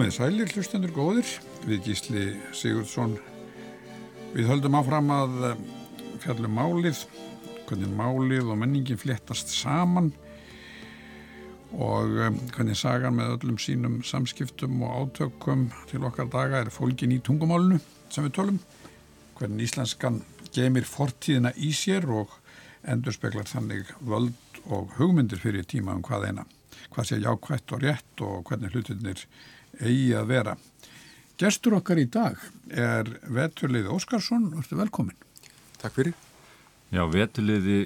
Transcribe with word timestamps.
Komið 0.00 0.14
sælir 0.16 0.52
hlustendur 0.54 0.92
góðir. 0.96 1.30
Við 1.68 1.82
Gísli 1.84 2.20
Sigurdsson 2.56 3.18
við 4.32 4.46
höldum 4.48 4.78
áfram 4.78 5.10
að 5.12 5.34
eh, 5.44 5.58
fjallum 6.22 6.54
málið 6.56 7.02
hvernig 7.66 7.92
málið 7.98 8.48
og 8.48 8.56
menningin 8.62 8.96
fléttast 8.96 9.52
saman 9.52 10.08
og 11.76 12.16
eh, 12.16 12.32
hvernig 12.54 12.80
sagan 12.80 13.18
með 13.18 13.34
öllum 13.34 13.60
sínum 13.60 14.00
samskiptum 14.00 14.80
og 14.88 14.96
átökum 15.02 15.68
til 15.92 16.00
okkar 16.08 16.32
daga 16.32 16.64
er 16.64 16.72
fólkin 16.72 17.12
í 17.12 17.20
tungumálunu 17.20 17.82
sem 18.08 18.24
við 18.24 18.38
tölum. 18.40 18.64
Hvernig 19.36 19.68
íslenskan 19.68 20.22
gemir 20.56 20.88
fortíðina 20.88 21.52
í 21.60 21.74
sér 21.76 22.08
og 22.08 22.32
endur 22.88 23.20
speklar 23.20 23.52
þannig 23.52 23.92
völd 24.00 24.64
og 24.64 24.96
hugmyndir 24.96 25.44
fyrir 25.44 25.68
tíma 25.68 25.92
um 25.92 26.00
hvað 26.08 26.30
eina. 26.30 26.48
Hvað 26.88 27.12
sé 27.12 27.20
jákvætt 27.20 27.76
og 27.76 27.84
rétt 27.84 28.24
og 28.24 28.48
hvernig 28.48 28.72
hlutinir 28.72 29.28
eigi 29.78 30.10
að 30.18 30.32
vera. 30.34 30.56
Gestur 31.40 31.78
okkar 31.78 31.96
í 31.96 32.08
dag 32.12 32.36
er 32.68 33.06
Veturlið 33.32 33.88
Óskarsson, 33.94 34.50
þú 34.52 34.64
ertu 34.64 34.76
velkomin. 34.76 35.16
Takk 35.80 35.94
fyrir. 35.96 36.16
Já, 36.90 37.04
Veturliði 37.06 37.84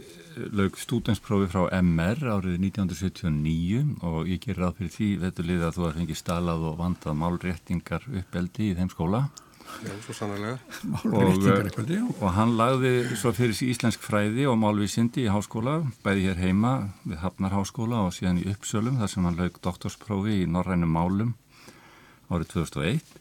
lög 0.56 0.78
stúdensprófi 0.80 1.46
frá 1.52 1.68
MR 1.76 2.18
árið 2.34 2.56
1979 2.64 3.82
og 4.02 4.30
ég 4.32 4.40
ger 4.42 4.58
ráð 4.58 4.80
fyrir 4.80 4.94
því 4.94 5.08
Veturliði 5.22 5.66
að 5.68 5.76
þú 5.76 5.84
har 5.86 5.96
fengið 6.00 6.18
stalað 6.18 6.64
og 6.70 6.78
vandað 6.80 7.18
málréttingar 7.20 8.08
uppeldi 8.08 8.70
í 8.72 8.78
þeim 8.80 8.90
skóla. 8.90 9.26
Já, 9.84 9.92
svo 10.06 10.16
sannlega. 10.16 10.56
Málréttingar 11.04 11.70
uppeldi, 11.70 12.00
já. 12.00 12.08
Og 12.16 12.34
hann 12.34 12.56
lagði 12.58 12.94
svo 13.12 13.34
fyrir 13.36 13.54
sí 13.54 13.70
íslensk 13.70 14.02
fræði 14.02 14.48
og 14.50 14.58
málvísindi 14.64 15.28
í 15.28 15.30
háskóla, 15.30 15.82
bæði 16.02 16.30
hér 16.30 16.42
heima 16.42 16.74
við 17.04 17.22
Hafnarháskóla 17.22 18.02
og 18.08 18.16
síðan 18.16 18.42
í 18.42 18.48
Uppsölum 18.50 18.98
þar 18.98 19.14
sem 19.14 19.28
hann 19.28 19.38
lög 19.38 19.62
doktorsprófi 19.62 20.40
í 20.42 20.50
norrænum 20.50 20.96
málum 20.96 21.34
árið 22.30 22.52
2001 22.54 23.12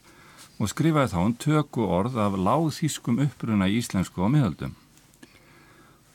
og 0.62 0.70
skrifaði 0.70 1.12
þá 1.14 1.20
um 1.24 1.36
töku 1.46 1.88
orð 1.88 2.20
af 2.22 2.38
láðþýskum 2.38 3.24
uppruna 3.26 3.68
í 3.68 3.80
íslensku 3.82 4.22
á 4.24 4.30
miðöldum. 4.32 4.76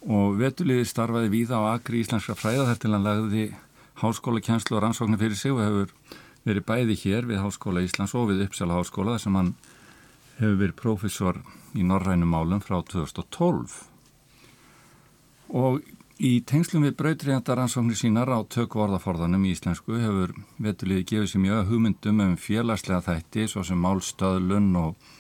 Og 0.09 0.39
vetuliði 0.39 0.87
starfaði 0.87 1.33
víða 1.33 1.59
á 1.59 1.75
akri 1.75 2.05
íslenska 2.05 2.37
fræða 2.39 2.71
þar 2.71 2.81
til 2.83 2.93
hann 2.95 3.05
lagði 3.09 3.45
háskóla 3.99 4.41
kjænslu 4.45 4.79
og 4.79 4.85
rannsóknir 4.85 5.21
fyrir 5.21 5.41
sig 5.41 5.53
og 5.53 5.65
hefur 5.65 5.93
verið 6.49 6.67
bæði 6.69 6.97
hér 7.03 7.29
við 7.29 7.43
Háskóla 7.43 7.83
Íslands 7.85 8.15
og 8.17 8.31
við 8.31 8.47
Uppsala 8.47 8.79
Háskóla 8.79 9.17
þar 9.17 9.25
sem 9.25 9.39
hann 9.39 9.53
hefur 10.39 10.59
verið 10.63 10.77
profesor 10.79 11.41
í 11.77 11.85
norrænum 11.87 12.33
málum 12.33 12.63
frá 12.65 12.79
2012. 12.81 13.75
Og 15.59 15.81
Í 16.19 16.41
tengslum 16.43 16.83
við 16.83 16.97
brautriðandaransóknir 16.99 17.95
sínar 17.95 18.27
á 18.27 18.43
tökku 18.51 18.81
orðaforðanum 18.83 19.45
í 19.47 19.53
íslensku 19.55 20.01
hefur 20.03 20.33
vetuliði 20.59 21.05
gefið 21.07 21.29
sér 21.31 21.43
mjög 21.45 21.69
hugmyndum 21.69 22.23
um 22.25 22.33
félagslega 22.43 23.05
þætti 23.07 23.45
svo 23.53 23.63
sem 23.63 23.79
málstöðlun 23.79 24.67
og 24.81 25.15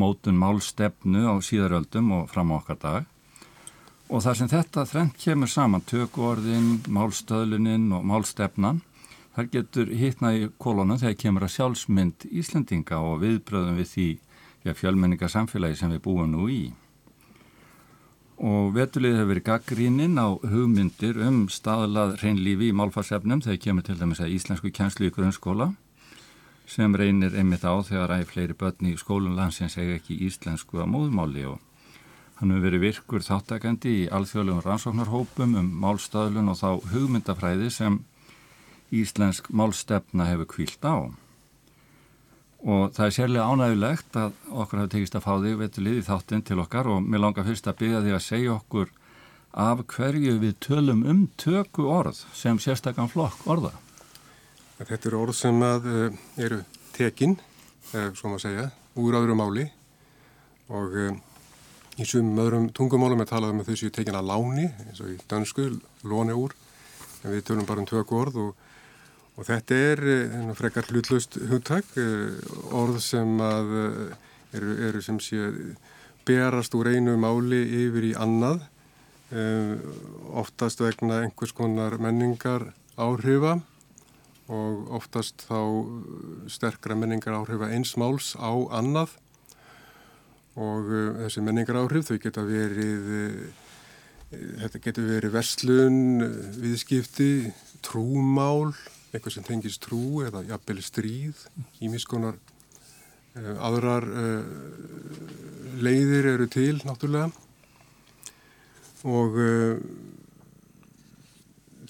mótun 0.00 0.40
málstefnu 0.40 1.26
á 1.28 1.36
síðaröldum 1.44 2.08
og 2.16 2.32
fram 2.32 2.56
á 2.56 2.56
okkar 2.56 2.80
dag. 2.80 3.04
Og 4.08 4.24
þar 4.24 4.40
sem 4.40 4.52
þetta 4.56 4.88
þrengt 4.88 5.20
kemur 5.20 5.52
saman 5.52 5.84
tökku 5.84 6.24
orðin, 6.32 6.72
málstöðlunin 6.88 7.90
og 7.92 8.08
málstefnan, 8.08 8.80
þar 9.36 9.52
getur 9.52 9.92
hittnaði 9.92 10.48
kolonum 10.56 11.04
þegar 11.04 11.20
kemur 11.20 11.50
að 11.50 11.56
sjálfsmynd 11.58 12.30
Íslendinga 12.32 13.04
og 13.04 13.20
viðbröðum 13.26 13.76
við 13.84 13.92
því 13.92 14.10
fjölmenningarsamfélagi 14.72 15.82
sem 15.84 15.92
við 15.92 16.06
búum 16.08 16.32
nú 16.32 16.48
í 16.48 16.62
og 18.40 18.72
vetulið 18.72 19.18
hefur 19.18 19.28
verið 19.34 19.44
gaggríninn 19.44 20.16
á 20.16 20.32
hugmyndir 20.32 21.18
um 21.20 21.42
staðlað 21.52 22.14
reynlífi 22.22 22.70
í 22.70 22.76
málfarsefnum 22.76 23.42
þegar 23.44 23.60
kemur 23.66 23.84
til 23.84 23.98
dæmis 24.00 24.22
að 24.24 24.32
íslensku 24.32 24.72
kjænslu 24.72 25.10
í 25.10 25.12
grunnskóla 25.12 25.66
sem 26.70 26.96
reynir 26.96 27.36
einmitt 27.36 27.66
á 27.68 27.76
þegar 27.84 28.14
æg 28.16 28.30
fleiri 28.30 28.56
börni 28.56 28.94
í 28.94 29.00
skólun 29.00 29.36
landsins 29.36 29.76
eiga 29.76 29.98
ekki 29.98 30.16
íslensku 30.24 30.80
að 30.80 30.88
móðmáli 30.94 31.44
og 31.50 31.58
hann 32.40 32.54
hefur 32.54 32.64
verið 32.64 32.84
virkur 32.86 33.26
þáttakandi 33.26 33.96
í 34.04 34.08
alþjóðlegum 34.08 34.64
rannsóknarhópum 34.64 35.58
um 35.60 35.72
málstöðlun 35.84 36.48
og 36.48 36.60
þá 36.62 36.70
hugmyndafræði 36.94 37.68
sem 37.74 38.00
íslensk 38.88 39.52
málstefna 39.52 40.30
hefur 40.30 40.48
kvílt 40.54 40.88
á 40.88 41.12
og 42.60 42.92
það 42.92 43.06
er 43.06 43.14
sérlega 43.16 43.48
ánægulegt 43.48 44.16
að 44.20 44.32
okkur 44.52 44.80
hafi 44.82 44.92
tekist 44.94 45.14
að 45.16 45.24
fá 45.24 45.32
þig 45.40 45.60
vetulið 45.60 46.00
í 46.00 46.06
þáttinn 46.06 46.42
til 46.44 46.58
okkar. 46.60 46.90
Og 46.92 47.04
mér 47.04 47.22
langar 47.24 47.46
fyrst 47.46 47.68
að 47.70 47.78
byggja 47.80 48.02
þig 48.04 48.16
að 48.16 48.26
segja 48.26 48.56
okkur 48.56 48.90
af 49.50 49.80
hverju 49.90 50.36
við 50.42 50.58
tölum 50.62 51.00
um 51.08 51.22
töku 51.40 51.88
orð 51.90 52.20
sem 52.36 52.60
sérstakann 52.60 53.10
flokk 53.10 53.48
orða. 53.50 53.72
Þetta 54.80 55.10
eru 55.10 55.22
orð 55.24 55.36
sem 55.36 55.64
að, 55.64 55.88
uh, 55.88 56.20
eru 56.40 56.60
tekin, 56.96 57.34
uh, 57.92 58.12
svo 58.16 58.30
maður 58.30 58.44
segja, 58.46 58.70
úr 59.00 59.18
öðru 59.18 59.36
máli. 59.36 59.66
Og 60.70 60.96
uh, 60.96 61.18
í 62.00 62.06
sumum 62.08 62.40
öðrum 62.44 62.70
tungumálum 62.76 63.20
er 63.24 63.28
talað 63.28 63.54
um 63.54 63.64
að 63.64 63.72
þau 63.72 63.80
séu 63.82 63.92
tekin 63.92 64.16
að 64.16 64.30
láni 64.30 64.70
eins 64.86 65.00
og 65.02 65.12
í 65.12 65.18
dönsku, 65.28 65.66
lóni 66.04 66.36
úr, 66.36 66.54
en 67.24 67.34
við 67.34 67.44
tölum 67.50 67.68
bara 67.68 67.82
um 67.82 67.88
töku 67.88 68.20
orð 68.20 68.40
og 68.44 68.69
Og 69.40 69.46
þetta 69.48 69.76
er 69.80 70.02
eh, 70.04 70.50
frekar 70.52 70.90
hlutlust 70.92 71.38
hugtak, 71.48 71.86
eh, 71.96 72.36
orð 72.76 72.98
sem 73.00 73.38
að 73.40 73.70
eh, 73.78 74.58
eru, 74.58 74.74
eru 74.90 75.00
sem 75.00 75.16
sé 75.16 75.46
berast 76.28 76.76
úr 76.76 76.90
einu 76.92 77.14
máli 77.16 77.62
yfir 77.86 78.10
í 78.10 78.12
annað, 78.20 78.66
oftast 80.34 80.80
vegna 80.82 81.20
einhvers 81.22 81.52
konar 81.54 81.94
menningar 82.02 82.64
áhrifa 82.98 83.52
og 84.50 84.90
oftast 84.98 85.44
þá 85.46 85.86
sterkra 86.50 86.96
menningar 86.98 87.36
áhrifa 87.38 87.68
eins 87.70 87.94
máls 87.94 88.32
á 88.34 88.50
annað. 88.74 89.14
Og 90.58 90.90
þessi 91.22 91.44
menningar 91.46 91.78
áhrif 91.78 92.10
þau 92.10 92.18
geta 92.26 92.42
verið, 92.42 93.06
þetta 94.34 94.82
getur 94.82 95.10
verið 95.14 95.36
verslun, 95.38 96.00
viðskipti, 96.58 97.30
trúmál, 97.86 98.74
eitthvað 99.10 99.34
sem 99.34 99.46
tengist 99.46 99.82
trú 99.82 100.22
eða 100.22 100.44
jafnvel 100.46 100.82
stríð 100.84 101.42
ímiskonar 101.82 102.36
uh, 102.38 103.56
aðrar 103.66 104.06
uh, 104.06 104.44
leiðir 105.82 106.28
eru 106.36 106.46
til 106.50 106.78
náttúrulega. 106.86 107.30
Og 109.10 109.40
uh, 109.40 109.80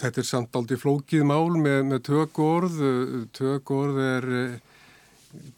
þetta 0.00 0.22
er 0.22 0.28
samt 0.30 0.56
aldrei 0.56 0.80
flókið 0.80 1.26
mál 1.28 1.52
með, 1.60 1.82
með 1.90 2.02
tökórð 2.08 2.80
tökórð 3.36 4.00
er 4.06 4.28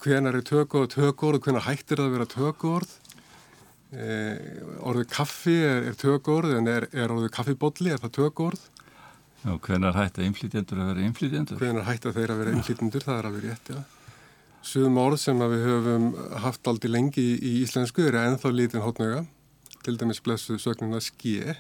hvenar 0.03 0.35
er 0.35 0.43
tökórð 0.45 0.97
tökórð, 0.97 1.45
hvenar 1.45 1.69
hættir 1.69 2.03
að 2.03 2.17
vera 2.17 2.27
tökórð 2.27 2.97
orðið 4.83 5.09
kaffi 5.13 5.55
er, 5.63 5.87
er 5.93 5.97
tökórð 6.01 6.57
en 6.57 6.71
er, 6.73 6.89
er 6.91 7.13
orðið 7.13 7.35
kaffibodli, 7.37 7.93
er 7.93 8.01
það 8.03 8.15
tökórð 8.19 8.67
Já, 9.43 9.57
hvenar 9.59 9.97
hætta 9.99 10.23
inflytjendur 10.23 10.79
að 10.79 10.93
vera 10.93 11.05
inflytjendur? 11.09 11.59
Hvenar 11.59 11.89
hætta 11.89 12.13
þeir 12.15 12.31
að 12.31 12.41
vera 12.45 12.55
inflytjendur, 12.55 13.03
það 13.03 13.19
er 13.19 13.29
alveg 13.29 13.47
rétt, 13.49 13.73
já. 13.75 13.81
Suðum 14.63 15.01
orð 15.03 15.19
sem 15.19 15.41
við 15.43 15.65
höfum 15.67 16.05
haft 16.45 16.69
aldrei 16.71 16.93
lengi 16.93 17.25
í, 17.25 17.33
í 17.35 17.53
íslensku 17.65 18.05
eru 18.07 18.21
ennþá 18.21 18.53
lítinn 18.55 18.85
hótnöga, 18.85 19.25
til 19.83 19.97
dæmis 19.99 20.23
blessuð 20.23 20.61
sögnuna 20.63 21.03
skið. 21.03 21.57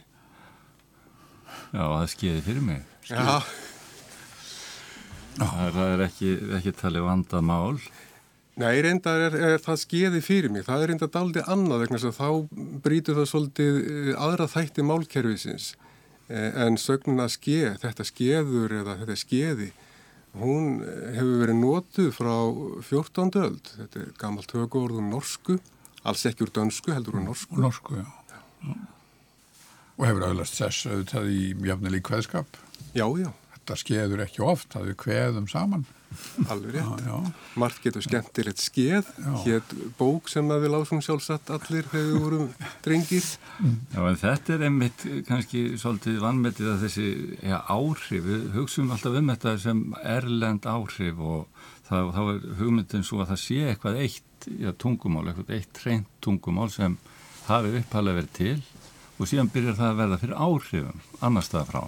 Já, 1.72 1.82
það 1.82 2.06
skiði 2.14 2.46
fyrir 2.46 2.66
mig. 2.68 2.86
Skið. 3.08 3.18
Já. 3.18 3.36
Það 5.42 5.82
er 5.88 6.06
ekki, 6.06 6.32
ekki 6.60 6.76
talið 6.78 7.06
vandað 7.08 7.46
mál. 7.48 7.82
Nei, 8.60 8.74
reyndar 8.84 9.26
er, 9.26 9.36
er 9.56 9.62
það 9.64 9.78
skiði 9.80 10.20
fyrir 10.22 10.52
mig. 10.52 10.66
Það 10.68 10.82
er 10.84 10.90
reyndar 10.92 11.10
daldið 11.14 11.48
annað, 11.50 11.86
vegna 11.86 11.98
þess 11.98 12.10
að 12.10 12.18
þá 12.20 12.30
brítur 12.84 13.16
það 13.18 13.30
svolítið 13.30 13.78
eh, 13.80 14.10
aðra 14.20 14.48
þætti 14.52 14.84
málkerfisins. 14.84 15.72
Eh, 16.30 16.52
en 16.64 16.78
sögnuna 16.78 17.26
skeið, 17.30 17.80
þetta 17.82 18.06
skeiður 18.06 18.76
eða 18.78 18.96
þetta 19.02 19.16
skeiði, 19.18 19.68
hún 20.38 20.80
eh, 20.86 21.08
hefur 21.18 21.40
verið 21.42 21.58
nótuð 21.58 22.10
frá 22.14 22.34
14. 22.88 23.32
öld. 23.42 23.72
Þetta 23.80 24.02
er 24.04 24.12
gammalt 24.20 24.54
högóðum 24.54 25.10
norsku, 25.12 25.58
alls 26.06 26.26
ekki 26.28 26.46
úr 26.46 26.54
dönsku, 26.54 26.94
heldur 26.94 27.18
úr 27.18 27.26
norsku. 27.26 27.58
Norsku, 27.60 27.98
já. 27.98 28.06
já. 28.32 28.76
Og 29.98 30.06
hefur 30.08 30.28
auðvitað 30.28 30.54
þess 30.60 30.86
auðvitað 30.88 31.32
í 31.34 31.42
mjöfnileg 31.58 32.06
kveðskap. 32.06 32.62
Já, 32.94 33.06
já. 33.18 33.28
Þetta 33.56 33.80
skeiður 33.82 34.24
ekki 34.24 34.46
oft, 34.46 34.70
það 34.72 34.92
er 34.92 35.00
kveðum 35.02 35.50
saman. 35.50 35.84
Alveg 36.52 36.76
rétt. 36.76 37.02
Já, 37.02 37.08
já. 37.08 37.32
Margt 37.60 37.82
getur 37.84 38.04
skemmtilegt 38.04 38.62
skeið, 38.62 39.10
hétt 39.44 39.74
bók 39.98 40.30
sem 40.32 40.48
að 40.52 40.66
við 40.66 40.74
lásum 40.74 41.02
sjálfsagt 41.04 41.52
allir 41.54 41.88
þegar 41.90 42.08
við 42.08 42.24
vorum 42.24 42.48
drengir. 42.84 43.28
Já, 43.92 44.00
en 44.00 44.20
þetta 44.22 44.56
er 44.56 44.66
einmitt 44.68 45.06
kannski 45.28 45.64
svolítið 45.80 46.20
vannmetið 46.24 46.72
að 46.74 46.84
þessi 46.86 47.08
ja, 47.52 47.62
áhrif, 47.66 48.26
við 48.28 48.50
hugsaum 48.56 48.92
alltaf 48.94 49.20
um 49.20 49.32
þetta 49.34 49.56
sem 49.62 49.86
erlend 50.16 50.68
áhrif 50.68 51.22
og 51.22 51.64
það, 51.88 52.12
þá 52.16 52.22
er 52.24 52.44
hugmyndin 52.60 53.06
svo 53.06 53.22
að 53.22 53.32
það 53.32 53.42
sé 53.44 53.58
eitthvað 53.70 54.04
eitt 54.04 54.48
ja, 54.60 54.72
tungumál, 54.72 55.26
eitthvað 55.30 55.56
eitt 55.58 55.82
reynd 55.86 56.08
tungumál 56.24 56.70
sem 56.72 56.96
hafi 57.48 57.76
upphalega 57.80 58.22
verið 58.22 58.36
til 58.38 58.60
og 59.18 59.28
síðan 59.30 59.50
byrjar 59.52 59.78
það 59.78 59.90
að 59.90 60.00
verða 60.00 60.20
fyrir 60.22 60.40
áhrifum 60.46 61.02
annar 61.22 61.46
stað 61.46 61.68
frá 61.70 61.82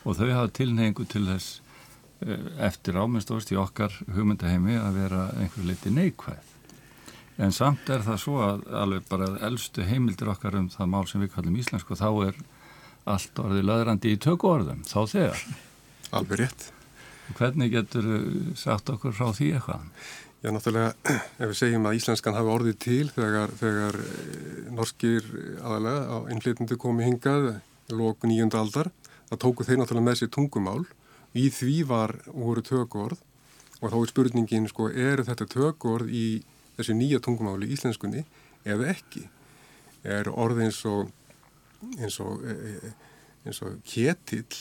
og 0.00 0.16
þau 0.16 0.30
hafa 0.32 0.52
tilneingu 0.56 1.06
til 1.08 1.26
þess 1.28 1.60
eftir 2.60 2.98
ámyndstóðst 3.00 3.52
í 3.54 3.58
okkar 3.60 3.94
hugmyndaheimi 4.12 4.76
að 4.80 4.98
vera 5.00 5.26
einhver 5.40 5.68
leiti 5.68 5.92
neikvæð. 5.94 6.48
En 7.40 7.54
samt 7.56 7.88
er 7.88 8.02
það 8.04 8.18
svo 8.20 8.40
að 8.44 8.66
alveg 8.76 9.06
bara 9.08 9.30
eldstu 9.46 9.84
heimildir 9.88 10.28
okkar 10.28 10.58
um 10.58 10.68
það 10.72 10.90
mál 10.92 11.06
sem 11.08 11.22
við 11.24 11.32
kallum 11.36 11.56
íslensku 11.62 11.96
þá 11.96 12.08
er 12.26 12.40
allt 13.08 13.40
orðið 13.40 13.64
löðrandi 13.70 14.12
í 14.12 14.18
tökku 14.20 14.50
orðum, 14.50 14.82
þá 14.84 15.00
þegar. 15.08 15.44
Alveg 16.18 16.42
rétt. 16.42 16.66
Hvernig 17.38 17.72
getur 17.72 18.08
sagt 18.58 18.90
okkur 18.92 19.14
frá 19.16 19.30
því 19.32 19.54
eitthvað? 19.56 19.86
Já, 20.40 20.48
náttúrulega, 20.54 21.16
ef 21.36 21.50
við 21.50 21.56
segjum 21.58 21.86
að 21.88 21.98
íslenskan 21.98 22.36
hafi 22.36 22.52
orðið 22.52 22.76
til 22.80 23.08
þegar, 23.12 23.50
þegar 23.60 23.98
eh, 24.00 24.70
norskir 24.72 25.26
aðalega 25.60 26.16
á 26.16 26.16
innflytjandi 26.32 26.78
komi 26.80 27.04
hingað 27.04 27.50
lóku 27.92 28.28
nýjönda 28.28 28.62
aldar, 28.62 28.88
það 29.28 29.42
tóku 29.44 29.66
þeir 29.68 29.82
náttúrulega 29.82 30.08
með 30.08 30.20
sér 30.20 30.32
tungumál. 30.32 30.80
Í 31.36 31.46
því 31.54 31.76
var 31.86 32.16
voru 32.26 32.62
tökord 32.66 33.18
og 33.80 33.92
þá 33.92 33.96
er 34.00 34.10
spurningin, 34.10 34.68
sko, 34.68 34.88
eru 34.90 35.24
þetta 35.24 35.46
tökord 35.50 36.10
í 36.10 36.42
þessi 36.76 36.96
nýja 36.96 37.20
tungumáli 37.22 37.68
í 37.68 37.76
íslenskunni 37.76 38.24
eða 38.68 38.90
ekki? 38.94 39.24
Er 40.04 40.30
orð 40.32 40.64
eins 40.66 40.80
og, 40.88 41.10
eins 41.98 42.18
og, 42.24 42.44
eh, 42.44 42.92
eins 43.46 43.62
og 43.64 43.78
ketill 43.84 44.58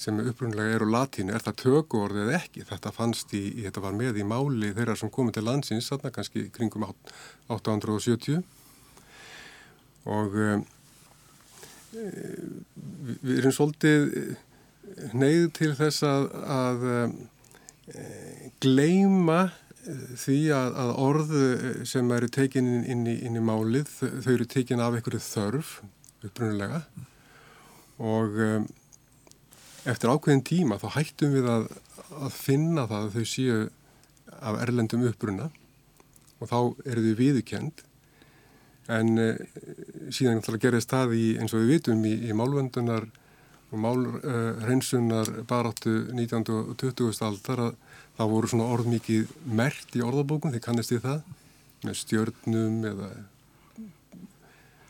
sem 0.00 0.18
upprunlega 0.18 0.74
er 0.74 0.82
á 0.82 0.88
latínu, 0.90 1.34
er 1.34 1.44
það 1.44 1.60
tökuorð 1.62 2.24
eða 2.24 2.38
ekki? 2.40 2.64
Þetta 2.66 2.92
fannst 2.94 3.34
í, 3.36 3.44
þetta 3.62 3.84
var 3.84 3.94
með 3.96 4.18
í 4.18 4.26
máli 4.26 4.72
þeirra 4.74 4.96
sem 4.98 5.12
komið 5.12 5.38
til 5.38 5.46
landsins, 5.46 5.90
þarna 5.92 6.10
kannski 6.14 6.48
kringum 6.54 6.88
870 7.48 8.42
og 10.04 10.34
um, 10.34 10.64
við 11.94 13.38
erum 13.38 13.54
svolítið 13.54 14.34
neyð 15.12 15.50
til 15.58 15.72
þess 15.76 16.06
að, 16.08 16.30
að 16.54 16.86
um, 16.94 17.14
gleima 18.64 19.40
því 20.16 20.38
að, 20.56 20.76
að 20.80 20.92
orð 21.04 21.32
sem 21.88 22.12
eru 22.16 22.30
tekin 22.32 22.70
inn 22.88 23.02
í, 23.10 23.18
inn 23.26 23.36
í 23.36 23.42
málið, 23.44 23.90
þau 24.24 24.30
eru 24.32 24.46
tekin 24.48 24.80
af 24.80 24.96
einhverju 24.96 25.20
þörf 25.20 25.74
upprunlega 26.24 26.80
og 28.00 28.38
um, 28.40 28.68
eftir 29.84 30.10
ákveðin 30.10 30.44
tíma 30.46 30.78
þá 30.80 30.88
hættum 30.96 31.34
við 31.36 31.48
að, 31.50 31.66
að 32.16 32.36
finna 32.36 32.86
það 32.90 33.08
að 33.08 33.18
þau 33.18 33.28
séu 33.34 33.58
af 34.40 34.62
erlendum 34.64 35.04
uppbrunna 35.08 35.50
og 36.40 36.50
þá 36.50 36.58
eru 36.88 37.04
þau 37.04 37.18
viðukend 37.20 37.84
en 38.94 39.20
uh, 39.20 39.36
síðan 40.12 40.40
ætla 40.40 40.56
að 40.56 40.64
gera 40.64 40.82
stað 40.84 41.14
í 41.18 41.26
eins 41.36 41.54
og 41.54 41.64
við 41.64 41.76
vitum 41.76 42.08
í, 42.08 42.16
í 42.28 42.36
málvöndunar 42.36 43.06
og 43.74 43.82
málhreinsunar 43.82 45.30
uh, 45.32 45.42
baráttu 45.50 45.92
19. 46.14 46.44
og 46.54 46.74
20. 46.80 47.10
aldar 47.26 47.66
að 47.68 47.76
það 48.14 48.30
voru 48.30 48.50
svona 48.50 48.70
orð 48.70 48.90
mikið 48.92 49.30
mert 49.58 49.96
í 49.98 50.02
orðabókun, 50.06 50.54
þið 50.54 50.64
kannist 50.64 50.92
því 50.92 51.00
það 51.02 51.22
með 51.84 52.00
stjörnum 52.00 52.80
eða 52.92 53.12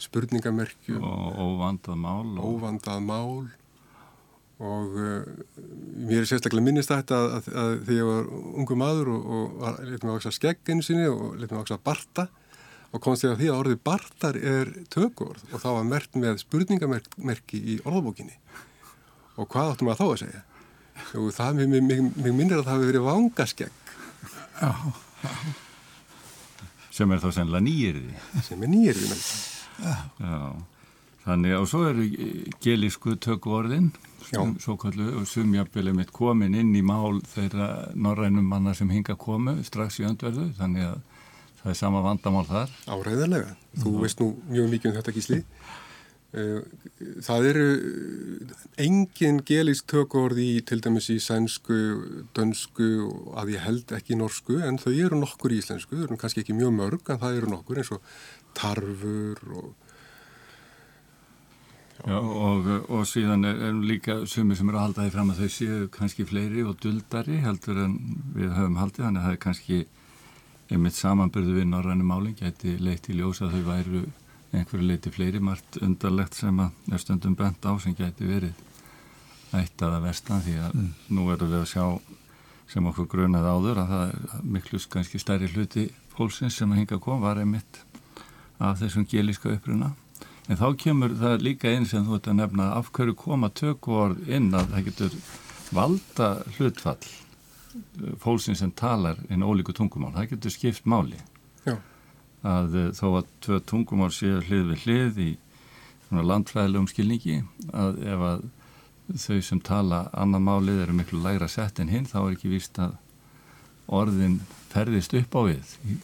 spurningamerkjum 0.05 1.05
og 1.09 1.39
óvandað 1.41 2.01
mál 2.03 2.35
og 2.37 2.49
óvandað 2.51 3.05
mál 3.07 3.45
og 4.65 4.95
uh, 5.01 5.25
mér 6.05 6.23
er 6.23 6.29
sérstaklega 6.31 6.69
minnist 6.69 6.93
þetta 6.93 7.19
að, 7.19 7.33
að, 7.39 7.51
að 7.65 7.75
því 7.89 7.99
ég 7.99 8.11
var 8.11 8.31
ungu 8.61 8.79
maður 8.79 9.13
og, 9.17 9.27
og 9.27 9.81
lefði 9.81 10.05
mig 10.05 10.13
að 10.13 10.17
vaksa 10.19 10.35
skegg 10.37 10.71
einu 10.71 10.87
sinni 10.87 11.09
og 11.11 11.25
lefði 11.35 11.51
mig 11.51 11.59
að 11.59 11.65
vaksa 11.65 11.81
barta 11.89 12.29
og 12.95 13.03
komst 13.03 13.27
ég 13.27 13.35
að 13.35 13.41
því 13.41 13.51
að 13.51 13.61
orðið 13.63 13.81
bartar 13.89 14.39
er 14.39 14.71
tökurð 14.93 15.43
og 15.51 15.59
það 15.59 15.77
var 15.81 15.89
mert 15.91 16.21
með 16.21 16.39
spurningamerki 16.45 17.59
í 17.59 17.81
orðabókinni 17.83 18.37
og 19.35 19.49
hvað 19.51 19.73
áttum 19.73 19.89
við 19.89 19.95
að 19.95 20.03
þá 20.03 20.07
að 20.09 20.21
segja? 20.25 20.43
og 21.19 21.31
það, 21.35 21.61
mig, 21.61 21.83
mig, 21.83 22.03
mig 22.15 22.35
minnir 22.35 22.61
að 22.61 22.69
það 22.69 22.77
hefur 22.77 22.91
verið 22.93 23.07
vangaskegg. 23.09 23.73
Sem 26.95 27.11
er 27.11 27.23
þá 27.23 27.29
sennilega 27.35 27.67
nýjirði 27.67 28.43
sem 28.47 28.61
er 28.63 28.71
nýjirði 28.71 29.17
Já, 29.83 30.37
þannig 31.25 31.57
og 31.59 31.65
svo 31.67 31.81
eru 31.89 32.05
gelísku 32.63 33.17
tökvorðin 33.19 33.89
svo 34.25 34.77
kallu 34.81 35.09
og 35.19 35.27
sumjabbilið 35.29 35.99
mitt 35.99 36.13
komin 36.15 36.55
inn 36.55 36.71
í 36.79 36.85
mál 36.87 37.19
þeirra 37.33 37.91
norrænum 37.99 38.47
manna 38.47 38.77
sem 38.79 38.93
hinga 38.95 39.19
komu 39.19 39.57
strax 39.67 39.99
í 40.01 40.07
öndverðu 40.07 40.53
þannig 40.61 40.87
að 40.93 41.03
það 41.65 41.73
er 41.73 41.79
sama 41.81 42.05
vandamál 42.05 42.45
þar. 42.47 42.73
Áræðilega, 42.93 43.55
þú 43.81 43.91
mm. 43.91 44.01
veist 44.05 44.21
nú 44.21 44.31
mjög 44.53 44.71
mikið 44.75 44.91
um 44.91 44.97
þetta 45.01 45.15
gísli 45.17 45.39
Það 46.35 47.45
eru 47.47 47.67
engin 48.83 49.37
gelísk 49.47 49.87
tökord 49.93 50.39
í 50.43 50.59
til 50.67 50.81
dæmis 50.83 51.07
í 51.15 51.21
sænsku, 51.23 51.77
dönsku 52.35 52.89
og 53.07 53.37
að 53.39 53.53
ég 53.55 53.63
held 53.63 53.95
ekki 53.95 54.19
norsku 54.19 54.59
en 54.67 54.81
þau 54.83 54.91
eru 54.97 55.21
nokkur 55.21 55.55
í 55.55 55.61
íslensku, 55.63 55.95
þau 55.95 56.09
eru 56.09 56.19
kannski 56.19 56.43
ekki 56.43 56.57
mjög 56.59 56.75
mörg 56.81 57.13
en 57.15 57.21
það 57.23 57.39
eru 57.39 57.53
nokkur 57.53 57.79
eins 57.79 57.93
og 57.95 58.13
tarfur 58.59 59.43
og 59.55 59.73
Já, 62.05 62.19
og, 62.19 62.67
og 62.93 63.07
síðan 63.09 63.47
er, 63.49 63.61
er 63.71 63.77
líka 63.81 64.17
sumi 64.29 64.57
sem 64.59 64.69
eru 64.69 64.77
að 64.77 64.83
halda 64.89 65.05
því 65.07 65.13
fram 65.15 65.31
að 65.33 65.39
þau 65.41 65.53
séu 65.55 65.77
kannski 65.95 66.27
fleiri 66.29 66.65
og 66.67 66.75
duldari 66.83 67.39
heldur 67.41 67.79
en 67.81 67.95
við 68.35 68.51
höfum 68.53 68.77
haldið, 68.77 69.07
þannig 69.07 69.23
að 69.23 69.25
það 69.25 69.37
er 69.37 69.41
kannski 69.47 69.79
einmitt 70.75 70.99
samanbyrðu 70.99 71.55
við 71.61 71.71
norrænu 71.71 72.05
máling 72.05 72.37
geti 72.37 72.75
leitt 72.83 73.09
í 73.09 73.17
ljós 73.17 73.41
að 73.45 73.57
þau 73.57 73.65
væru 73.71 74.03
einhverju 74.59 74.87
leiti 74.87 75.11
fleiri 75.13 75.41
margt 75.43 75.79
undarlegt 75.83 76.37
sem 76.39 76.61
að 76.63 76.93
er 76.93 77.03
stundum 77.03 77.35
bent 77.39 77.65
á 77.67 77.73
sem 77.83 77.95
geti 77.97 78.29
verið 78.29 78.55
eitt 79.55 79.83
aða 79.83 80.03
vestan 80.05 80.43
því 80.45 80.55
að 80.61 80.77
mm. 80.77 80.93
nú 81.15 81.27
erum 81.33 81.51
við 81.53 81.61
að 81.61 81.71
sjá 81.73 81.85
sem 82.71 82.87
okkur 82.91 83.09
grunað 83.11 83.49
áður 83.51 83.83
að 83.83 83.93
það 83.93 84.15
er 84.15 84.47
miklu 84.57 84.81
kannski 84.95 85.21
stærri 85.23 85.51
hluti 85.53 85.89
fólksins 86.15 86.57
sem 86.59 86.73
að 86.73 86.83
hinga 86.83 87.01
kom 87.03 87.23
var 87.23 87.41
einmitt 87.43 87.83
af 88.63 88.79
þessum 88.81 89.07
gelíska 89.11 89.53
uppruna. 89.53 89.93
En 90.49 90.61
þá 90.61 90.67
kemur 90.81 91.15
það 91.19 91.45
líka 91.45 91.71
einn 91.73 91.87
sem 91.89 92.05
þú 92.07 92.19
ert 92.19 92.29
að 92.31 92.39
nefna 92.41 92.71
af 92.79 92.91
hverju 92.95 93.17
koma 93.19 93.51
tökvorð 93.51 94.29
inn 94.29 94.51
að 94.55 94.75
það 94.75 94.89
getur 94.91 95.19
valda 95.75 96.31
hlutfall 96.57 97.01
fólksins 98.23 98.61
sem 98.63 98.71
talar 98.77 99.19
inn 99.33 99.43
ólíku 99.43 99.75
tungumál, 99.75 100.13
það 100.15 100.35
getur 100.35 100.55
skipt 100.55 100.87
máli. 100.87 101.19
Já 101.65 101.79
að 102.45 102.77
eh, 102.81 102.91
þó 102.97 103.07
að 103.21 103.33
tvö 103.47 103.61
tungumál 103.71 104.13
séu 104.15 104.43
hlið 104.45 104.69
við 104.73 104.85
hlið 104.85 105.23
í 105.25 105.31
landfræðilegum 106.15 106.87
skilningi 106.93 107.41
að 107.75 107.97
ef 108.07 108.27
að 108.29 108.45
þau 109.21 109.41
sem 109.45 109.61
tala 109.65 110.05
annan 110.17 110.45
málið 110.47 110.85
eru 110.85 110.95
miklu 110.97 111.21
lægra 111.25 111.49
sett 111.51 111.81
en 111.83 111.91
hinn 111.93 112.07
þá 112.09 112.19
er 112.23 112.37
ekki 112.37 112.53
víst 112.53 112.79
að 112.81 112.95
orðin 113.91 114.39
ferðist 114.73 115.17
upp 115.19 115.35
á 115.37 115.41
við 115.51 115.75
í, 115.85 115.99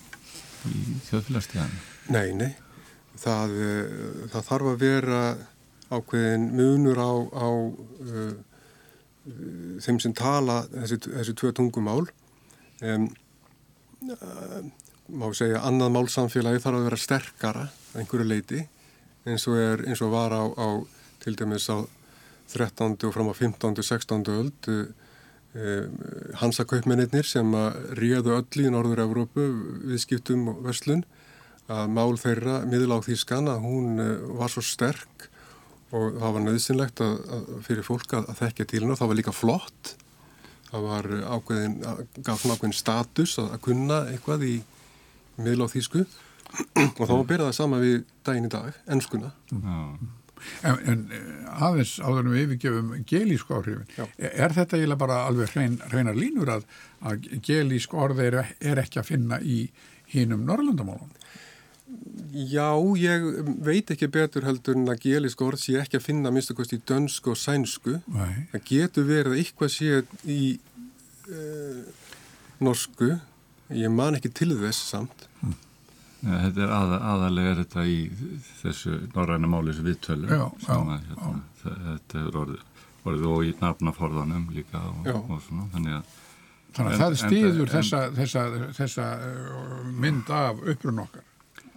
í 0.68 0.98
þjóðfélagstíðan 1.08 1.78
Nei, 2.10 2.32
nei. 2.34 2.50
Það, 3.20 3.56
eh, 3.62 4.20
það 4.32 4.46
þarf 4.48 4.70
að 4.72 4.80
vera 4.80 5.22
ákveðin 5.90 6.46
munur 6.54 6.98
á, 7.02 7.12
á 7.34 7.48
uh, 7.50 8.34
þeim 9.82 9.98
sem 10.02 10.14
tala 10.14 10.62
þessi, 10.70 10.98
þessi 11.08 11.34
tvö 11.38 11.50
tungumál. 11.58 12.04
Um, 12.80 13.08
uh, 14.06 14.60
má 15.12 15.28
segja, 15.34 15.62
annað 15.66 15.94
málsamfélagi 15.96 16.62
þarf 16.62 16.78
að 16.78 16.86
vera 16.88 16.98
sterkara 17.00 17.66
einhverju 17.98 18.26
leiti 18.26 18.60
eins 19.28 19.46
og, 19.50 19.58
er, 19.58 19.84
eins 19.88 20.02
og 20.04 20.12
var 20.14 20.34
á, 20.34 20.44
á 20.46 20.68
til 21.22 21.36
dæmis 21.38 21.68
á 21.70 21.82
13. 22.50 22.96
og 23.06 23.14
fram 23.14 23.30
á 23.30 23.34
15. 23.34 23.78
og 23.78 23.84
16. 23.84 24.24
öld 24.34 24.70
eh, 24.70 25.86
hansakaupmennir 26.40 27.26
sem 27.26 27.54
að 27.54 27.96
ríðu 27.98 28.36
öll 28.38 28.64
í 28.64 28.72
Norður-Európu 28.72 29.46
viðskiptum 29.90 30.48
og 30.52 30.62
verslun 30.66 31.04
að 31.70 31.90
mál 31.94 32.16
þeirra 32.18 32.60
miðláð 32.66 33.10
þýskan 33.10 33.50
að 33.50 33.66
hún 33.66 34.02
eh, 34.02 34.16
var 34.40 34.52
svo 34.52 34.64
sterk 34.64 35.28
og 35.90 36.20
það 36.20 36.36
var 36.36 36.44
nöðsynlegt 36.46 37.02
að, 37.02 37.16
að 37.34 37.48
fyrir 37.66 37.86
fólk 37.86 38.14
að, 38.14 38.30
að 38.30 38.44
þekkja 38.44 38.68
til 38.70 38.84
hennar, 38.84 38.98
það 39.00 39.12
var 39.12 39.20
líka 39.20 39.34
flott 39.34 39.94
það 40.70 40.84
var 40.86 41.08
ákveðin, 41.34 41.80
gaf 42.22 42.42
svona 42.42 42.56
ákveðin 42.56 42.78
status 42.78 43.38
að, 43.42 43.48
að 43.56 43.64
kunna 43.66 44.04
eitthvað 44.12 44.46
í 44.46 44.54
þýsku 45.46 46.06
og 46.98 47.04
þá 47.06 47.14
byrja 47.28 47.44
það 47.48 47.54
sama 47.56 47.82
við 47.82 48.00
daginn 48.26 48.48
í 48.48 48.50
dag, 48.52 48.80
ennskuna. 48.90 49.30
En, 50.64 50.78
en 50.88 51.00
eh, 51.12 51.64
aðeins 51.66 51.98
áður 52.00 52.30
við 52.32 52.42
yfirgefum 52.46 52.92
gelísku 53.08 53.58
áhrifin, 53.58 53.84
er, 54.16 54.54
þetta 54.56 54.78
eiginlega 54.78 55.02
bara 55.02 55.18
alveg 55.28 55.52
hrein, 55.52 55.76
hreinar 55.90 56.16
línur 56.16 56.54
að, 56.56 56.64
að 57.04 57.28
gelísku 57.44 58.00
orði 58.00 58.30
er, 58.30 58.38
er 58.72 58.80
ekki 58.80 59.02
að 59.02 59.10
finna 59.10 59.40
í 59.44 59.66
hínum 60.14 60.46
Norrlandamálunum? 60.48 61.12
Já, 62.30 62.72
ég 62.96 63.26
veit 63.66 63.90
ekki 63.92 64.08
betur 64.14 64.46
heldur 64.46 64.78
en 64.78 64.88
að 64.88 65.04
gelísku 65.04 65.44
orð 65.44 65.60
sé 65.60 65.76
ekki 65.82 65.98
að 65.98 66.06
finna 66.06 66.32
minnstu 66.32 66.56
kost 66.56 66.72
í 66.72 66.80
dönsku 66.88 67.34
og 67.34 67.40
sænsku. 67.40 67.98
Nei. 68.14 68.46
Það 68.54 68.68
getur 68.70 69.08
verið 69.10 69.34
að 69.34 69.40
eitthvað 69.42 69.72
sé 69.74 70.02
í 70.24 70.42
uh, 71.28 72.06
norsku 72.62 73.18
Ég 73.70 73.90
man 73.94 74.16
ekki 74.18 74.32
til 74.34 74.50
þess 74.58 74.88
samt. 74.90 75.28
Ja, 76.20 76.38
þetta 76.44 76.64
er 76.66 76.72
aða, 76.76 76.96
aðalega 77.14 77.52
er 77.54 77.60
þetta 77.62 77.84
í 77.88 77.98
þessu 78.60 78.96
norræna 79.14 79.48
máli 79.48 79.72
sem 79.76 79.86
við 79.86 80.02
tölum. 80.04 80.28
Já, 80.28 80.42
já, 80.66 80.74
að, 80.76 81.06
hérna, 81.08 81.38
þetta 81.86 82.24
er 82.24 82.40
orðið 82.42 82.66
og 83.04 83.44
í 83.48 83.54
nafnaforðanum 83.60 84.50
líka 84.52 84.82
og, 84.90 85.06
og 85.22 85.38
svona, 85.46 85.68
þannig 85.74 86.00
að 86.00 86.18
Þannig 86.70 86.92
að 86.94 87.00
það 87.00 87.14
stýður 87.18 87.70
þessa, 87.72 88.00
þessa, 88.14 88.42
þessa 88.76 89.06
mynd 89.98 90.28
af 90.30 90.60
upprun 90.70 91.00
okkar 91.02 91.24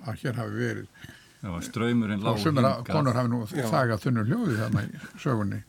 að 0.03 0.19
hér 0.21 0.37
hafi 0.37 0.59
verið 0.59 1.07
Já, 1.43 1.49
ströymurinn 1.65 2.21
lág 2.23 2.37
og 2.37 2.43
sumir 2.43 2.67
konur 2.87 3.17
hafi 3.17 3.31
nú 3.31 3.39
þagað 3.49 4.03
þunnur 4.05 4.29
hljóði 4.29 4.59
þarna 4.59 4.83
í 4.85 5.01
sögunni 5.23 5.59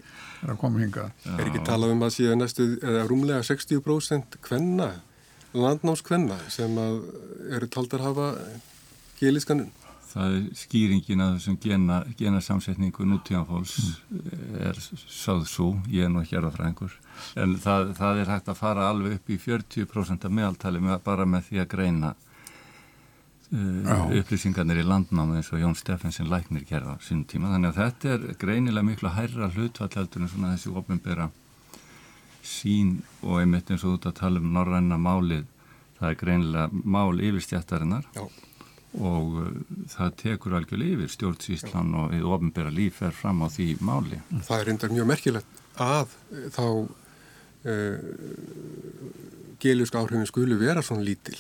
er 0.45 0.53
að 0.53 0.61
koma 0.61 0.83
hinga 0.83 1.07
Er 1.39 1.49
ekki 1.49 1.65
talað 1.67 1.95
um 1.95 2.05
að 2.05 2.15
síðan 2.19 2.45
næstu 2.45 2.69
eða 2.83 3.07
rúmlega 3.09 3.47
60% 3.49 4.39
kvenna 4.45 4.91
landnámskvenna 5.55 6.39
sem 6.53 6.75
að 6.81 7.01
eru 7.55 7.71
taldar 7.71 8.05
hafa 8.05 8.35
gelískanun 9.21 9.71
Það 10.15 10.35
er 10.37 10.43
skýringin 10.55 11.23
að 11.25 11.33
þessum 11.37 11.55
gena, 11.59 11.97
gena 12.15 12.41
samsetningu 12.45 13.03
nútíðanfólks 13.11 13.73
mm. 13.83 14.53
er 14.63 14.77
sáð 14.79 15.43
svo, 15.51 15.73
ég 15.91 16.07
er 16.07 16.13
nú 16.13 16.23
ekki 16.23 16.39
erað 16.39 16.55
frá 16.55 16.69
einhver, 16.69 16.95
en 17.43 17.57
það, 17.59 17.91
það 17.99 18.21
er 18.23 18.31
hægt 18.31 18.53
að 18.53 18.61
fara 18.61 18.85
alveg 18.93 19.17
upp 19.19 19.33
í 19.35 19.41
40% 19.43 20.29
af 20.29 20.37
meðaltali 20.39 20.85
með, 20.85 21.01
bara 21.09 21.27
með 21.27 21.49
því 21.49 21.61
að 21.65 21.69
greina 21.75 22.13
uh, 22.15 24.15
upplýsingarnir 24.21 24.85
í 24.85 24.87
landnámi 24.87 25.41
eins 25.41 25.51
og 25.51 25.65
Jón 25.65 25.75
Steffensen 25.83 26.31
læknir 26.31 26.63
gerða 26.69 26.95
sínum 27.03 27.27
tíma, 27.35 27.51
þannig 27.57 27.73
að 27.73 27.83
þetta 27.83 28.15
er 28.15 28.39
greinilega 28.39 28.87
miklu 28.87 29.17
hærra 29.17 29.51
hlutvallaldur 29.51 30.23
en 30.23 30.31
svona 30.31 30.55
þessi 30.55 30.77
ofinbera 30.79 31.33
sín 32.45 32.99
og 33.23 33.41
einmitt 33.41 33.71
eins 33.73 33.85
og 33.87 33.99
út 33.99 34.09
að 34.09 34.19
tala 34.21 34.43
um 34.43 34.53
norræna 34.55 34.99
málið, 35.01 35.47
það 35.99 36.11
er 36.11 36.19
greinilega 36.21 36.83
mál 36.97 37.21
yfirstjættarinnar. 37.21 38.09
Og 38.95 39.39
uh, 39.43 39.47
það 39.91 40.17
tekur 40.21 40.55
algjörlega 40.55 41.01
yfir 41.01 41.11
stjórnsýslan 41.11 41.95
og 41.99 42.13
við 42.13 42.29
ofinbæra 42.31 42.71
líf 42.75 43.01
er 43.03 43.17
fram 43.17 43.43
á 43.43 43.51
því 43.51 43.69
máli. 43.83 44.21
Það 44.47 44.59
er 44.61 44.69
reyndar 44.71 44.95
mjög 44.95 45.09
merkilegt 45.11 45.63
að 45.83 46.13
eh, 46.31 46.45
þá 46.55 46.67
uh, 47.67 47.99
geljuska 49.65 49.99
áhrifin 49.99 50.31
skulu 50.31 50.61
vera 50.61 50.85
svona 50.85 51.07
lítil 51.09 51.39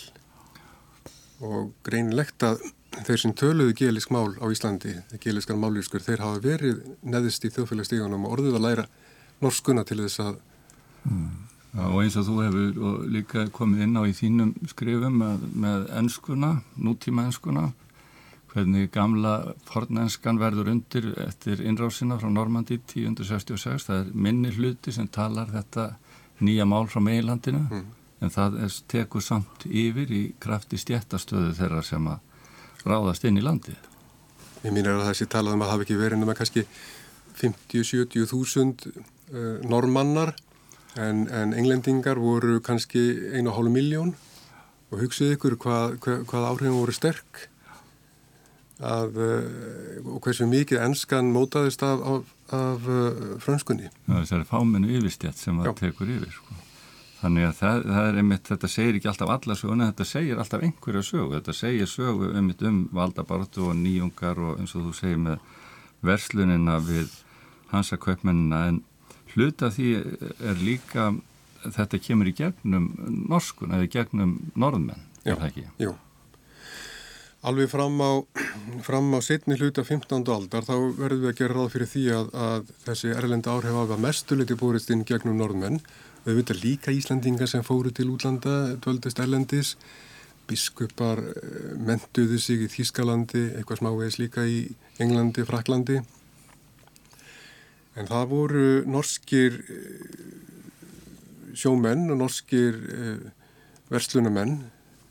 og 1.45 1.75
greinilegt 1.87 2.43
að 2.47 2.65
þeir 3.05 3.21
sem 3.21 3.35
töluðu 3.37 3.75
gelisk 3.79 4.11
mál 4.15 4.35
á 4.39 4.47
Íslandi, 4.51 4.95
geliskan 5.23 5.59
máljúskur, 5.61 6.03
þeir 6.03 6.23
hafa 6.23 6.43
verið 6.43 6.83
neðist 7.03 7.45
í 7.47 7.51
þjóðfélagstíðunum 7.55 8.27
og 8.27 8.37
orðið 8.37 8.59
að 8.59 8.67
læra 8.67 8.85
norskuna 9.43 9.85
til 9.87 10.01
þess 10.05 10.23
að 10.23 10.37
mm. 11.05 11.33
Og 11.75 12.05
eins 12.05 12.15
og 12.15 12.29
þú 12.29 12.35
hefur 12.45 12.99
líka 13.11 13.49
komið 13.51 13.81
inn 13.89 13.99
á 13.99 14.03
í 14.07 14.13
þínum 14.15 14.53
skrifum 14.71 15.17
með, 15.19 15.47
með 15.59 15.89
enskuna, 15.99 16.51
nútíma 16.79 17.25
enskuna, 17.27 17.73
hvernig 18.53 18.93
gamla 18.95 19.33
fornenskan 19.67 20.39
verður 20.39 20.71
undir 20.71 21.09
eftir 21.25 21.65
innrásina 21.67 22.21
frá 22.21 22.31
Normandi 22.31 22.79
1066, 22.79 23.89
það 23.89 24.05
er 24.05 24.13
minni 24.15 24.53
hluti 24.55 24.95
sem 24.95 25.09
talar 25.11 25.51
þetta 25.51 25.89
nýja 26.47 26.67
mál 26.71 26.87
frá 26.87 27.03
meilandinu, 27.03 27.65
mm. 27.67 27.91
en 28.23 28.35
það 28.37 28.61
er, 28.69 28.79
tekur 28.95 29.27
samt 29.27 29.67
yfir 29.67 30.15
í 30.15 30.23
krafti 30.39 30.79
stjættastöðu 30.79 31.57
þeirra 31.59 31.83
sem 31.83 32.07
að 32.07 32.87
ráðast 32.87 33.27
inn 33.27 33.43
í 33.43 33.45
landið. 33.45 33.91
Ég 34.63 34.71
mín 34.71 34.87
er 34.87 35.01
að 35.01 35.09
þessi 35.11 35.27
talað 35.27 35.59
um 35.59 35.67
að 35.67 35.75
hafa 35.75 35.89
ekki 35.89 35.99
verið 35.99 36.23
nema 36.23 36.39
kannski 36.39 36.69
50-70 37.35 38.31
þúsund 38.31 38.87
uh, 38.93 39.59
normannar 39.67 40.37
en, 41.01 41.27
en 41.29 41.55
englendingar 41.57 42.21
voru 42.23 42.61
kannski 42.65 43.03
einu 43.35 43.51
og 43.51 43.59
hálf 43.59 43.75
miljón 43.75 44.15
og 44.93 45.01
hugsuðu 45.03 45.39
ykkur 45.39 45.59
hvað, 45.59 45.99
hvað, 46.05 46.23
hvað 46.31 46.49
áhrifin 46.51 46.79
voru 46.79 46.95
sterk 46.95 47.49
að, 48.83 49.19
eh, 49.23 49.99
og 50.05 50.21
hversu 50.25 50.47
mikið 50.51 50.83
ennskan 50.83 51.33
mótaðist 51.35 51.83
af, 51.87 52.03
af, 52.03 52.31
af 52.55 52.87
uh, 52.91 53.35
frönskunni. 53.43 53.91
Það 54.07 54.39
er 54.41 54.47
fámennu 54.49 54.91
yfirstjætt 54.99 55.41
sem 55.41 55.59
það 55.63 55.77
tekur 55.81 56.11
yfir 56.11 56.33
sko. 56.35 56.57
Þannig 57.25 57.47
að 57.49 57.55
það, 57.57 57.85
það 57.89 58.07
er 58.09 58.19
einmitt, 58.21 58.49
þetta 58.51 58.69
segir 58.69 58.99
ekki 58.99 59.09
alltaf 59.09 59.31
alla 59.33 59.55
söguna, 59.57 59.91
þetta 59.93 60.07
segir 60.11 60.41
alltaf 60.43 60.65
einhverja 60.67 61.05
sögu, 61.09 61.31
þetta 61.39 61.55
segir 61.57 61.89
sögu 61.89 62.33
einmitt 62.37 62.65
um 62.69 62.83
valdabartu 62.93 63.71
og 63.71 63.79
nýjungar 63.79 64.43
og 64.45 64.59
eins 64.61 64.75
og 64.77 64.91
þú 64.91 64.97
segir 64.99 65.23
með 65.23 65.39
verslunina 66.05 66.77
við 66.85 67.15
hansa 67.71 67.97
kaupmennina 67.97 68.67
en 68.69 68.83
hluta 69.35 69.71
því 69.75 69.91
er 69.99 70.63
líka 70.63 71.13
þetta 71.65 72.01
kemur 72.03 72.31
í 72.31 72.37
gegnum 72.37 72.91
norskun 73.29 73.75
eða 73.75 73.91
gegnum 73.93 74.39
norðmenn 74.55 75.05
er 75.25 75.39
það 75.39 75.51
ekki? 75.51 75.69
Jú 75.83 75.95
Alveg 77.45 77.69
fram 77.69 77.99
á, 78.01 78.25
fram 78.81 79.11
á 79.13 79.21
setni 79.21 79.59
hluta 79.61 79.83
15. 79.85 80.25
aldar 80.33 80.65
þá 80.65 80.79
verðum 80.97 81.27
við 81.27 81.29
að 81.29 81.41
gera 81.43 81.57
ráð 81.59 81.75
fyrir 81.75 81.91
því 81.91 82.05
að, 82.17 82.31
að 82.41 82.71
þessi 82.87 83.11
erlenda 83.13 83.53
áhrif 83.53 83.77
hafa 83.77 83.99
mestuliti 84.01 84.57
búrist 84.57 84.89
inn 84.95 85.03
gegnum 85.05 85.37
norðmenn. 85.37 85.77
Við 86.25 86.39
veitum 86.41 86.63
líka 86.63 86.95
Íslandingar 86.97 87.51
sem 87.53 87.67
fóru 87.67 87.93
til 87.93 88.09
útlanda, 88.15 88.79
döldist 88.81 89.21
erlendis, 89.21 89.75
biskupar 90.49 91.21
eh, 91.21 91.77
mentuðu 91.85 92.41
sig 92.41 92.65
í 92.65 92.71
Þískalandi, 92.79 93.51
eitthvað 93.59 93.83
smávegis 93.83 94.21
líka 94.23 94.49
í 94.49 94.63
Englandi, 95.05 95.45
Fraklandi 95.45 96.01
En 97.95 98.09
það 98.11 98.31
voru 98.31 98.69
norskir 98.91 99.59
eh, 99.71 100.05
sjómenn 101.55 102.09
og 102.11 102.19
norskir 102.25 102.79
eh, 102.91 103.27
verslunamenn 103.93 104.59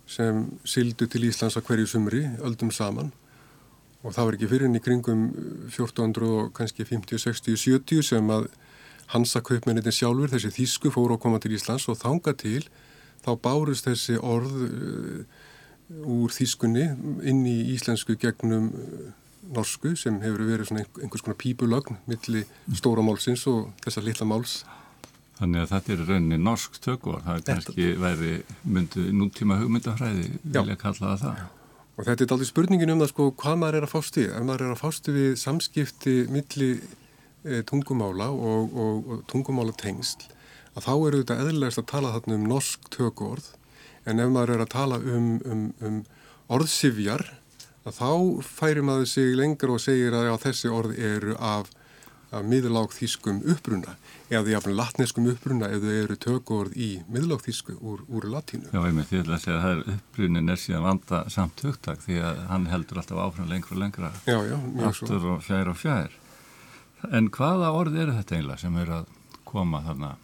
sem 0.10 0.44
sildu 0.68 1.08
til 1.08 1.30
Íslands 1.30 1.56
að 1.58 1.70
hverju 1.70 1.88
sumri, 1.94 2.26
öldum 2.44 2.74
saman. 2.76 3.14
Og 4.04 4.12
það 4.12 4.28
var 4.28 4.38
ekki 4.38 4.50
fyrir 4.52 4.68
enn 4.68 4.76
í 4.76 4.84
kringum 4.84 5.30
1400 5.70 6.28
og 6.28 6.52
kannski 6.58 6.84
50, 6.84 7.24
60, 7.24 7.56
70 7.56 8.04
sem 8.04 8.34
að 8.36 8.50
hansa 9.14 9.40
kaupmennitin 9.46 9.96
sjálfur, 9.96 10.34
þessi 10.34 10.52
þýsku 10.52 10.92
fóru 10.92 11.16
að 11.16 11.24
koma 11.24 11.40
til 11.40 11.54
Íslands 11.56 11.88
og 11.92 12.02
þanga 12.02 12.36
til 12.40 12.66
þá 13.24 13.32
bárust 13.40 13.88
þessi 13.88 14.20
orð 14.20 14.60
úr 16.04 16.32
þýskunni 16.34 16.86
inn 17.28 17.44
í 17.48 17.58
íslensku 17.74 18.16
gegnum 18.20 18.72
norsku 19.52 19.96
sem 20.00 20.20
hefur 20.24 20.46
verið 20.48 20.72
einhvers 20.78 21.24
konar 21.26 21.40
pípulögn 21.42 22.00
millir 22.10 22.48
stóra 22.78 23.04
málsins 23.06 23.44
og 23.52 23.74
þessa 23.84 24.04
litla 24.06 24.28
máls. 24.30 24.62
Þannig 25.40 25.64
að 25.64 25.72
þetta 25.74 25.94
er 25.94 26.06
rauninni 26.08 26.40
norsk 26.40 26.78
tökur, 26.84 27.20
það 27.26 27.40
er 27.40 27.46
kannski 27.48 27.88
væri 28.00 28.34
myndu 28.64 29.08
nútíma 29.18 29.58
hugmyndafræði, 29.60 30.28
vilja 30.44 30.78
kalla 30.80 31.14
það 31.14 31.24
það. 31.24 31.44
Og 31.94 32.08
þetta 32.08 32.26
er 32.26 32.34
aldrei 32.36 32.50
spurningin 32.50 32.94
um 32.94 33.02
það 33.04 33.12
sko 33.12 33.26
hvað 33.42 33.58
maður 33.62 33.78
er 33.80 33.88
að 33.88 33.92
fástu. 33.92 34.24
Ef 34.30 34.46
maður 34.46 34.66
er 34.66 34.74
að 34.74 34.80
fástu 34.82 35.14
við 35.14 35.34
samskipti 35.42 36.14
millir 36.34 36.80
e, 37.44 37.62
tungumála 37.70 38.30
og, 38.34 38.78
og, 38.78 39.10
og 39.10 39.26
tungumála 39.30 39.76
tengsl, 39.78 40.26
að 40.74 40.88
þá 40.88 40.94
eru 40.96 41.22
þetta 41.22 41.40
eðlægast 41.44 41.82
að 41.84 41.90
tala 41.92 42.14
þarna 42.16 42.40
um 42.40 42.48
norsk 42.50 42.90
tökurorð, 42.94 43.52
en 44.10 44.24
ef 44.24 44.34
maður 44.34 44.56
er 44.56 44.66
að 44.66 44.74
tala 44.74 45.00
um, 45.02 45.30
um, 45.50 45.68
um 45.86 46.00
orðsifjar, 46.54 47.26
að 47.84 47.98
þá 48.00 48.10
færi 48.48 48.84
maður 48.86 49.10
sig 49.12 49.34
lengur 49.38 49.76
og 49.76 49.82
segir 49.84 50.16
að 50.16 50.30
já, 50.30 50.34
þessi 50.48 50.72
orð 50.72 51.00
eru 51.00 51.36
af, 51.40 51.72
af 52.34 52.46
miðlág 52.48 52.96
þýskum 52.96 53.42
uppbruna 53.54 53.98
eða 54.34 54.58
af 54.58 54.68
latneskum 54.70 55.28
uppbruna 55.30 55.70
ef 55.74 55.84
þau 55.84 55.94
eru 55.98 56.18
tökurð 56.26 56.78
í 56.80 56.90
miðlág 57.12 57.44
þýsku 57.46 57.76
úr, 57.82 58.02
úr 58.08 58.28
latínu. 58.32 58.72
Já, 58.72 58.80
ég 58.88 58.96
með 58.98 59.10
því 59.12 59.22
að 59.22 59.44
segja 59.44 59.58
að 59.58 59.64
það 59.66 59.76
er 59.76 59.96
uppbrunin 59.98 60.54
er 60.54 60.62
síðan 60.64 60.88
vanda 60.88 61.22
samt 61.34 61.64
hugtak 61.68 62.04
því 62.06 62.20
að 62.30 62.42
hann 62.50 62.68
heldur 62.72 63.02
alltaf 63.04 63.24
áfram 63.28 63.52
lengur 63.52 63.76
og 63.76 63.84
lengra 63.84 64.12
já, 64.26 64.38
já, 64.48 64.58
aftur 64.90 65.30
og 65.36 65.46
fjær 65.46 65.74
og 65.74 65.80
fjær. 65.80 66.20
En 67.12 67.30
hvaða 67.36 67.74
orð 67.76 68.00
eru 68.00 68.16
þetta 68.16 68.38
eiginlega 68.38 68.64
sem 68.64 68.80
eru 68.80 69.00
að 69.02 69.14
koma 69.50 69.84
þarna? 69.84 70.16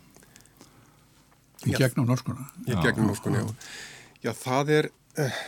Í 1.67 1.75
gegnum 1.75 2.07
norskuna. 2.07 2.47
Í 2.65 2.75
gegnum 2.79 3.11
norskuna, 3.11 3.43
já. 3.43 3.71
Já, 4.23 4.31
það 4.35 4.77
er... 4.77 4.93
Uh, 5.19 5.41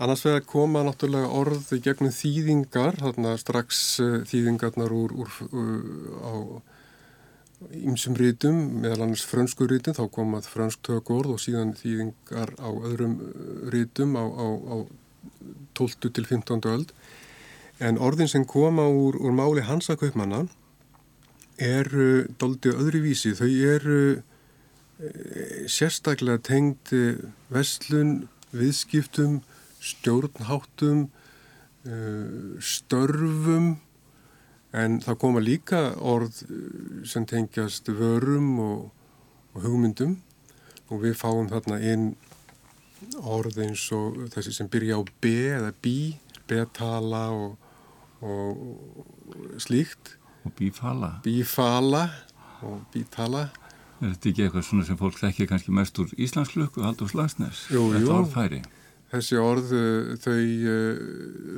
Annars 0.00 0.22
vegar 0.24 0.46
koma 0.48 0.80
náttúrulega 0.80 1.28
orð 1.36 1.74
gegnum 1.84 2.12
þýðingar, 2.16 2.96
þarna 3.02 3.34
strax 3.36 3.80
uh, 4.00 4.22
þýðingarnar 4.30 4.94
úr, 4.96 5.12
úr 5.12 5.34
uh, 5.52 5.74
á 6.24 6.32
ymsum 7.76 8.16
rítum, 8.16 8.62
meðal 8.80 9.04
annars 9.04 9.26
frönsku 9.28 9.68
rítum, 9.68 9.92
þá 9.92 10.06
komað 10.14 10.48
frönsk 10.48 10.80
tökurð 10.88 11.34
og 11.34 11.42
síðan 11.44 11.74
þýðingar 11.76 12.54
á 12.56 12.70
öðrum 12.72 13.18
uh, 13.26 13.50
rítum 13.76 14.16
á, 14.16 14.24
á, 14.24 14.46
á 14.72 14.76
12. 15.76 16.08
til 16.16 16.24
15. 16.24 16.64
öld. 16.72 16.96
En 17.84 18.00
orðin 18.00 18.32
sem 18.32 18.48
koma 18.48 18.88
úr, 18.88 19.20
úr 19.20 19.36
máli 19.36 19.68
Hansa 19.68 19.98
Kaupmanna 20.00 20.46
eru 21.60 22.24
doldi 22.40 22.72
öðru 22.72 23.04
vísi. 23.04 23.36
Þau 23.36 23.52
eru 23.76 24.00
sérstaklega 25.68 26.40
tengd 26.44 26.92
vestlun, 27.52 28.28
viðskiptum, 28.52 29.40
stjórnháttum, 29.80 31.06
uh, 31.88 32.56
störfum 32.60 33.76
en 34.70 35.00
það 35.02 35.20
koma 35.22 35.42
líka 35.42 35.84
orð 35.98 36.42
uh, 36.46 37.04
sem 37.08 37.26
tengjast 37.26 37.88
vörum 37.88 38.52
og, 38.62 38.90
og 39.54 39.64
hugmyndum 39.64 40.18
og 40.90 41.04
við 41.04 41.16
fáum 41.18 41.48
þarna 41.50 41.80
inn 41.86 42.12
orð 43.24 43.60
eins 43.64 43.86
og 43.96 44.18
þessi 44.34 44.52
sem 44.54 44.68
byrja 44.70 44.98
á 44.98 45.02
B 45.22 45.32
eða 45.56 45.72
bí, 45.82 46.16
betala 46.50 47.28
og, 47.32 47.56
og 48.20 49.56
slíkt. 49.62 50.16
Og 50.44 50.52
bífala. 50.56 51.14
Bífala 51.24 52.04
og 52.66 52.82
bítala. 52.92 53.48
Er 54.00 54.14
þetta 54.14 54.30
ekki 54.30 54.44
eitthvað 54.46 54.66
svona 54.66 54.86
sem 54.88 54.98
fólk 55.00 55.18
þekkir 55.20 55.48
kannski 55.50 55.72
mest 55.76 55.98
úr 56.00 56.12
Íslandsklukku, 56.16 56.84
Haldur 56.84 57.10
Slagsnes? 57.12 57.66
Jú, 57.72 57.90
jú. 57.90 57.96
Þetta 57.98 58.14
orðfæri. 58.16 58.60
Þessi 59.10 59.38
orð, 59.42 59.72
uh, 59.74 60.12
þau 60.22 60.36
uh, 60.38 60.98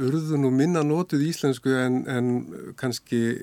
urðu 0.09 0.38
nú 0.40 0.50
minna 0.54 0.80
nótið 0.87 1.26
íslensku 1.28 1.75
en, 1.76 1.99
en 2.09 2.30
kannski 2.80 3.42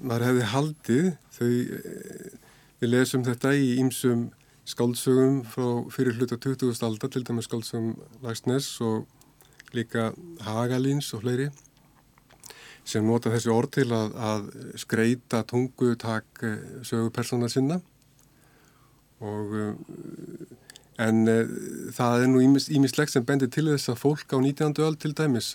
maður 0.00 0.24
hefði 0.30 0.46
haldið. 0.54 1.10
Þau, 1.36 1.50
uh, 1.50 2.48
við 2.80 2.92
lesum 2.94 3.26
þetta 3.26 3.52
í 3.58 3.74
ýmsum 3.82 4.28
skáldsögum 4.68 5.42
frá 5.48 5.68
fyrir 5.92 6.16
hluta 6.16 6.38
20. 6.40 6.72
aldar, 6.88 7.12
til 7.12 7.24
dæmis 7.28 7.48
skáldsögum 7.48 7.94
Lagsnes 8.24 8.70
og 8.84 9.06
líka 9.76 10.10
Hagalíns 10.44 11.10
og 11.16 11.24
fleiri 11.24 11.48
sem 12.88 13.04
nota 13.04 13.32
þessi 13.32 13.50
orð 13.52 13.72
til 13.76 13.88
að, 13.92 14.14
að 14.16 14.46
skreita 14.80 15.42
tungutak 15.48 16.44
sögupersona 16.88 17.50
sinna 17.52 17.80
og 19.20 19.52
en 20.98 21.24
e, 21.30 21.38
það 21.94 22.24
er 22.24 22.30
nú 22.32 22.42
ímislegt 22.42 23.14
sem 23.14 23.26
bendir 23.26 23.50
til 23.54 23.68
þess 23.70 23.92
að 23.92 24.02
fólk 24.02 24.34
á 24.34 24.38
19. 24.38 24.74
öll 24.84 24.98
til 24.98 25.14
dæmis 25.16 25.54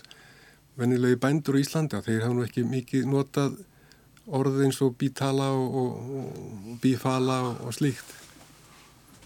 venilegi 0.80 1.20
bændur 1.20 1.58
í 1.58 1.62
Íslandi 1.64 1.98
að 1.98 2.08
þeir 2.08 2.26
hafa 2.26 2.36
nú 2.38 2.44
ekki 2.46 2.66
mikið 2.66 3.08
notað 3.12 3.56
orð 4.24 4.62
eins 4.64 4.80
og 4.82 4.96
bítala 4.98 5.50
og, 5.52 5.78
og, 5.80 6.20
og 6.72 6.76
bífala 6.82 7.40
og, 7.50 7.64
og 7.68 7.76
slíkt 7.76 8.20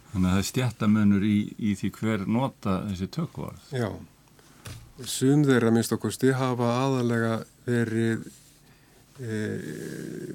Þannig 0.09 0.25
að 0.25 0.33
það 0.33 0.41
er 0.41 0.47
stjættamunur 0.49 1.25
í, 1.29 1.39
í 1.59 1.75
því 1.79 1.91
hver 1.99 2.25
nota 2.29 2.81
þessi 2.89 3.11
tökvarð 3.19 3.75
Já 3.77 3.91
Sum 5.07 5.45
þeirra 5.47 5.71
minnst 5.71 5.95
okkursti 5.95 6.33
hafa 6.35 6.73
aðalega 6.81 7.35
verið 7.69 8.25
e, 9.23 9.37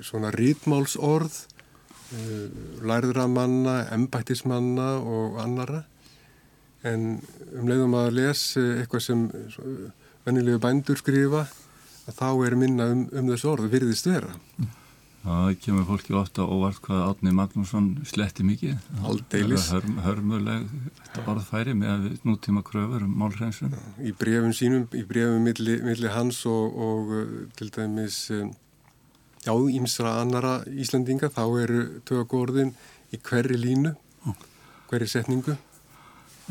svona 0.05 0.31
rítmálsorð, 0.31 1.35
e, 2.13 2.37
lærðramanna, 2.85 3.79
embættismanna 3.95 4.93
og 4.99 5.41
annara. 5.43 5.83
En 6.83 7.17
um 7.55 7.67
leiðum 7.69 7.95
að 7.95 8.15
lesa 8.19 8.63
eitthvað 8.81 9.05
sem 9.05 9.27
vennilegu 10.25 10.61
bændur 10.63 10.99
skrifa, 10.99 11.45
að 12.07 12.15
þá 12.19 12.29
er 12.47 12.55
minna 12.59 12.87
um, 12.91 13.03
um 13.11 13.29
þessu 13.31 13.53
orð, 13.53 13.69
virðist 13.71 14.09
vera. 14.09 14.33
Það 15.23 15.53
kemur 15.63 15.85
fólki 15.87 16.15
ofta 16.19 16.43
óvart 16.43 16.81
hvað 16.83 17.03
Átni 17.05 17.31
Magnússon 17.31 17.85
sletti 18.07 18.43
mikið. 18.43 18.73
Aldeilis. 19.07 19.69
Hörm, 19.71 20.01
hörmuleg 20.03 20.65
orðfæri 21.23 21.75
með 21.79 22.09
nútíma 22.27 22.63
kröfur 22.67 23.05
um 23.05 23.13
málhreinsun. 23.21 23.71
Í 24.03 24.11
brefum 24.19 24.51
sínum, 24.55 24.83
í 24.91 25.05
brefum 25.07 25.47
milli, 25.47 25.77
milli 25.85 26.11
hans 26.11 26.41
og, 26.51 26.75
og 26.75 27.15
til 27.55 27.71
dæmis 27.71 28.25
já, 29.43 29.53
ímsra 29.53 30.17
annara 30.21 30.61
Íslandinga, 30.67 31.29
þá 31.33 31.43
eru 31.63 31.83
tökordin 32.07 32.73
í 33.13 33.19
hverri 33.19 33.59
línu, 33.59 33.93
hverri 34.89 35.09
setningu. 35.09 35.57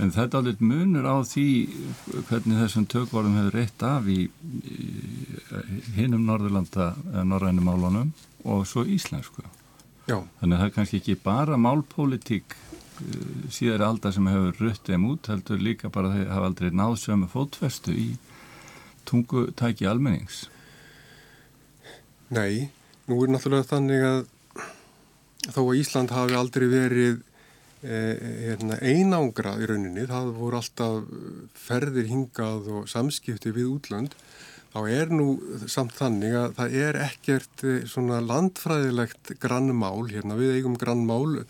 En 0.00 0.12
þetta 0.12 0.40
alveg 0.40 0.61
munur 0.64 1.04
á 1.04 1.20
því 1.20 1.46
hvernig 2.30 2.61
þessum 2.62 2.87
tökvarðum 2.88 3.38
hefur 3.42 3.56
reitt 3.58 3.82
af 3.84 4.06
í, 4.08 4.20
í 4.64 5.80
hinnum 5.99 6.25
Norðurlanda, 6.28 6.94
Norrænum 7.28 7.68
málunum 7.68 8.14
og 8.49 8.64
svo 8.68 8.87
íslensku. 8.88 9.44
Já. 10.09 10.16
Þannig 10.40 10.57
að 10.57 10.62
það 10.62 10.66
er 10.66 10.74
kannski 10.76 11.00
ekki 11.02 11.18
bara 11.22 11.59
málpólitík 11.61 12.57
uh, 12.57 13.50
síðar 13.52 13.85
aldar 13.90 14.16
sem 14.16 14.26
hefur 14.33 14.64
ruttið 14.64 14.96
um 14.96 15.09
út, 15.12 15.28
heldur 15.31 15.62
líka 15.62 15.92
bara 15.92 16.14
þeir 16.16 16.33
hafa 16.33 16.48
aldrei 16.50 16.72
náð 16.74 16.96
sömu 17.05 17.28
fótfestu 17.31 17.94
í 17.94 18.09
tungutæki 19.09 19.87
almennings. 19.90 20.46
Nei, 22.33 22.72
nú 23.11 23.19
er 23.23 23.33
náttúrulega 23.33 23.71
þannig 23.73 24.07
að 24.07 24.23
þó 25.51 25.62
að 25.65 25.79
Ísland 25.81 26.15
hafi 26.15 26.37
aldrei 26.38 26.69
verið 26.71 27.21
hérna, 27.83 28.79
einangra 28.79 29.57
í 29.59 29.67
rauninni, 29.67 30.07
það 30.07 30.31
voru 30.37 30.59
alltaf 30.61 31.09
ferðir 31.59 32.07
hingað 32.12 32.69
og 32.71 32.88
samskipti 32.91 33.51
við 33.55 33.73
útlönd, 33.73 34.15
þá 34.73 34.81
er 34.87 35.11
nú 35.11 35.35
samt 35.67 35.97
þannig 35.99 36.37
að 36.38 36.55
það 36.61 36.77
er 36.87 36.99
ekkert 37.09 37.65
svona 37.91 38.23
landfræðilegt 38.23 39.35
grannmál, 39.43 40.07
hérna 40.12 40.38
við 40.38 40.61
eigum 40.61 40.79
grannmál 40.79 41.43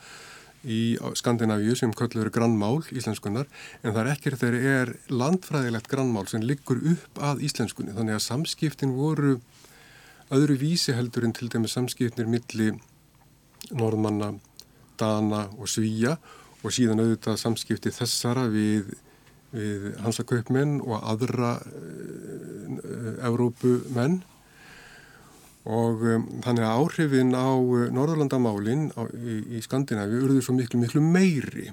í 0.63 0.97
Skandinavíu 1.19 1.75
sem 1.77 1.93
kallur 1.93 2.31
grannmál 2.33 2.81
íslenskunar, 2.95 3.49
en 3.83 3.93
það 3.93 4.03
er 4.03 4.13
ekkert 4.15 4.41
þegar 4.41 4.69
er 4.73 4.93
landfræðilegt 5.13 5.91
grannmál 5.91 6.25
sem 6.31 6.45
liggur 6.47 6.81
upp 6.95 7.21
að 7.21 7.45
íslenskunni, 7.45 7.93
þannig 7.93 8.17
að 8.17 8.25
samskiptin 8.31 8.97
voru 8.97 9.37
öðru 10.33 10.57
vísi 10.61 10.95
heldur 10.97 11.27
en 11.27 11.35
til 11.37 11.51
dæmis 11.53 11.75
samskipnir 11.77 12.29
milli 12.31 12.73
norðmanna 13.77 14.33
Dana 15.01 15.47
og 15.59 15.69
Svíja 15.71 16.17
og 16.63 16.75
síðan 16.75 17.03
auðvitað 17.03 17.41
samskipti 17.41 17.93
þessara 17.95 18.47
við, 18.53 18.93
við 19.53 19.89
hansakaupmenn 20.05 20.79
og 20.85 21.01
aðra 21.01 21.57
uh, 21.61 23.27
Evrópumenn. 23.29 24.21
Og 25.63 26.03
um, 26.11 26.27
þannig 26.43 26.67
að 26.67 26.79
áhrifin 26.79 27.35
á 27.35 27.51
uh, 27.55 27.89
Norðurlandamálin 27.95 28.89
á, 28.95 29.03
í, 29.15 29.59
í 29.59 29.63
Skandinavi 29.63 30.23
urðu 30.23 30.43
svo 30.43 30.57
miklu 30.59 30.81
miklu 30.83 31.03
meiri. 31.05 31.71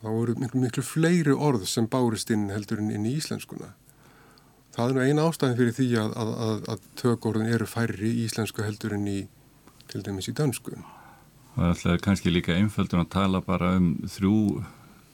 Þá 0.00 0.08
voru 0.08 0.38
miklu 0.40 0.64
miklu 0.64 0.86
fleiri 0.86 1.34
orð 1.34 1.66
sem 1.70 1.90
bárist 1.90 2.30
inn 2.34 2.48
heldur 2.54 2.82
inn 2.82 3.06
í 3.06 3.18
íslenskuna 3.18 3.74
það 4.76 4.86
er 4.86 4.96
nú 4.96 5.04
eina 5.04 5.26
ástæðin 5.28 5.58
fyrir 5.58 5.76
því 5.76 5.90
að, 6.04 6.16
að, 6.22 6.32
að, 6.46 6.64
að 6.74 6.88
tökorðin 7.02 7.52
eru 7.54 7.68
færri 7.68 8.14
í 8.14 8.24
íslensku 8.26 8.64
heldur 8.66 8.96
inn 8.96 9.08
í 9.10 9.20
til 9.90 10.02
dæmis 10.06 10.30
í 10.30 10.36
dansku 10.36 10.76
Það 11.54 11.64
er 11.64 11.72
alltaf 11.74 12.02
kannski 12.04 12.30
líka 12.30 12.54
einföldun 12.54 13.02
að 13.02 13.10
tala 13.12 13.40
bara 13.42 13.74
um 13.76 13.90
þrjú 14.08 14.62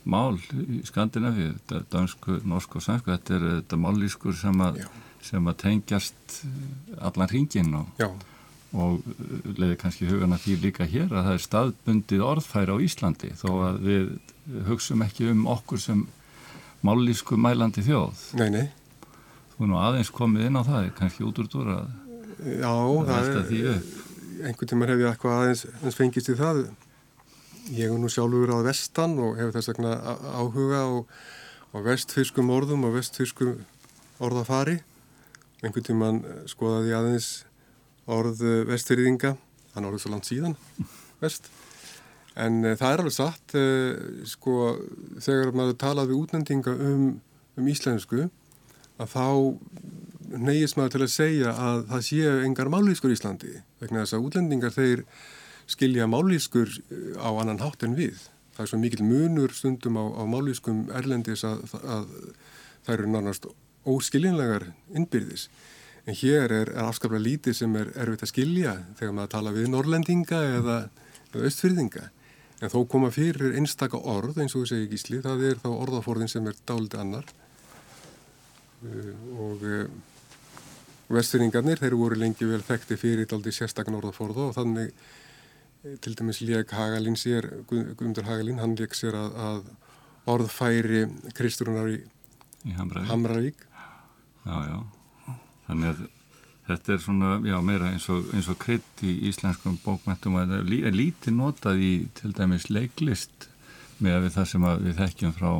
mál 0.07 0.37
í 0.39 0.83
Skandinavi, 0.87 1.49
dansku, 1.91 2.39
norsku 2.47 2.79
og 2.79 2.85
sænsku. 2.85 3.11
Þetta 3.11 3.35
er 3.35 3.47
þetta 3.49 3.79
mállískur 3.83 4.37
sem, 4.39 4.63
sem 5.25 5.51
að 5.51 5.59
tengjast 5.65 6.37
allan 7.01 7.33
hringin 7.33 7.75
og, 7.81 8.05
og 8.77 9.01
leiði 9.57 9.79
kannski 9.81 10.11
hugana 10.11 10.39
því 10.39 10.59
líka 10.69 10.87
hér 10.87 11.11
að 11.11 11.31
það 11.31 11.33
er 11.33 11.45
staðbundið 11.49 12.27
orðfæri 12.29 12.77
á 12.77 12.85
Íslandi 12.87 13.33
þó 13.41 13.49
að 13.71 13.83
við 13.89 14.09
hugsum 14.69 15.03
ekki 15.07 15.31
um 15.33 15.47
okkur 15.57 15.83
sem 15.83 16.07
mállísku 16.87 17.41
mælandi 17.41 17.83
þjóð. 17.83 18.27
Nei, 18.39 18.51
nei. 18.53 18.67
Þú 19.57 19.71
nú 19.71 19.79
aðeins 19.81 20.11
komið 20.13 20.51
inn 20.51 20.61
á 20.61 20.63
það, 20.67 20.91
kannski 20.99 21.25
út 21.25 21.39
úr 21.41 21.49
dúr 21.53 21.71
að 21.77 21.87
Já, 22.37 22.73
það 23.09 23.53
er 23.57 23.79
einhvern 24.45 24.69
tímar 24.69 24.91
hef 24.93 25.01
ég 25.01 25.09
eitthvað 25.09 25.39
aðeins, 25.41 25.63
aðeins 25.79 25.97
fengist 25.97 26.29
í 26.29 26.37
það. 26.37 26.61
Ég 27.73 27.89
er 27.89 27.97
nú 27.99 28.11
sjálfur 28.13 28.53
á 28.53 28.61
vestan 28.67 29.17
og 29.23 29.39
hefur 29.41 29.57
þess 29.57 29.71
vegna 29.73 29.95
áhuga 30.37 30.83
á, 30.85 30.91
á 31.73 31.77
vestfiskum 31.87 32.53
orðum 32.53 32.85
og 32.87 32.99
vestfiskum 32.99 33.57
orðafari. 34.23 34.77
Einhvern 35.65 35.89
tíman 35.89 36.21
skoðaði 36.51 36.93
ég 36.93 37.01
aðeins 37.01 37.31
orð 38.07 38.45
vestfyrðinga 38.69 39.35
hann 39.75 39.89
orðið 39.89 40.05
svo 40.05 40.13
langt 40.13 40.29
síðan 40.29 40.57
vest. 41.23 41.49
En 42.37 42.61
uh, 42.65 42.75
það 42.77 42.93
er 42.93 43.03
alveg 43.03 43.17
satt 43.17 43.57
uh, 43.57 44.25
sko 44.29 44.75
þegar 45.25 45.55
maður 45.57 45.79
talaði 45.81 46.19
útnendinga 46.21 46.75
um, 46.77 47.07
um 47.57 47.71
íslensku 47.73 48.29
að 49.03 49.13
þá 49.13 49.27
neyjist 50.37 50.77
maður 50.77 50.95
til 50.95 51.03
að 51.05 51.13
segja 51.13 51.53
að 51.53 51.83
það 51.91 52.07
séu 52.09 52.33
engar 52.45 52.71
mállískur 52.73 53.13
í 53.13 53.17
Íslandi 53.17 53.53
vegna 53.83 54.03
þess 54.03 54.17
að 54.17 54.27
útlendingar 54.27 54.75
þeir 54.75 55.05
skilja 55.71 56.09
mállískur 56.11 56.73
á 57.19 57.31
annan 57.35 57.63
hátt 57.63 57.85
en 57.87 57.97
við. 57.99 58.19
Það 58.57 58.65
er 58.65 58.71
svo 58.71 58.81
mikil 58.81 59.05
munur 59.05 59.55
stundum 59.55 59.99
á, 60.01 60.05
á 60.17 60.23
mállískum 60.31 60.87
erlendis 60.97 61.45
að, 61.47 61.65
að 61.83 62.11
það 62.87 62.93
eru 62.97 63.09
nánast 63.13 63.49
óskiljanlegar 63.87 64.71
innbyrðis. 64.95 65.49
En 66.07 66.15
hér 66.15 66.53
er, 66.55 66.71
er 66.71 66.87
afskaplega 66.87 67.25
lítið 67.25 67.59
sem 67.59 67.73
er 67.79 67.91
erfitt 67.99 68.23
að 68.27 68.33
skilja 68.33 68.77
þegar 68.99 69.17
maður 69.17 69.33
tala 69.35 69.55
við 69.57 69.73
norrlendinga 69.73 70.43
eða, 70.61 70.77
eða 71.33 71.49
östfyrðinga. 71.51 72.07
En 72.63 72.73
þó 72.73 72.79
koma 72.89 73.11
fyrir 73.13 73.59
einstaka 73.59 73.99
orð 74.01 74.39
eins 74.41 74.55
og 74.55 74.65
þú 74.65 74.71
segir 74.71 74.93
gísli, 74.95 75.19
það 75.25 75.43
er 75.51 75.59
þá 75.61 75.69
orðaforðin 75.75 76.31
sem 76.33 76.47
er 76.49 76.57
dálítið 76.65 77.03
annar 77.03 77.35
og 79.37 79.65
vestfyrringarnir, 81.13 81.79
þeir 81.79 81.97
voru 81.99 82.19
lengi 82.19 82.49
vel 82.49 82.63
þekkti 82.67 82.99
fyrir 82.99 83.29
daldi 83.31 83.53
sérstakn 83.55 83.95
orðaforða 83.99 84.49
og 84.49 84.57
þannig 84.57 84.93
til 86.03 86.17
dæmis 86.19 86.41
leik 86.43 86.73
Hagalín 86.75 87.15
sér, 87.19 87.47
Guðmundur 87.71 88.27
Hagalín, 88.27 88.59
hann 88.59 88.75
leik 88.79 88.97
sér 88.99 89.15
að, 89.19 89.37
að 89.49 90.33
orðfæri 90.35 91.05
Kristurunar 91.37 91.93
í, 91.93 92.01
í 92.67 92.75
Hamravík. 92.75 93.11
Hamravík. 93.13 93.65
Já, 94.47 94.57
já, 94.67 95.33
þannig 95.69 95.91
að 95.93 96.05
þetta 96.67 96.95
er 96.95 97.03
svona, 97.03 97.33
já, 97.47 97.57
meira 97.63 97.93
eins 97.95 98.07
og, 98.11 98.27
eins 98.35 98.51
og 98.51 98.59
krydd 98.63 99.07
í 99.07 99.15
íslenskum 99.31 99.79
bókmæntum 99.85 100.39
og 100.39 100.51
það 100.51 100.73
er 100.91 100.99
lítið 100.99 101.39
notað 101.39 101.83
í 101.83 101.93
til 102.19 102.33
dæmis 102.35 102.69
leiklist 102.71 103.49
með 104.03 104.31
það 104.35 104.49
sem 104.51 104.71
við 104.83 104.99
þekkjum 105.01 105.37
frá 105.37 105.51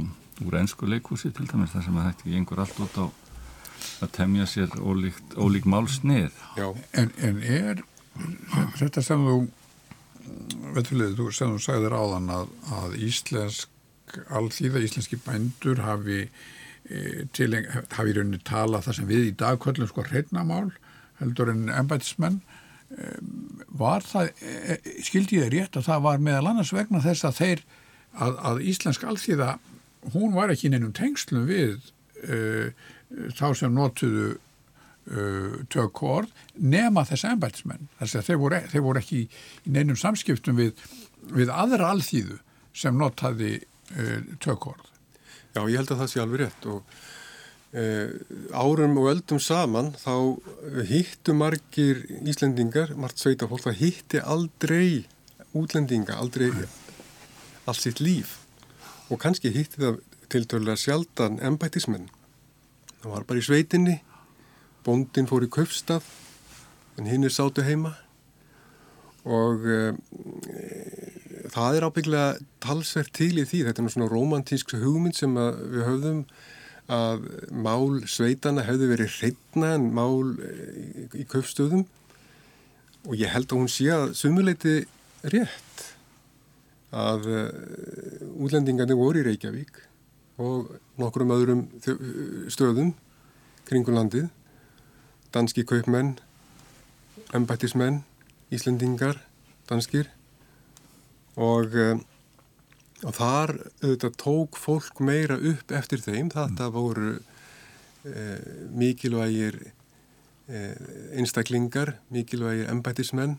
úr 0.45 0.59
ennsku 0.61 0.89
leikhúsi 0.89 1.31
til 1.35 1.47
dæmis, 1.49 1.73
það 1.73 1.87
sem 1.87 2.01
að 2.01 2.09
þetta 2.11 2.33
gengur 2.33 2.63
allt 2.65 2.81
út 2.85 2.99
á 3.01 3.07
að 4.05 4.11
temja 4.17 4.47
sér 4.51 4.75
ólíkt, 4.77 5.37
ólík 5.41 5.69
málsnið. 5.69 6.35
En, 6.93 7.13
en 7.25 7.41
er 7.41 7.85
þetta 8.77 9.05
sem 9.05 9.25
þú 9.25 9.39
veðfylgðið, 10.77 11.17
þú 11.17 11.31
sem 11.35 11.55
þú 11.55 11.63
sagðir 11.63 11.97
áðan 11.97 12.29
að, 12.35 12.53
að 12.77 12.99
íslensk 13.07 14.21
alþýða, 14.37 14.83
íslenski 14.87 15.19
bændur 15.23 15.81
hafi 15.85 16.27
e, 16.27 17.27
til, 17.37 17.51
hafi 17.95 18.13
í 18.13 18.17
rauninni 18.17 18.43
tala 18.47 18.83
það 18.85 19.01
sem 19.01 19.09
við 19.11 19.31
í 19.31 19.35
dag 19.39 19.59
kvöllum 19.63 19.91
sko 19.91 20.05
hreitnamál 20.07 20.71
heldur 21.21 21.51
en 21.53 21.67
embætismenn 21.73 22.41
e, 22.91 23.15
var 23.81 24.07
það, 24.07 24.33
e, 24.43 24.79
skildi 25.07 25.41
ég 25.41 25.53
rétt 25.55 25.79
að 25.79 25.89
það 25.91 26.05
var 26.09 26.23
meðal 26.29 26.53
annars 26.53 26.75
vegna 26.77 27.03
þess 27.05 27.29
að 27.29 27.41
þeir 27.41 27.65
að, 28.17 28.39
að 28.51 28.63
íslensk 28.73 29.07
alþýða 29.07 29.57
hún 30.15 30.35
var 30.37 30.53
ekki 30.53 30.71
neinum 30.71 30.95
tengslum 30.97 31.47
við 31.49 31.79
uh, 32.27 32.69
þá 33.37 33.47
sem 33.59 33.75
notuðu 33.75 34.29
uh, 34.37 35.57
tökku 35.73 36.11
orð 36.19 36.45
nema 36.55 37.07
þess 37.09 37.29
embætismenn 37.33 37.89
þess 38.01 38.21
að 38.21 38.31
þeir 38.31 38.41
voru, 38.43 38.63
þeir 38.73 38.87
voru 38.87 39.03
ekki 39.03 39.23
í 39.25 39.75
neinum 39.77 39.99
samskiptum 39.99 40.61
við, 40.61 40.87
við 41.33 41.53
aðra 41.55 41.93
alþýðu 41.95 42.41
sem 42.77 42.97
notaði 42.99 43.59
uh, 43.97 44.23
tökku 44.43 44.75
orð. 44.75 44.89
Já, 45.57 45.63
ég 45.65 45.79
held 45.81 45.95
að 45.95 46.03
það 46.03 46.11
sé 46.13 46.25
alveg 46.25 46.45
rétt 46.45 46.73
og 46.73 46.99
árum 48.57 48.95
og 49.03 49.09
öldum 49.11 49.41
saman 49.43 49.91
þá 50.01 50.39
hittu 50.89 51.35
margir 51.37 51.99
Íslendingar, 52.25 52.95
margt 52.97 53.21
sveita 53.21 53.49
fólk, 53.51 53.67
það 53.67 53.81
hitti 53.83 54.23
aldrei 54.23 55.03
útlendinga, 55.53 56.17
aldrei 56.17 56.53
allt 57.67 57.83
sitt 57.83 58.01
líf 58.01 58.46
og 59.11 59.21
kannski 59.23 59.53
hitti 59.55 59.83
það 59.83 60.01
til 60.33 60.47
dörlega 60.51 60.81
sjaldan 60.81 61.39
embætismenn. 61.45 62.09
Það 63.03 63.13
var 63.13 63.27
bara 63.29 63.43
í 63.43 63.47
sveitinni, 63.47 64.01
bondin 64.87 65.29
fór 65.31 65.47
í 65.47 65.51
köpstað, 65.53 66.07
en 66.99 67.07
hinn 67.11 67.27
er 67.27 67.35
sátu 67.35 67.63
heima 67.67 67.95
og 69.27 69.65
e, 69.67 69.79
það 71.51 71.79
er 71.79 71.87
ábygglega 71.87 72.27
talsvert 72.63 73.13
til 73.15 73.35
í 73.43 73.47
því. 73.47 73.65
Þetta 73.67 73.83
er 73.83 73.95
svona 73.95 74.11
romantísk 74.11 74.77
hugmynd 74.79 75.19
sem 75.19 75.35
við 75.35 75.83
höfðum 75.87 76.23
að 76.97 77.27
mál 77.51 78.05
sveitana 78.07 78.63
hefði 78.67 78.91
verið 78.93 79.15
hreitna 79.19 79.73
en 79.75 79.91
mál 79.95 80.35
e, 80.39 80.53
í 81.19 81.27
köpstöðum 81.27 81.87
og 83.07 83.15
ég 83.19 83.31
held 83.31 83.51
að 83.51 83.61
hún 83.61 83.71
sé 83.71 83.91
að 83.95 84.15
sumuleiti 84.19 84.79
rétt 85.27 85.96
að 86.95 87.27
uh, 87.27 87.47
útlendingarnir 88.45 88.99
voru 88.99 89.21
í 89.21 89.27
Reykjavík 89.27 89.81
og 90.43 90.69
nokkrum 91.01 91.33
öðrum 91.33 91.63
stöðum 92.53 92.93
kringum 93.67 93.97
landið, 93.97 94.29
danski 95.35 95.65
kaupmenn, 95.67 96.17
embættismenn, 97.35 98.05
Íslendingar, 98.55 99.17
danskir. 99.67 100.07
Og, 101.35 101.75
uh, 101.75 101.97
og 103.03 103.17
þar 103.17 103.57
auðvitað 103.83 104.21
tók 104.23 104.61
fólk 104.61 105.01
meira 105.03 105.35
upp 105.35 105.75
eftir 105.75 106.05
þeim, 106.05 106.31
þetta 106.31 106.71
voru 106.71 107.17
uh, 107.17 108.39
mikilvægir 108.77 109.73
einstaklingar, 110.47 111.97
mikilvægir 112.15 112.69
embættismenn, 112.71 113.33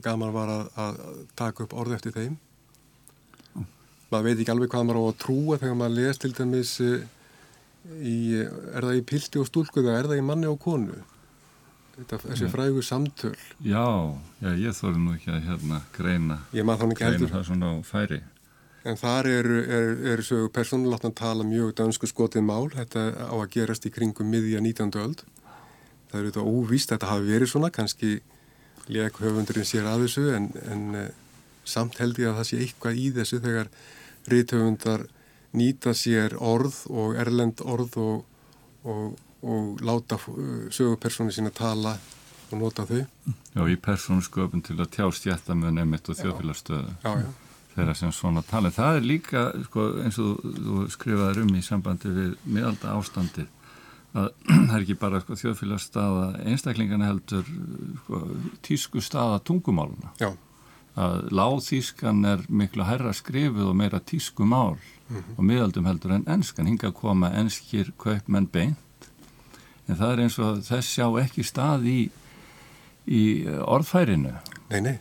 gaman 0.00 0.32
var 0.32 0.48
að, 0.48 0.68
að 0.80 1.00
taka 1.36 1.66
upp 1.66 1.74
orð 1.76 1.98
eftir 1.98 2.14
þeim 2.16 2.38
maður 4.14 4.28
veit 4.30 4.42
ekki 4.42 4.54
alveg 4.54 4.72
hvað 4.72 4.86
maður 4.88 5.00
á 5.00 5.04
að 5.04 5.18
trúa 5.24 5.58
þegar 5.62 5.80
maður 5.80 5.96
les 5.98 6.22
til 6.22 6.32
dæmis 6.36 6.76
eh, 6.84 7.08
í, 8.00 8.18
er 8.38 8.86
það 8.86 9.00
í 9.00 9.08
pilti 9.10 9.42
og 9.42 9.50
stúlku 9.50 9.82
eða 9.82 9.98
er 9.98 10.10
það 10.12 10.22
í 10.22 10.28
manni 10.30 10.50
og 10.50 10.60
konu? 10.62 11.00
Þetta, 11.94 12.18
þessi 12.24 12.46
frægu 12.50 12.82
samtöl. 12.82 13.34
Já, 13.62 13.86
já 14.42 14.48
ég 14.58 14.74
þóði 14.74 15.02
nú 15.02 15.12
ekki 15.14 15.30
að 15.30 15.44
hérna 15.46 15.82
greina 15.94 16.38
heldur. 16.50 17.30
það 17.30 17.44
svona 17.46 17.70
á 17.70 17.74
færi. 17.86 18.18
En 18.84 18.98
þar 19.00 19.28
eru 19.30 19.60
er, 19.62 19.92
er, 20.12 20.22
er 20.26 20.48
persónulátt 20.52 21.06
að 21.06 21.14
tala 21.20 21.46
mjög 21.46 21.76
dansku 21.78 22.10
skotið 22.10 22.44
mál. 22.44 22.66
Þetta 22.74 23.04
á 23.30 23.34
að 23.38 23.46
gerast 23.54 23.86
í 23.86 23.92
kringum 23.94 24.28
miðja 24.28 24.60
19. 24.60 24.90
öld. 25.04 25.22
Það 26.10 26.18
eru 26.18 26.32
þetta 26.32 26.48
óvíst 26.50 26.90
þetta 26.92 27.12
hafi 27.12 27.30
verið 27.30 27.52
svona, 27.54 27.70
kannski 27.74 28.10
leik 28.90 29.20
höfundurinn 29.22 29.66
sér 29.68 29.86
að 29.88 30.04
þessu 30.04 30.26
en, 30.34 30.50
en 30.68 30.82
eh, 30.98 31.12
samt 31.64 31.96
held 32.02 32.18
ég 32.20 32.32
að 32.32 32.40
það 32.40 32.48
sé 32.50 32.58
eitthvað 32.60 32.98
í 33.00 33.06
þessu 33.16 33.40
þegar 33.44 33.70
rítöfundar 34.30 35.06
nýta 35.54 35.94
sér 35.94 36.36
orð 36.40 36.84
og 36.90 37.16
erlend 37.20 37.62
orð 37.62 37.96
og, 38.02 38.24
og, 38.84 39.14
og 39.44 39.80
láta 39.84 40.18
uh, 40.18 40.66
sögupersonu 40.74 41.34
sína 41.34 41.52
tala 41.54 41.96
og 42.50 42.60
nota 42.60 42.86
þau. 42.88 43.04
Já, 43.54 43.62
í 43.70 43.78
persónusköpun 43.80 44.64
til 44.66 44.78
að 44.80 44.92
tjá 44.96 45.08
stjætta 45.14 45.56
með 45.58 45.78
nefnitt 45.78 46.10
og 46.10 46.20
þjóðfélagstöðu. 46.20 46.94
Já, 47.04 47.12
já. 47.24 47.32
Þeirra 47.74 47.96
sem 47.98 48.12
svona 48.14 48.44
tala. 48.46 48.70
Það 48.70 49.00
er 49.00 49.06
líka, 49.08 49.44
sko, 49.66 49.88
eins 50.04 50.18
og 50.22 50.42
þú 50.44 50.84
skrifaði 50.94 51.42
um 51.42 51.56
í 51.58 51.62
sambandi 51.66 52.12
við 52.14 52.34
miðalda 52.46 52.94
ástandið 52.94 53.48
að 54.14 54.28
það 54.68 54.74
er 54.76 54.84
ekki 54.84 54.98
bara 55.00 55.22
sko, 55.24 55.38
þjóðfélagsstaða 55.40 56.26
einstaklingarna 56.52 57.10
heldur 57.10 57.46
sko, 58.04 58.20
tísku 58.66 59.02
staða 59.02 59.40
tungumáluna. 59.46 60.14
Já 60.22 60.30
að 60.94 61.30
láþískan 61.34 62.24
er 62.24 62.44
miklu 62.48 62.86
hærra 62.86 63.12
skrifuð 63.12 63.70
og 63.70 63.76
meira 63.76 64.00
tísku 64.00 64.46
mál 64.46 64.76
mm 64.76 65.16
-hmm. 65.16 65.38
og 65.38 65.44
miðaldum 65.44 65.86
heldur 65.86 66.12
en 66.12 66.28
ennskan 66.28 66.66
hinga 66.66 66.88
að 66.88 67.00
koma 67.00 67.30
ennskir 67.30 67.92
kaupmenn 67.98 68.46
beint 68.46 69.10
en 69.88 69.96
það 69.96 70.12
er 70.12 70.20
eins 70.20 70.38
og 70.38 70.62
þess 70.62 70.94
sjá 70.94 71.06
ekki 71.22 71.42
stað 71.42 71.86
í, 71.86 72.10
í 73.06 73.46
orðfærinu 73.46 74.34
Nei, 74.70 74.80
nei 74.80 74.98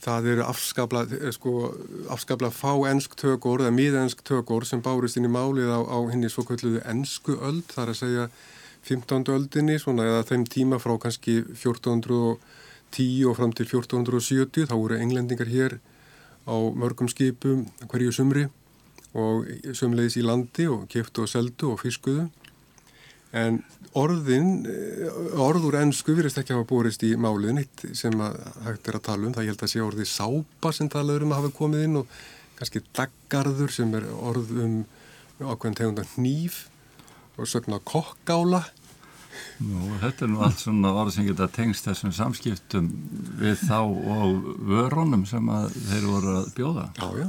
það 0.00 0.28
eru 0.32 0.44
afskabla 0.46 1.04
sko, 1.34 1.52
afskabla 2.12 2.50
fá 2.50 2.72
ennsk 2.88 3.16
tökur 3.20 3.60
eða 3.60 3.74
miðennsk 3.74 4.22
tökur 4.24 4.64
sem 4.64 4.82
bárist 4.84 5.18
inn 5.20 5.28
í 5.28 5.32
málið 5.32 5.68
á, 5.68 5.80
á 5.84 5.98
henni 6.08 6.30
svo 6.32 6.44
kalluðu 6.48 6.80
ennsku 6.88 7.36
öld, 7.36 7.66
það 7.68 7.82
er 7.84 7.92
að 7.92 8.00
segja 8.00 8.26
15. 8.84 9.28
öldinni, 9.32 9.78
svona 9.80 10.06
eða 10.08 10.24
þeim 10.28 10.44
tíma 10.48 10.78
frá 10.80 10.96
kannski 11.00 11.38
1400 11.42 12.16
og 12.30 12.40
10 12.94 13.26
og 13.30 13.38
fram 13.38 13.52
til 13.56 13.66
1470 13.66 14.70
þá 14.70 14.74
voru 14.76 14.98
englendingar 15.00 15.50
hér 15.50 15.78
á 16.46 16.54
mörgum 16.76 17.10
skipum 17.10 17.64
hverju 17.90 18.12
sumri 18.14 18.46
og 19.14 19.46
sumleiðis 19.74 20.18
í 20.20 20.24
landi 20.26 20.66
og 20.70 20.88
keftu 20.90 21.24
og 21.24 21.30
seldu 21.30 21.70
og 21.72 21.80
fiskuðu. 21.82 22.26
En 23.34 23.60
orðin 23.98 24.66
orður 25.42 25.80
ennsku 25.80 26.14
virðist 26.14 26.38
ekki 26.38 26.54
hafa 26.54 26.66
búrist 26.70 27.02
í 27.06 27.14
máliðin 27.18 27.62
eitt 27.62 27.84
sem 27.98 28.14
hægt 28.14 28.90
er 28.90 28.98
að 28.98 29.06
tala 29.08 29.26
um. 29.26 29.34
Það 29.34 29.46
ég 29.46 29.54
held 29.54 29.64
að 29.66 29.72
sé 29.72 29.82
orðið 29.82 30.10
sápa 30.10 30.72
sem 30.74 30.90
talaður 30.90 31.26
um 31.26 31.34
að 31.34 31.42
hafa 31.42 31.56
komið 31.58 31.86
inn 31.88 31.98
og 32.02 32.14
kannski 32.58 32.84
daggarður 32.94 33.74
sem 33.74 33.94
er 33.98 34.06
orð 34.14 34.54
um 34.64 34.76
ákveðin 35.42 35.78
tegunda 35.80 36.06
hníf 36.14 36.64
og 37.34 37.50
sögna 37.50 37.80
kokkála 37.82 38.62
Nú, 39.62 39.96
þetta 40.02 40.26
er 40.26 40.30
nú 40.32 40.40
allt 40.44 40.62
svona 40.62 40.92
orð 40.98 41.14
sem 41.14 41.26
geta 41.28 41.46
tengst 41.52 41.86
þessum 41.86 42.12
samskiptum 42.14 42.88
við 43.40 43.60
þá 43.68 43.80
og 43.82 44.48
vörunum 44.66 45.24
sem 45.28 45.50
þeir 45.90 46.08
voru 46.10 46.32
að 46.40 46.48
bjóða. 46.56 46.86
Já, 46.98 47.08
já. 47.22 47.28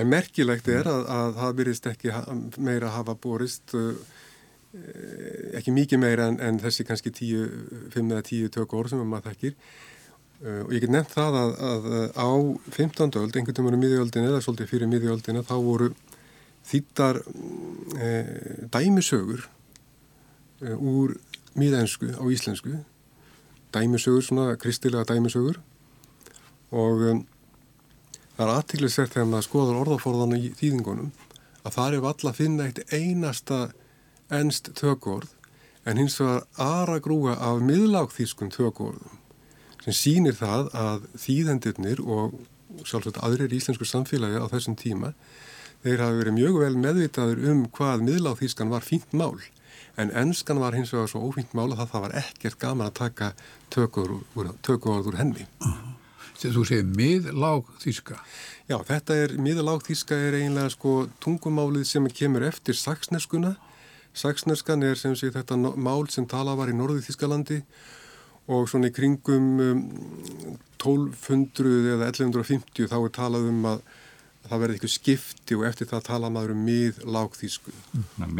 En 0.00 0.10
merkilegt 0.10 0.70
er 0.70 0.86
að, 0.90 1.04
að 1.10 1.36
það 1.38 1.54
byrjist 1.60 1.86
ekki 1.90 2.16
meira 2.62 2.90
að 2.90 2.96
hafa 2.98 3.14
borist, 3.22 3.74
uh, 3.74 3.94
ekki 5.58 5.74
mikið 5.74 6.02
meira 6.02 6.28
en, 6.30 6.38
en 6.46 6.60
þessi 6.62 6.86
kannski 6.86 7.10
5 7.14 7.96
eða 7.98 8.26
10 8.26 8.52
tök 8.58 8.74
orð 8.78 8.94
sem 8.94 9.02
maður 9.02 9.32
þekkir. 9.32 9.56
Uh, 10.40 10.60
og 10.66 10.74
ég 10.74 10.84
get 10.84 10.94
nefnt 10.94 11.14
það 11.14 11.40
að, 11.40 11.56
að 11.70 11.88
á 12.14 12.30
15. 12.76 13.18
öld, 13.22 13.34
einhvern 13.34 13.54
veginn 13.54 13.78
um 13.78 13.82
miðjöldin 13.86 14.28
eða 14.30 14.42
svolítið 14.46 14.70
fyrir 14.74 14.90
miðjöldina, 14.90 15.46
þá 15.46 15.56
voru 15.58 15.90
þýttar 16.70 17.24
dæmisögur 18.70 19.46
Eh, 19.46 19.59
úr 20.60 21.16
miðensku 21.58 22.12
á 22.16 22.24
íslensku. 22.30 22.78
Dæmisögur, 23.74 24.22
svona 24.26 24.56
kristilega 24.60 25.06
dæmisögur. 25.06 25.60
Og 26.70 27.04
um, 27.10 27.24
það 28.36 28.46
er 28.46 28.54
aðtíklisvert 28.54 29.14
þegar 29.16 29.28
maður 29.30 29.46
skoður 29.48 29.82
orðaforðan 29.82 30.38
í 30.38 30.52
þýðingunum 30.56 31.10
að 31.60 31.74
það 31.76 31.94
er 31.96 32.04
valla 32.06 32.30
að 32.30 32.38
finna 32.38 32.68
eitt 32.68 32.80
einasta 32.94 33.58
ennst 34.32 34.70
tökord 34.78 35.28
en 35.84 36.00
hins 36.00 36.18
vegar 36.20 36.46
aðra 36.60 37.00
grúa 37.04 37.34
af 37.36 37.60
miðlágþýskum 37.66 38.52
tökordum 38.54 39.18
sem 39.84 39.96
sýnir 39.96 40.36
það 40.36 40.70
að 40.76 41.06
þýðendirnir 41.20 42.02
og 42.04 42.36
sjálfsagt 42.84 43.20
aðrir 43.24 43.52
íslensku 43.56 43.88
samfélagi 43.88 44.40
á 44.40 44.46
þessum 44.52 44.76
tíma 44.78 45.14
þeir 45.84 46.04
hafi 46.04 46.20
verið 46.20 46.36
mjög 46.36 46.58
vel 46.62 46.74
meðvitaður 46.80 47.46
um 47.52 47.62
hvað 47.76 48.04
miðlágþýskan 48.08 48.72
var 48.72 48.86
fínt 48.86 49.16
mál 49.16 49.36
en 50.00 50.12
ennskan 50.22 50.60
var 50.62 50.76
hins 50.76 50.92
vegar 50.94 51.10
svo 51.10 51.22
ófínt 51.28 51.54
mála 51.56 51.78
það 51.78 51.92
það 51.92 52.04
var 52.06 52.18
ekkert 52.22 52.60
gaman 52.60 52.90
að 52.90 52.98
taka 53.00 53.32
tökuorð 53.70 55.10
úr 55.12 55.18
henni. 55.20 55.46
Þegar 56.40 56.54
þú 56.56 56.64
segir 56.64 56.86
miðlág 56.96 57.72
þíska? 57.82 58.16
Já, 58.70 58.78
þetta 58.88 59.16
er, 59.24 59.34
miðlág 59.44 59.84
þíska 59.84 60.16
er 60.16 60.38
eiginlega 60.38 60.72
sko 60.72 60.94
tungumálið 61.20 61.84
sem 61.90 62.06
kemur 62.16 62.46
eftir 62.48 62.78
saksneskuna. 62.78 63.56
Saksneskan 64.16 64.82
er 64.82 64.96
sem 64.98 65.12
sé 65.18 65.30
þetta 65.34 65.58
mál 65.58 66.08
sem 66.10 66.26
tala 66.26 66.56
var 66.58 66.72
í 66.72 66.74
norðu 66.74 67.04
Þískalandi 67.04 67.60
og 68.50 68.66
svona 68.70 68.88
í 68.90 68.94
kringum 68.94 69.50
um, 69.62 69.82
1200 70.80 71.92
eða 71.94 72.08
1150 72.08 72.88
þá 72.90 72.96
er 72.98 73.12
talað 73.14 73.50
um 73.52 73.68
að 73.70 73.84
það 74.48 74.62
verði 74.62 74.76
eitthvað 74.76 74.92
skipti 74.94 75.58
og 75.58 75.66
eftir 75.68 75.88
það 75.90 76.02
tala 76.08 76.30
maður 76.32 76.54
um 76.54 76.64
miðlágþísku. 76.66 77.74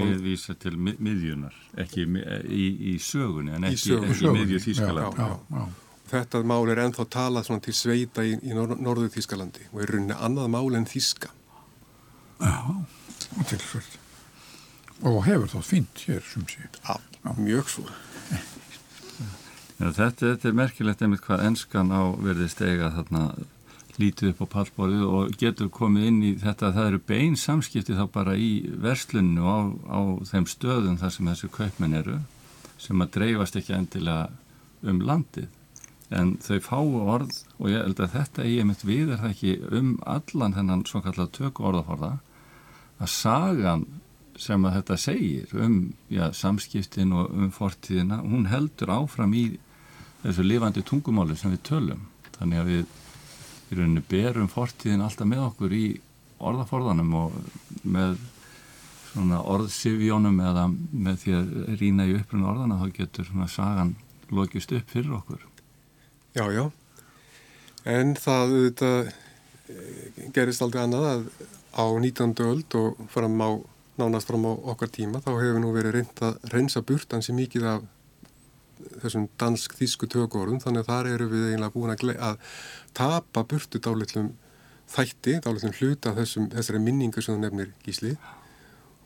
Miðvísa 0.00 0.56
til 0.60 0.74
mið, 0.76 0.98
miðjunar, 1.06 1.56
ekki 1.84 2.06
í, 2.06 2.66
í 2.92 2.96
sögunni 3.04 3.54
en 3.56 3.68
ekki, 3.68 3.82
sögunni. 3.84 4.14
ekki 4.16 4.34
miðju 4.38 4.62
Þískaland. 4.66 5.20
Já, 5.20 5.28
já, 5.28 5.60
já. 5.60 5.86
Þetta 6.10 6.40
mál 6.50 6.64
er 6.72 6.80
ennþá 6.82 7.06
talað 7.06 7.50
til 7.62 7.74
sveita 7.76 8.24
í, 8.26 8.34
í 8.42 8.54
nor 8.56 8.74
norðu 8.82 9.12
Þískalandi 9.14 9.68
og 9.70 9.84
er 9.84 9.92
rauninni 9.94 10.16
annað 10.18 10.50
mál 10.56 10.78
en 10.78 10.88
Þíska. 10.90 11.30
Já, 12.40 12.56
og 13.36 13.44
tilsvöld. 13.46 13.98
Og 15.06 15.22
hefur 15.24 15.52
þá 15.52 15.60
fint 15.64 16.02
hér 16.08 16.24
sem 16.26 16.44
sé. 16.50 16.66
Já, 16.82 16.96
mjög 17.38 17.70
svo. 17.70 17.86
Já, 19.80 19.86
þetta, 19.96 20.26
þetta 20.26 20.50
er 20.50 20.58
merkilegt 20.58 21.04
einmitt 21.04 21.22
hvað 21.24 21.46
ennskan 21.46 21.92
á 21.94 22.02
verði 22.20 22.50
stega 22.52 22.90
þarna 22.98 23.22
lítið 24.00 24.32
upp 24.32 24.42
á 24.44 24.52
pallborðu 24.54 25.06
og 25.08 25.38
getur 25.40 25.70
komið 25.72 26.08
inn 26.08 26.20
í 26.24 26.32
þetta 26.40 26.70
að 26.70 26.76
það 26.78 26.90
eru 26.90 27.00
bein 27.10 27.38
samskipti 27.38 27.96
þá 27.98 28.04
bara 28.14 28.36
í 28.36 28.50
verslunnu 28.82 29.44
á, 29.44 29.58
á 29.86 30.00
þeim 30.32 30.48
stöðum 30.50 30.98
þar 31.00 31.14
sem 31.16 31.30
þessu 31.32 31.50
kaupmenn 31.54 31.96
eru 32.00 32.18
sem 32.80 33.04
að 33.04 33.12
dreifast 33.18 33.58
ekki 33.60 33.76
endilega 33.76 34.30
um 34.90 35.02
landið. 35.04 35.48
En 36.10 36.34
þau 36.42 36.58
fáu 36.64 36.94
orð 37.14 37.36
og 37.60 37.68
ég 37.70 37.84
held 37.84 38.00
að 38.02 38.14
þetta 38.16 38.46
ég 38.48 38.66
mitt 38.66 38.82
við 38.82 39.12
er 39.14 39.20
það 39.22 39.34
ekki 39.34 39.56
um 39.78 39.90
allan 40.10 40.56
þennan 40.56 40.86
svo 40.88 41.02
kallar 41.04 41.30
töku 41.36 41.68
orðaforða 41.70 42.16
að 43.00 43.12
sagan 43.14 43.84
sem 44.40 44.64
að 44.64 44.78
þetta 44.78 44.96
segir 45.00 45.52
um 45.60 45.76
já, 46.08 46.30
samskiptin 46.32 47.12
og 47.14 47.30
um 47.36 47.50
fortíðina 47.54 48.22
hún 48.24 48.48
heldur 48.50 48.92
áfram 48.94 49.36
í 49.36 49.44
þessu 50.24 50.44
lifandi 50.46 50.82
tungumáli 50.86 51.36
sem 51.36 51.52
við 51.54 51.62
tölum. 51.68 52.02
Þannig 52.38 52.62
að 52.62 52.70
við 52.72 52.98
í 53.70 53.78
rauninu 53.78 54.02
berum 54.10 54.50
fortíðin 54.50 55.04
alltaf 55.04 55.28
með 55.28 55.46
okkur 55.46 55.74
í 55.76 55.86
orðaforðanum 56.40 57.14
og 57.20 57.34
með 57.84 58.18
svona 59.10 59.40
orðsifjónum 59.52 60.38
eða 60.50 60.66
með 60.70 61.22
því 61.24 61.36
að 61.38 61.54
rína 61.80 62.06
í 62.08 62.16
upprunn 62.18 62.46
orðana 62.50 62.78
þá 62.80 62.86
getur 63.00 63.28
svona 63.28 63.48
sagan 63.50 63.94
lokist 64.30 64.72
upp 64.76 64.92
fyrir 64.92 65.16
okkur. 65.18 65.46
Já, 66.36 66.44
já. 66.54 66.64
En 67.90 68.14
það 68.14 68.54
þetta, 68.56 68.90
eh, 69.68 70.28
gerist 70.34 70.62
aldrei 70.62 70.84
annað 70.84 71.08
að 71.10 71.24
á 71.74 71.84
19. 71.86 72.34
öld 72.46 72.74
og 72.74 72.98
fram 73.10 73.38
á, 73.42 73.50
nánast 73.98 74.26
fram 74.26 74.46
á 74.46 74.52
okkar 74.72 74.90
tíma 74.90 75.22
þá 75.22 75.32
hefur 75.38 75.60
nú 75.62 75.72
verið 75.74 75.96
reynd 75.98 76.22
að 76.22 76.38
reynsa 76.52 76.82
burt 76.82 77.12
hansi 77.12 77.32
mikið 77.32 77.66
af 77.66 77.82
þessum 79.02 79.26
dansk-þísku 79.40 80.08
tökórun 80.10 80.60
þannig 80.62 80.84
að 80.84 80.92
þar 80.92 81.08
eru 81.14 81.26
við 81.30 81.48
eiginlega 81.48 81.74
búin 81.74 81.92
að, 81.94 82.04
að 82.16 82.54
tapa 82.96 83.44
burtu 83.48 83.80
dálitlum 83.82 84.30
þætti, 84.90 85.38
dálitlum 85.44 85.74
hluta 85.78 86.14
þessum, 86.16 86.48
þessari 86.54 86.82
minningu 86.82 87.22
sem 87.22 87.36
þú 87.36 87.44
nefnir 87.44 87.74
gísli. 87.84 88.16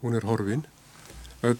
Hún 0.02 0.16
er 0.18 0.26
horfin. 0.28 0.64
Öll 1.44 1.58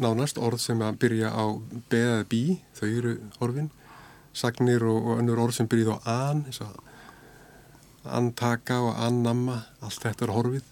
nánast 0.00 0.40
orð 0.40 0.60
sem 0.60 0.82
að 0.84 0.98
byrja 1.04 1.32
á 1.32 1.44
beðað 1.92 2.26
bí, 2.32 2.42
þau 2.76 2.88
eru 2.88 3.14
horfin. 3.38 3.70
Sagnir 4.34 4.84
og, 4.84 4.98
og 4.98 5.22
önnur 5.22 5.40
orð 5.46 5.58
sem 5.60 5.70
byrjið 5.70 5.94
á 5.94 5.98
an 6.30 6.44
eins 6.48 6.60
og 6.64 6.80
antaka 8.04 8.80
og 8.84 8.98
annamma 9.00 9.62
allt 9.80 10.02
þetta 10.04 10.26
er 10.26 10.34
horfið. 10.34 10.66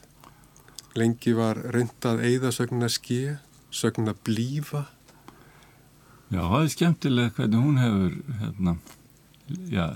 Lengi 0.99 1.33
var 1.33 1.57
reyndað 1.73 2.27
eigða 2.27 2.53
sögna 2.53 2.91
ske 2.93 3.39
sögna 3.73 4.13
blífa 4.13 4.85
Já, 6.33 6.41
það 6.41 6.63
er 6.63 6.71
skemmtilega 6.73 7.35
hvernig 7.37 7.61
hún 7.61 7.81
hefur 7.83 8.13
hérna, 8.41 8.73
já, 9.69 9.87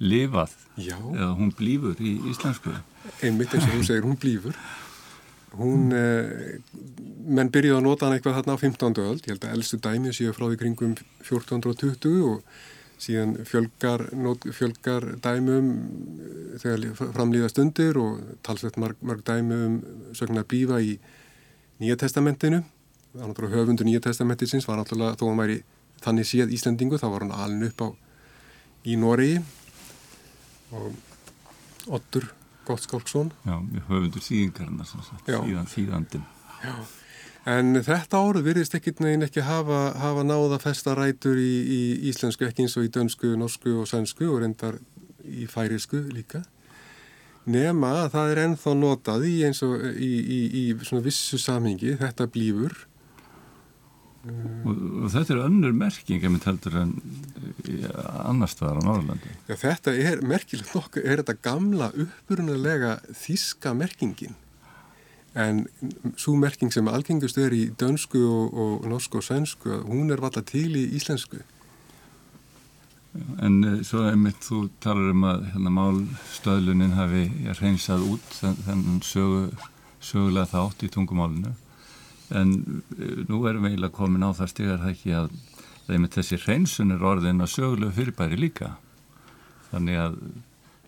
lifað 0.00 0.54
já. 0.80 0.96
eða 0.96 1.32
hún 1.36 1.50
blífur 1.58 2.00
í 2.00 2.14
íslensku. 2.30 2.72
Einmitt 3.20 3.52
eins 3.52 3.66
og 3.68 3.74
þú 3.74 3.82
segir, 3.84 4.06
hún 4.08 4.16
blífur. 4.20 4.56
Hún, 5.54 5.92
eh, 5.94 6.56
menn 7.28 7.50
byrjuði 7.52 7.78
að 7.78 7.84
nota 7.84 8.06
hann 8.06 8.16
eitthvað 8.16 8.38
þarna 8.40 8.56
á 8.56 8.62
15. 8.64 9.02
öld, 9.04 9.20
ég 9.26 9.34
held 9.34 9.44
að 9.44 9.58
elstu 9.58 9.78
dæmi 9.78 10.14
séu 10.16 10.32
frá 10.34 10.48
því 10.48 10.58
kringum 10.62 10.94
1420 11.20 12.24
og 12.32 12.40
síðan 13.04 13.36
fjölgar, 13.44 14.06
not, 14.16 14.46
fjölgar 14.56 15.06
dæmum 15.20 15.68
eh, 16.16 16.56
þegar 16.64 17.12
framlýða 17.12 17.52
stundir 17.52 18.00
og 18.00 18.24
talsveit 18.42 18.80
marg, 18.80 18.96
marg 19.04 19.20
dæmum 19.26 19.82
sögna 20.16 20.46
blífa 20.48 20.80
í 20.80 20.96
Nýja 21.82 21.96
testamentinu. 21.98 22.60
Höfundur 23.14 23.86
Nýja 23.86 24.00
testamentisins 24.02 24.66
var 24.66 24.80
náttúrulega 24.80 25.14
þó 25.20 25.28
að 25.28 25.36
maður 25.38 25.52
í 25.54 25.58
þannig 26.02 26.26
séð 26.26 26.54
Íslandingu, 26.56 26.98
þá 26.98 27.06
var 27.12 27.24
hann 27.24 27.36
alin 27.36 27.66
upp 27.68 27.84
á 27.86 27.88
í 28.84 28.96
Nóri 29.00 29.36
og 30.74 30.88
Ottur 31.94 32.26
Gottskálksson. 32.66 33.30
Já, 33.46 33.56
höfundur 33.88 34.24
síðingarna 34.24 34.86
síðan 34.88 35.68
síðandin 35.70 36.24
Já, 36.64 36.74
en 37.54 37.76
þetta 37.84 38.22
orð 38.24 38.46
virðist 38.48 38.74
ekkit 38.74 39.02
neginn 39.04 39.26
ekki 39.26 39.44
hafa, 39.44 39.92
hafa 40.00 40.24
náða 40.24 40.58
festa 40.62 40.96
rætur 40.96 41.38
í, 41.38 41.52
í 41.62 41.80
íslensku, 42.10 42.48
ekki 42.48 42.64
eins 42.64 42.74
og 42.80 42.88
í 42.88 42.90
dönsku, 42.92 43.34
norsku 43.38 43.76
og 43.82 43.86
sænsku 43.90 44.26
og 44.32 44.40
reyndar 44.42 44.80
í 45.24 45.46
færisku 45.48 46.00
líka. 46.08 46.42
Nema 47.44 47.90
að 48.06 48.10
það 48.16 48.32
er 48.32 48.42
ennþá 48.46 48.74
notað 48.80 49.28
í 49.28 49.34
eins 49.44 49.60
og 49.62 49.76
í, 49.92 50.10
í, 50.18 50.40
í 50.62 50.64
svona 50.80 51.04
vissu 51.04 51.38
samhengi, 51.38 51.94
þetta 52.00 52.26
blífur 52.32 52.74
og, 54.24 54.70
og 55.04 55.10
þetta 55.12 55.34
er 55.34 55.42
önnur 55.44 55.74
merking 55.76 56.24
ef 56.24 56.32
við 56.32 56.46
heldur 56.48 56.78
en 56.80 56.94
annar 58.24 58.50
staðar 58.50 58.80
á 58.80 58.86
Norrlandi 58.86 59.32
Já, 59.48 59.56
þetta 59.60 59.94
er 59.94 60.22
merkilegt 60.24 60.72
nokkuð, 60.76 61.04
er 61.04 61.22
þetta 61.22 61.36
gamla 61.44 61.90
upprunalega 61.92 62.96
þíska 63.12 63.74
merkingin? 63.76 64.36
En 65.34 65.64
svo 66.16 66.36
merking 66.38 66.70
sem 66.72 66.86
algengust 66.88 67.38
er 67.42 67.54
í 67.54 67.64
dönsku 67.74 68.20
og, 68.22 68.54
og 68.54 68.86
norsku 68.86 69.18
og 69.18 69.26
svensku, 69.26 69.80
hún 69.88 70.14
er 70.14 70.22
valla 70.22 70.44
til 70.46 70.70
í 70.78 70.84
íslensku. 70.94 71.40
En 73.42 73.58
uh, 73.66 73.80
svo 73.86 74.04
einmitt 74.08 74.46
þú 74.46 74.68
talar 74.82 75.10
um 75.10 75.26
að 75.26 75.48
hérna, 75.50 75.72
málstöðlunin 75.74 76.94
hafi 76.94 77.26
reynsað 77.58 78.06
út 78.14 78.38
þennan 78.38 79.02
sögu, 79.06 79.48
sögulega 80.02 80.50
þátt 80.54 80.86
í 80.86 80.92
tungumálinu 80.94 81.54
en 82.36 82.54
uh, 82.98 83.20
nú 83.28 83.42
erum 83.48 83.66
við 83.66 83.74
eiginlega 83.74 83.96
komin 83.96 84.26
á 84.26 84.30
það 84.36 84.52
stigar 84.52 84.82
það 84.82 84.94
ekki 84.94 85.14
að 85.18 85.36
einmitt 85.94 86.16
þessi 86.16 86.40
reynsun 86.46 86.94
er 86.94 87.04
orðin 87.04 87.44
að 87.44 87.52
sögulegu 87.54 87.96
fyrirbæri 87.98 88.40
líka. 88.40 88.74
Þannig 89.70 90.00
að 90.00 90.18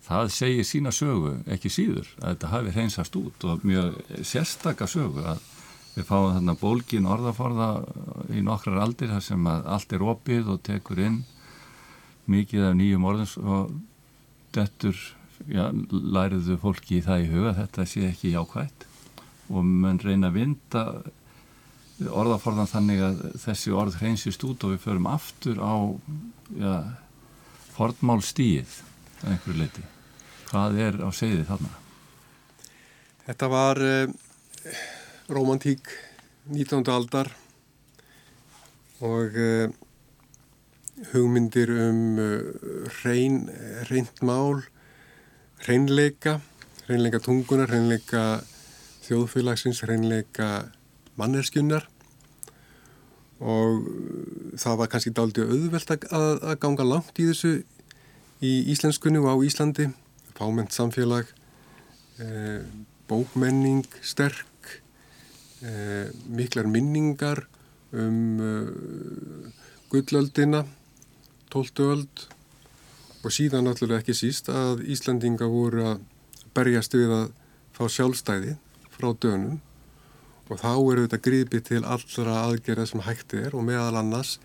það 0.07 0.31
segir 0.33 0.67
sína 0.67 0.93
sögu 0.95 1.35
ekki 1.51 1.71
síður 1.71 2.09
að 2.21 2.31
þetta 2.31 2.51
hafi 2.53 2.73
reynsast 2.75 3.17
út 3.19 3.45
og 3.47 3.65
mjög 3.67 3.97
sérstakka 4.25 4.87
sögu 4.89 5.25
að 5.33 5.43
við 5.97 6.07
fáum 6.07 6.31
þarna 6.35 6.55
bólgin 6.61 7.09
orðaforða 7.09 7.69
í 8.31 8.43
nokkrar 8.45 8.79
aldir 8.83 9.11
þar 9.11 9.25
sem 9.25 9.49
að 9.49 9.67
allt 9.75 9.95
er 9.97 10.05
opið 10.05 10.51
og 10.53 10.63
tekur 10.67 11.01
inn 11.03 11.21
mikið 12.29 12.67
af 12.69 12.75
nýjum 12.77 13.07
orðins 13.09 13.35
og 13.41 13.73
dettur 14.55 14.97
já, 15.49 15.67
læriðu 15.91 16.57
fólki 16.61 16.99
í 16.99 17.05
það 17.05 17.23
í 17.23 17.31
huga 17.33 17.55
þetta 17.57 17.87
sé 17.89 18.05
ekki 18.11 18.35
jákvægt 18.35 18.87
og 19.47 19.65
mann 19.65 19.99
reyna 20.03 20.29
að 20.29 20.39
vinda 20.41 20.83
orðaforðan 22.05 22.69
þannig 22.69 23.01
að 23.01 23.21
þessi 23.41 23.73
orð 23.73 23.97
hreinsist 24.01 24.43
út 24.45 24.65
og 24.65 24.75
við 24.75 24.83
förum 24.83 25.09
aftur 25.09 25.57
á 25.57 25.75
ja, 26.59 26.75
fornmálstíið 27.73 28.75
að 29.23 29.31
einhverju 29.33 29.57
leiti. 29.63 29.85
Hvað 30.51 30.79
er 30.85 30.99
á 31.01 31.09
segði 31.15 31.47
þarna? 31.47 31.71
Þetta 33.27 33.49
var 33.51 33.81
uh, 33.83 34.13
romantík 35.33 35.89
19. 36.53 36.85
aldar 36.93 37.33
og 39.03 39.35
uh, 39.35 39.67
hugmyndir 41.11 41.73
um 41.89 42.21
uh, 42.21 42.37
hrein, 43.01 43.47
hreint 43.89 44.21
mál, 44.21 44.61
hreinleika, 45.65 46.37
hreinleika 46.85 47.19
tungunar, 47.25 47.73
hreinleika 47.73 48.23
þjóðfélagsins, 49.07 49.81
hreinleika 49.83 50.67
manneskjunnar. 51.19 51.87
Og 53.37 53.85
það 54.57 54.77
var 54.79 54.89
kannski 54.91 55.13
dálítið 55.13 55.51
auðvelt 55.53 55.91
að, 55.93 56.29
að 56.41 56.59
ganga 56.63 56.87
langt 56.87 57.19
í 57.21 57.27
þessu 57.29 57.53
í 58.41 58.53
íslenskunni 58.73 59.21
og 59.21 59.29
á 59.29 59.35
Íslandi. 59.45 59.89
Fáment 60.37 60.73
samfélag 60.73 61.29
eh, 62.21 62.61
bókmenning 63.09 63.85
sterk 64.01 64.73
eh, 65.61 66.09
miklar 66.29 66.69
minningar 66.69 67.45
um 67.93 68.41
eh, 68.41 69.53
gullöldina 69.89 70.65
tóltu 71.49 71.87
öld 71.93 72.27
og 73.23 73.33
síðan 73.33 73.65
náttúrulega 73.67 74.03
ekki 74.03 74.15
síst 74.17 74.51
að 74.51 74.83
Íslandinga 74.85 75.47
voru 75.49 75.85
að 75.93 76.03
berjast 76.57 76.93
við 76.97 77.13
að 77.15 77.31
fá 77.75 77.87
sjálfstæði 77.91 78.57
frá 78.93 79.09
dönum 79.15 79.61
og 80.47 80.59
þá 80.61 80.71
eru 80.73 81.05
þetta 81.05 81.23
grípið 81.27 81.63
til 81.69 81.81
allra 81.83 82.35
aðgerða 82.45 82.87
sem 82.87 83.03
hægt 83.03 83.35
er 83.37 83.55
og 83.55 83.65
meðal 83.67 83.99
annars 83.99 84.37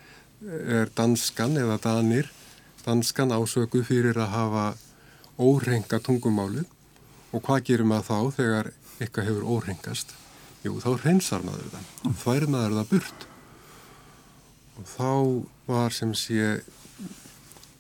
er 0.43 0.91
danskan 0.97 1.59
eða 1.61 1.79
danir 1.83 2.31
danskan 2.83 3.35
ásökuð 3.35 3.87
fyrir 3.87 4.19
að 4.19 4.33
hafa 4.35 4.65
órenga 5.39 6.01
tungumáli 6.03 6.65
og 7.33 7.45
hvað 7.47 7.67
gerir 7.69 7.89
maður 7.89 8.09
þá 8.09 8.39
þegar 8.39 8.73
eitthvað 8.99 9.29
hefur 9.31 9.49
órengast? 9.57 10.15
Jú, 10.63 10.77
þá 10.83 10.91
reynsar 11.03 11.43
maður 11.47 11.71
það, 11.73 11.87
þvær 12.23 12.49
maður 12.55 12.77
það 12.79 12.91
burt 12.93 13.27
og 14.79 14.89
þá 14.93 15.11
var 15.71 15.95
sem 15.95 16.15
sé 16.19 16.57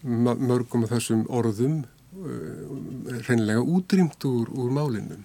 mörgum 0.02 0.87
af 0.87 0.94
þessum 0.96 1.26
orðum 1.30 1.82
uh, 1.82 3.18
reynlega 3.28 3.62
útrýmt 3.62 4.26
úr, 4.26 4.50
úr 4.50 4.72
málinu. 4.74 5.20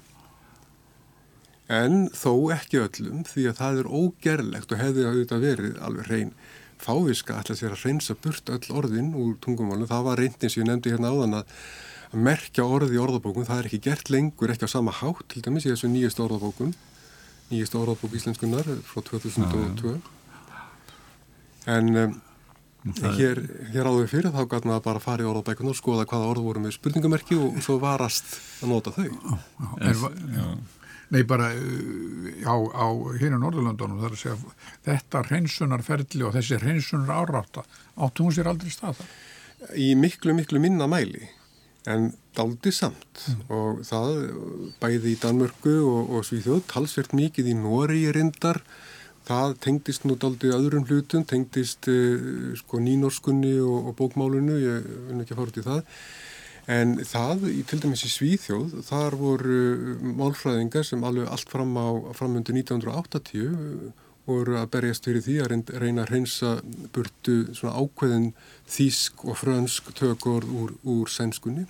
En 1.68 2.08
þó 2.16 2.32
ekki 2.56 2.80
öllum 2.80 3.26
því 3.28 3.50
að 3.50 3.58
það 3.60 3.82
er 3.82 3.92
ógerlegt 3.92 4.72
og 4.72 4.80
hefði 4.80 5.08
auðvitað 5.10 5.44
verið 5.44 5.82
alveg 5.84 6.10
reyn 6.12 6.32
fáviska 6.82 7.38
alltaf 7.38 7.60
sér 7.60 7.74
að 7.76 7.84
reynsa 7.86 8.16
burt 8.22 8.50
öll 8.54 8.76
orðin 8.78 9.14
úr 9.18 9.36
tungumálunum. 9.44 9.90
Það 9.90 10.06
var 10.08 10.22
reyndin 10.22 10.52
sem 10.54 10.64
ég 10.64 10.70
nefndi 10.70 10.94
hérna 10.94 11.12
áðan 11.14 11.40
að, 11.42 11.56
merkja 12.28 12.64
orði 12.64 12.96
í 12.96 13.02
orðabókun. 13.04 13.48
Það 13.48 13.64
er 13.64 13.70
ekki 13.70 13.82
gert 13.90 14.12
lengur, 14.14 14.54
ekki 14.54 14.70
á 14.70 14.72
sama 14.72 14.94
hátt 14.96 15.26
til 15.34 15.42
dæmis 15.44 15.66
í 15.68 15.74
þessu 15.74 15.90
nýjastu 15.92 16.24
orðabókun. 16.24 16.72
Nýjastu 17.50 17.82
orðabók 17.82 18.16
íslenskunar 18.16 18.70
frá 18.88 19.04
2002. 19.10 19.98
En 21.68 21.92
um, 22.00 22.16
hér, 23.18 23.42
hér 23.74 23.90
áður 23.92 24.08
fyrir 24.14 24.32
þá 24.32 24.46
gæti 24.46 24.72
maður 24.72 24.86
bara 24.88 25.02
að 25.02 25.08
fara 25.10 25.26
í 25.26 25.30
orðabækunar 25.34 25.76
og 25.76 25.82
skoða 25.82 26.08
hvaða 26.08 26.32
orð 26.32 26.48
voru 26.48 26.64
með 26.64 26.78
spurningamerki 26.78 27.40
og 27.42 27.60
svo 27.66 27.76
varast 27.84 28.38
að 28.62 28.72
nota 28.72 28.96
þau. 28.96 29.10
Er, 29.84 30.06
já. 30.38 30.48
Nei, 31.14 31.22
bara 31.24 31.54
uh, 31.56 32.28
á, 32.44 32.56
á 32.56 32.88
hérna 33.16 33.40
Norðurlandunum 33.40 34.02
þar 34.04 34.16
að 34.16 34.22
segja 34.22 34.38
þetta 34.88 35.24
hreinsunarferðli 35.30 36.28
og 36.28 36.36
þessi 36.36 36.60
hreinsunar 36.60 37.24
áráta 37.24 37.64
áttu 37.96 38.26
hún 38.26 38.36
sér 38.36 38.52
aldrei 38.52 38.74
stað 38.74 39.00
þar? 39.00 39.14
Í 39.80 39.94
miklu, 39.98 40.36
miklu 40.38 40.60
minna 40.62 40.90
mæli 40.92 41.30
en 41.88 42.12
daldi 42.36 42.74
samt 42.76 43.24
mm. 43.24 43.48
og 43.56 43.80
það 43.88 44.12
bæði 44.82 45.14
í 45.14 45.20
Danmörku 45.22 45.78
og, 45.88 46.12
og 46.18 46.28
Svíþjóð 46.28 46.66
talsvert 46.74 47.16
mikið 47.16 47.54
í 47.54 47.58
Nóri 47.58 48.04
í 48.04 48.14
rindar 48.16 48.60
það 49.28 49.58
tengdist 49.64 50.06
nú 50.08 50.16
daldi 50.20 50.52
öðrum 50.56 50.86
hlutum, 50.88 51.26
tengdist 51.28 51.88
uh, 51.92 52.52
sko 52.60 52.84
nínorskunni 52.84 53.58
og, 53.64 53.92
og 53.92 53.98
bókmálunu, 54.00 54.60
ég 54.60 54.88
vil 55.10 55.24
ekki 55.24 55.40
fara 55.40 55.52
út 55.52 55.62
í 55.62 55.66
það 55.66 55.84
En 56.68 56.98
það, 57.00 57.46
til 57.70 57.80
dæmis 57.80 58.04
í 58.04 58.10
Svíþjóð, 58.12 58.82
þar 58.90 59.16
voru 59.16 59.60
málfræðingar 60.20 60.84
sem 60.84 61.04
alveg 61.08 61.30
allt 61.32 61.54
fram 61.54 61.78
á 61.80 61.88
framundu 62.18 62.52
1980 62.52 63.94
voru 64.28 64.58
að 64.60 64.68
berjast 64.74 65.08
fyrir 65.08 65.24
því 65.24 65.38
að 65.40 65.54
reyna 65.80 66.04
að 66.04 66.12
reynsa 66.12 66.58
burtu 66.96 67.38
svona 67.56 67.80
ákveðin 67.80 68.34
þísk 68.68 69.24
og 69.24 69.40
frönsk 69.40 69.94
tökur 69.96 70.44
úr, 70.44 70.76
úr 70.84 71.08
sænskunni. 71.12 71.64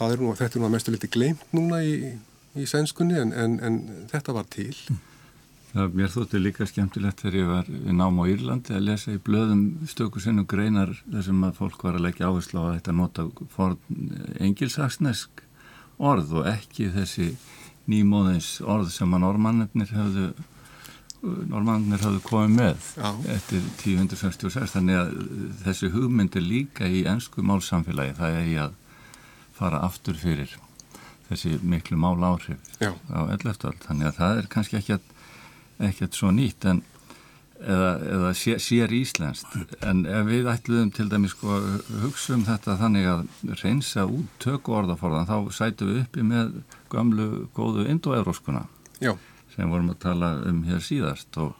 Er 0.00 0.16
nú, 0.22 0.32
þetta 0.38 0.56
er 0.56 0.62
nú 0.62 0.68
að 0.70 0.74
mestu 0.76 0.94
liti 0.94 1.10
gleimt 1.12 1.44
núna 1.52 1.82
í, 1.84 2.14
í 2.56 2.64
sænskunni 2.70 3.18
en, 3.20 3.34
en, 3.36 3.58
en 3.60 3.78
þetta 4.08 4.36
var 4.36 4.48
til. 4.48 4.72
Mm. 4.88 5.04
Það 5.68 5.96
mér 5.98 6.12
þótti 6.14 6.40
líka 6.40 6.66
skemmtilegt 6.68 7.20
þegar 7.20 7.36
ég 7.36 7.48
var 7.50 7.66
í 7.68 7.94
nám 7.96 8.20
á 8.20 8.24
Írlandi 8.30 8.72
að 8.76 8.86
lesa 8.86 9.12
í 9.12 9.20
blöðum 9.20 9.64
stöku 9.90 10.22
sinnum 10.24 10.46
greinar 10.48 10.94
þar 11.04 11.26
sem 11.26 11.42
að 11.44 11.58
fólk 11.60 11.84
var 11.84 11.98
að 11.98 12.06
leggja 12.06 12.30
áherslu 12.30 12.62
á 12.62 12.64
að 12.64 12.76
þetta 12.78 12.94
nota 12.96 13.26
engilsaksnesk 14.48 15.42
orð 15.98 16.38
og 16.40 16.48
ekki 16.48 16.88
þessi 16.94 17.32
nýmóðins 17.88 18.58
orð 18.64 18.88
sem 18.94 19.12
að 19.12 19.24
normannir 19.26 19.92
hafðu 19.92 20.30
normannir 21.50 22.00
hafðu 22.00 22.22
komið 22.22 22.54
með 22.54 22.88
Já. 22.94 23.08
eftir 23.34 23.64
1066 23.82 24.74
þannig 24.76 25.00
að 25.00 25.12
þessi 25.64 25.90
hugmyndir 25.94 26.44
líka 26.44 26.86
í 26.88 27.02
ennsku 27.10 27.42
málsamfélagi 27.42 28.14
það 28.20 28.38
er 28.38 28.48
í 28.48 28.56
að 28.62 28.76
fara 29.58 29.82
aftur 29.82 30.18
fyrir 30.20 30.54
þessi 31.28 31.56
miklu 31.60 31.98
mál 31.98 32.16
áhrif 32.22 32.60
Já. 32.78 32.92
á 33.10 33.20
11. 33.34 33.82
þannig 33.84 34.12
að 34.12 34.20
það 34.20 34.42
er 34.42 34.50
kannski 34.54 34.78
ekki 34.78 34.96
að 34.96 35.14
ekkert 35.78 36.16
svo 36.18 36.30
nýtt 36.34 36.66
en 36.68 36.82
eða, 37.58 37.90
eða 38.16 38.32
sér, 38.38 38.60
sér 38.62 38.92
íslenskt. 38.94 39.54
En 39.86 40.04
ef 40.06 40.26
við 40.28 40.50
ætluðum 40.52 40.90
til 40.94 41.08
dæmis 41.10 41.34
sko 41.36 41.60
hugsa 42.04 42.36
um 42.36 42.44
þetta 42.46 42.78
þannig 42.80 43.08
að 43.12 43.24
reynsa 43.62 44.06
út 44.06 44.36
töku 44.42 44.76
orðaforðan 44.78 45.28
þá 45.30 45.36
sætu 45.54 45.88
við 45.90 46.02
uppi 46.04 46.26
með 46.26 46.60
gamlu 46.92 47.48
góðu 47.56 47.88
indoevróskuna 47.90 48.66
sem 49.54 49.72
vorum 49.72 49.90
að 49.90 50.02
tala 50.04 50.34
um 50.46 50.62
hér 50.68 50.82
síðast 50.84 51.34
og 51.42 51.56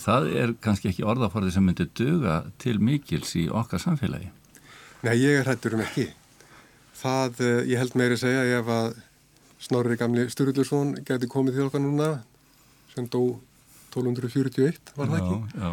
það 0.00 0.30
er 0.40 0.54
kannski 0.64 0.88
ekki 0.88 1.04
orðaforði 1.04 1.52
sem 1.52 1.66
myndir 1.68 1.90
döga 1.98 2.42
til 2.62 2.78
mikils 2.80 3.34
í 3.36 3.48
okkar 3.52 3.82
samfélagi. 3.82 4.30
Nei, 5.02 5.16
ég 5.18 5.42
er 5.42 5.50
hættur 5.50 5.76
um 5.76 5.82
ekki. 5.84 6.06
Það, 7.02 7.40
eh, 7.42 7.64
ég 7.72 7.80
held 7.80 7.96
meiri 7.98 8.16
að 8.16 8.22
segja 8.22 8.60
ef 8.60 8.70
að 8.70 8.92
Snorri 9.62 9.96
gamli 9.96 10.24
Sturluson 10.30 10.96
geti 11.06 11.28
komið 11.30 11.58
til 11.58 11.66
okkar 11.68 11.82
núna 11.82 12.08
sem 12.94 13.06
dó 13.06 13.38
1241 13.92 14.94
var 14.96 15.12
það 15.12 15.20
ekki 15.20 15.62
já. 15.62 15.70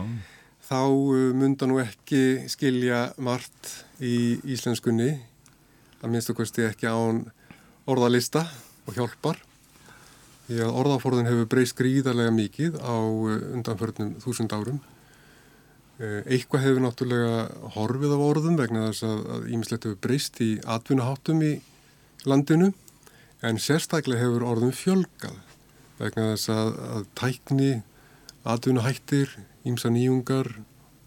þá 0.70 0.82
uh, 0.86 1.18
mynda 1.40 1.70
nú 1.70 1.80
ekki 1.82 2.24
skilja 2.52 3.02
margt 3.18 3.74
í 4.04 4.40
íslenskunni 4.56 5.12
að 6.00 6.12
minnst 6.12 6.32
okkarsti 6.34 6.68
ekki 6.70 6.90
án 6.92 7.26
orðalista 7.90 8.46
og 8.88 8.96
hjálpar 8.98 9.40
því 10.50 10.62
að 10.66 10.78
orðaforðin 10.82 11.30
hefur 11.30 11.50
breyst 11.52 11.78
gríðarlega 11.80 12.34
mikið 12.36 12.80
á 12.82 12.96
uh, 12.98 13.36
undanförnum 13.56 14.16
þúsund 14.24 14.56
árum 14.56 14.80
uh, 14.80 16.22
eitthvað 16.26 16.66
hefur 16.68 16.86
náttúrulega 16.86 17.74
horfið 17.76 18.16
af 18.16 18.28
orðum 18.30 18.60
vegna 18.60 18.88
þess 18.90 19.08
að 19.10 19.50
ímislegt 19.54 19.90
hefur 19.90 20.02
breyst 20.08 20.42
í 20.44 20.54
atvinnuháttum 20.66 21.44
í 21.46 21.54
landinu 22.28 22.74
en 23.46 23.60
sérstaklega 23.62 24.26
hefur 24.26 24.48
orðum 24.48 24.74
fjölgað 24.76 25.38
vegna 26.00 26.34
þess 26.34 26.52
að, 26.54 26.74
að 26.96 27.06
tækni 27.20 27.72
atvinnuhættir, 28.48 29.36
ímsa 29.68 29.92
nýjungar 29.92 30.54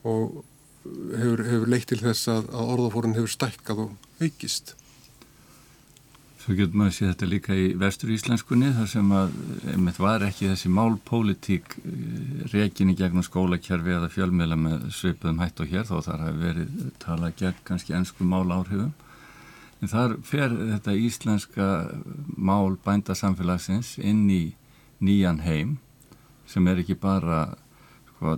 og 0.05 0.43
hefur, 0.85 1.43
hefur 1.47 1.71
leitt 1.71 1.89
til 1.93 2.01
þess 2.03 2.31
að, 2.31 2.47
að 2.53 2.71
orðaforun 2.77 3.17
hefur 3.17 3.33
stækkað 3.33 3.85
og 3.87 4.23
aukist. 4.23 4.75
Svo 6.43 6.57
getur 6.59 6.75
maður 6.75 6.91
að 6.91 6.97
sé 6.97 7.07
þetta 7.07 7.27
líka 7.31 7.55
í 7.55 7.67
vestur 7.79 8.11
íslenskunni 8.11 8.73
þar 8.75 8.89
sem 8.91 9.13
að 9.15 9.35
einmitt 9.71 10.01
var 10.03 10.25
ekki 10.27 10.49
þessi 10.51 10.73
málpólitík 10.75 11.77
eh, 11.79 12.41
reginni 12.51 12.97
gegnum 12.99 13.23
skólakerfi 13.23 13.95
eða 13.95 14.11
fjölmiðla 14.11 14.59
með 14.59 14.89
sveipuðum 14.97 15.39
hætt 15.45 15.63
og 15.63 15.71
hér 15.71 15.87
þó 15.87 16.01
þar 16.09 16.25
hafi 16.27 16.43
verið 16.43 16.83
talað 17.05 17.37
gegn 17.39 17.63
kannski 17.69 17.95
ennsku 17.95 18.27
mál 18.27 18.51
áhrifum. 18.51 18.91
En 19.83 19.91
þar 19.91 20.17
fer 20.27 20.51
þetta 20.51 20.97
íslenska 20.99 21.69
mál 22.35 22.75
bændasamfélagsins 22.83 23.95
inn 24.03 24.27
í 24.31 24.43
nýjan 25.03 25.43
heim 25.47 25.79
sem 26.53 26.69
er 26.69 26.83
ekki 26.83 26.99
bara 27.01 27.45
sko, 28.11 28.37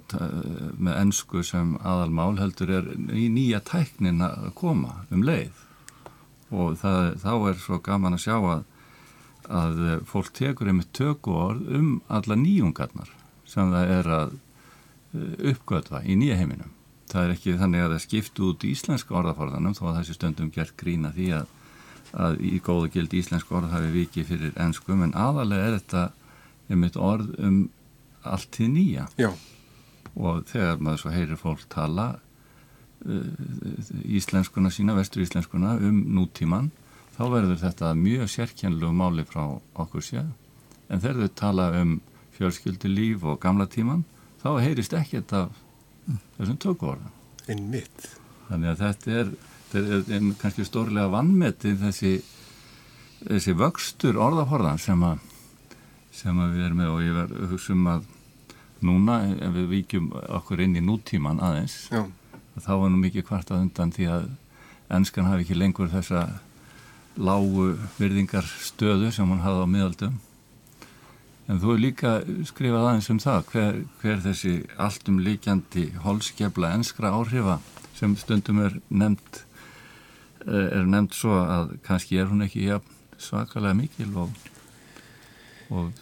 með 0.79 0.95
ennsku 1.01 1.43
sem 1.47 1.75
aðalmál 1.83 2.39
heldur 2.39 2.73
er 2.79 2.91
í 3.13 3.29
nýja 3.33 3.61
tæknin 3.67 4.23
að 4.25 4.53
koma 4.59 5.03
um 5.11 5.25
leið 5.27 5.65
og 6.55 6.79
það, 6.79 7.11
þá 7.23 7.33
er 7.51 7.61
svo 7.61 7.81
gaman 7.85 8.17
að 8.17 8.25
sjá 8.27 8.37
að, 8.39 8.65
að 9.49 9.83
fólk 10.09 10.31
tekur 10.37 10.71
einmitt 10.71 10.93
töku 10.97 11.35
orð 11.35 11.69
um 11.79 11.91
alla 12.13 12.39
nýjungarnar 12.39 13.11
sem 13.49 13.73
það 13.75 13.93
er 13.99 14.11
að 14.19 14.33
eh, 14.35 15.53
uppgötva 15.53 16.03
í 16.05 16.17
nýja 16.19 16.39
heiminum. 16.41 16.73
Það 17.11 17.25
er 17.27 17.35
ekki 17.35 17.57
þannig 17.61 17.85
að 17.85 17.93
það 17.95 18.05
skiptu 18.07 18.49
út 18.51 18.67
íslenska 18.67 19.15
orðaforðanum 19.21 19.77
þó 19.77 19.85
að 19.91 19.99
þessi 20.01 20.17
stundum 20.17 20.51
gert 20.55 20.75
grína 20.81 21.13
því 21.15 21.31
að, 21.41 21.53
að 22.27 22.41
í 22.49 22.59
góða 22.65 22.91
gild 22.95 23.15
íslenska 23.15 23.59
orð 23.59 23.75
hafi 23.75 23.93
vikið 23.95 24.31
fyrir 24.31 24.61
ennskum 24.65 25.05
en 25.05 25.15
aðalega 25.19 25.69
er 25.69 25.79
þetta 25.79 26.05
einmitt 26.73 26.97
orð 26.97 27.35
um 27.45 27.59
allt 28.25 28.51
til 28.55 28.71
nýja. 28.73 29.09
Já. 29.19 29.33
og 30.15 30.45
þegar 30.47 30.79
maður 30.79 31.01
svo 31.03 31.11
heyrir 31.11 31.39
fólk 31.41 31.65
tala 31.73 32.05
uh, 32.15 33.25
íslenskuna 34.07 34.71
sína, 34.71 34.95
vestur 34.95 35.25
íslenskuna 35.25 35.75
um 35.83 35.97
nútíman 36.15 36.71
þá 37.17 37.25
verður 37.33 37.59
þetta 37.65 37.95
mjög 37.99 38.31
sérkjænlegu 38.31 38.95
máli 38.95 39.25
frá 39.27 39.43
okkur 39.75 40.07
sér 40.07 40.29
en 40.87 41.03
þegar 41.03 41.25
þau 41.25 41.35
tala 41.41 41.67
um 41.81 41.97
fjölskyldi 42.37 42.91
líf 42.91 43.27
og 43.27 43.41
gamla 43.43 43.67
tíman 43.67 44.05
þá 44.43 44.49
heyrist 44.63 44.95
ekkert 44.95 45.35
af 45.35 45.61
þessum 46.39 46.61
einmitt. 47.49 48.09
Þannig 48.49 48.71
að 48.71 48.81
þetta 48.83 49.15
er, 49.21 49.31
þetta 49.73 49.95
er, 49.97 50.03
er 50.17 50.27
kannski 50.41 50.67
stórlega 50.67 51.13
vannmeti 51.13 51.75
þessi, 51.81 52.15
þessi 53.25 53.55
vöxtur 53.59 54.21
orðaforðan 54.21 54.81
sem 54.81 55.07
að 55.07 55.31
sem 56.15 56.39
að 56.39 56.53
við 56.55 56.67
erum 56.69 56.81
með. 56.81 56.93
Og 56.95 57.03
ég 57.03 57.17
verð 57.17 57.41
að 57.41 57.55
hugsa 57.55 57.75
um 57.75 57.89
að 57.91 58.05
núna 58.85 59.21
ef 59.35 59.55
við 59.57 59.71
vikjum 59.73 60.11
okkur 60.41 60.63
inn 60.65 60.79
í 60.79 60.85
nútíman 60.85 61.43
aðeins 61.45 61.89
Já. 61.93 62.05
þá 62.61 62.73
var 62.83 62.93
nú 62.93 63.01
mikið 63.03 63.29
hvart 63.31 63.53
að 63.53 63.65
undan 63.67 63.95
því 63.95 64.11
að 64.13 64.29
ennskan 64.95 65.31
hafi 65.31 65.47
ekki 65.47 65.59
lengur 65.59 65.91
þessa 65.93 66.27
lágu 67.15 67.75
virðingar 67.99 68.47
stöðu 68.47 69.11
sem 69.15 69.29
hún 69.31 69.43
hafði 69.45 69.67
á 69.67 69.69
miðaldum 69.71 70.17
en 71.45 71.61
þú 71.61 71.75
hefur 71.75 71.83
líka 71.83 72.13
skrifað 72.49 72.89
aðeins 72.89 73.11
um 73.13 73.21
það 73.23 73.47
hver, 73.53 73.81
hver 74.01 74.23
þessi 74.25 74.55
alltum 74.81 75.21
líkjandi 75.25 75.87
holskefla 76.05 76.73
ennskra 76.79 77.13
áhrifa 77.15 77.59
sem 77.95 78.17
stundum 78.19 78.63
er 78.65 78.79
nefnd 78.89 79.41
eh, 80.49 80.69
er 80.81 80.89
nefnd 80.89 81.15
svo 81.17 81.39
að 81.43 81.77
kannski 81.87 82.19
er 82.19 82.33
hún 82.33 82.47
ekki 82.47 82.67
ja, 82.71 82.81
svakalega 83.21 83.77
mikil 83.79 84.11
og, 84.25 84.35
og 85.71 85.93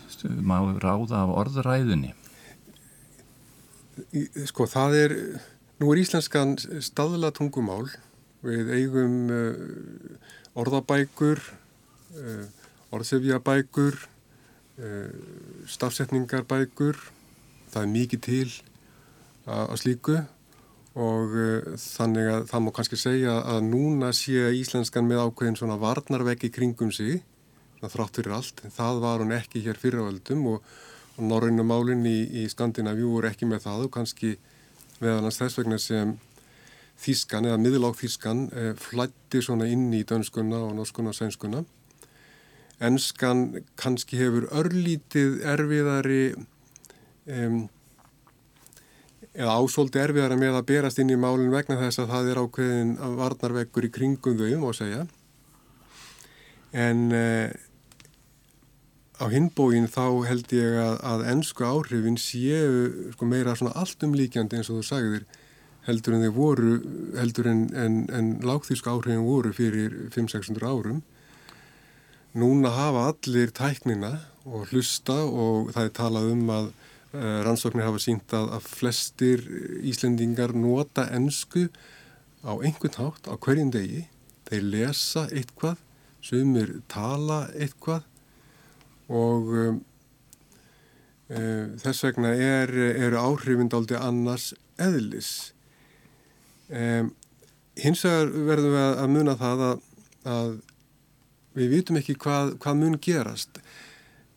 má 0.47 0.57
ráða 0.81 1.25
af 1.25 1.37
orðræðunni 1.43 2.15
Sko 4.49 4.67
það 4.71 4.97
er 4.99 5.15
nú 5.83 5.93
er 5.93 6.01
íslenskan 6.03 6.57
staðla 6.85 7.33
tungumál. 7.35 7.87
Við 8.43 8.73
eigum 8.75 9.17
uh, 9.31 9.57
orðabækur 10.59 11.43
uh, 12.19 12.45
orðsefjabækur 12.93 13.99
uh, 13.99 15.11
stafsetningarbækur. 15.71 17.01
Það 17.73 17.83
er 17.83 17.93
mikið 17.97 18.25
til 18.29 18.49
að 19.49 19.77
slíku 19.81 20.21
og 20.93 21.33
þannig 21.81 22.29
að 22.31 22.43
það 22.51 22.61
má 22.63 22.69
kannski 22.77 22.99
segja 23.01 23.39
að 23.49 23.63
núna 23.65 24.11
sé 24.15 24.53
íslenskan 24.55 25.09
með 25.09 25.23
ákveðin 25.25 25.57
svona 25.59 25.79
varnarveggi 25.81 26.51
kringum 26.53 26.93
sig 26.95 27.25
þrátt 27.91 28.21
fyrir 28.21 28.37
allt, 28.37 28.63
það 28.71 29.01
var 29.03 29.23
hún 29.25 29.35
ekki 29.35 29.63
hér 29.65 29.79
fyrirvöldum 29.81 30.45
og, 30.53 30.67
og 31.23 31.31
norrönnumálinn 31.31 32.05
í, 32.09 32.19
í 32.43 32.49
Skandinavíu 32.51 33.15
voru 33.15 33.31
ekki 33.31 33.47
með 33.49 33.67
það 33.69 33.87
og 33.87 33.95
kannski 33.95 34.35
meðan 35.03 35.31
þess 35.31 35.59
vegna 35.61 35.79
sem 35.83 36.17
þískan 37.03 37.49
eða 37.49 37.61
miðláð 37.63 38.01
þískan 38.03 38.43
eh, 38.51 38.73
flætti 38.79 39.43
svona 39.43 39.69
inn 39.71 39.89
í 39.95 40.03
dönskuna 40.07 40.61
og 40.67 40.75
norskuna 40.79 41.13
og 41.13 41.19
sænskuna. 41.19 41.63
Enskan 42.83 43.63
kannski 43.79 44.19
hefur 44.19 44.49
örlítið 44.59 45.39
erfiðari 45.47 46.35
um, 47.31 47.59
eða 49.33 49.57
ásóldi 49.63 50.03
erfiðara 50.03 50.39
með 50.39 50.59
að 50.59 50.69
berast 50.73 50.99
inn 50.99 51.13
í 51.15 51.19
málinn 51.19 51.53
vegna 51.55 51.79
þess 51.81 52.03
að 52.03 52.15
það 52.15 52.31
er 52.33 52.41
ákveðin 52.43 52.95
varnarveggur 53.21 53.87
í 53.87 53.93
kringum 53.95 54.41
þau 54.41 54.67
að 54.73 54.79
segja 54.81 55.05
en 56.73 57.07
uh, 57.15 57.53
á 59.23 59.27
hinbóin 59.31 59.87
þá 59.87 60.27
held 60.27 60.53
ég 60.57 60.77
að, 60.83 60.97
að 61.13 61.25
ennsku 61.33 61.67
áhrifin 61.67 62.19
séu 62.19 63.13
sko, 63.15 63.29
meira 63.31 63.55
allt 63.55 64.05
umlíkjandi 64.07 64.59
eins 64.59 64.71
og 64.73 64.81
þú 64.81 64.89
sagðir 64.89 65.25
heldur 65.87 66.17
en 66.17 66.27
þeir 66.27 66.37
voru 66.37 66.75
heldur 67.19 67.51
en, 67.51 67.65
en, 67.75 67.97
en 68.11 68.35
lágþýsku 68.47 68.91
áhrifin 68.91 69.27
voru 69.27 69.55
fyrir 69.55 69.97
500-600 70.15 70.69
árum 70.69 71.03
núna 72.35 72.71
hafa 72.75 73.09
allir 73.13 73.51
tæknina 73.55 74.17
og 74.43 74.71
hlusta 74.73 75.23
og 75.27 75.71
það 75.75 75.89
er 75.89 75.95
talað 75.99 76.33
um 76.35 76.51
að 76.51 76.73
Eh, 77.13 77.41
rannsóknir 77.45 77.85
hafa 77.85 77.99
sínt 78.01 78.33
að, 78.33 78.47
að 78.57 78.69
flestir 78.73 79.43
Íslendingar 79.85 80.55
nota 80.57 81.05
ennsku 81.13 81.67
á 82.41 82.57
einhvern 82.57 82.97
hátt 82.97 83.29
á 83.29 83.37
hverjum 83.37 83.69
degi. 83.75 84.07
Þeir 84.49 84.63
lesa 84.73 85.27
eitthvað, 85.29 85.83
sumir 86.25 86.73
tala 86.89 87.51
eitthvað 87.53 88.07
og 89.09 89.51
um, 89.63 89.81
um, 91.31 91.73
þess 91.83 92.05
vegna 92.07 92.35
er, 92.35 92.73
eru 92.93 93.19
áhrifindáldi 93.21 93.99
annars 93.99 94.53
eðlis. 94.81 95.53
Um, 96.73 97.13
hins 97.79 98.05
vegar 98.07 98.33
verðum 98.51 98.77
við 98.77 99.03
að 99.05 99.13
muna 99.17 99.37
það 99.41 99.65
að, 99.69 99.85
að 100.37 100.55
við 101.59 101.75
vitum 101.77 102.01
ekki 102.01 102.19
hvað, 102.21 102.57
hvað 102.63 102.81
mun 102.81 102.99
gerast. 103.03 103.63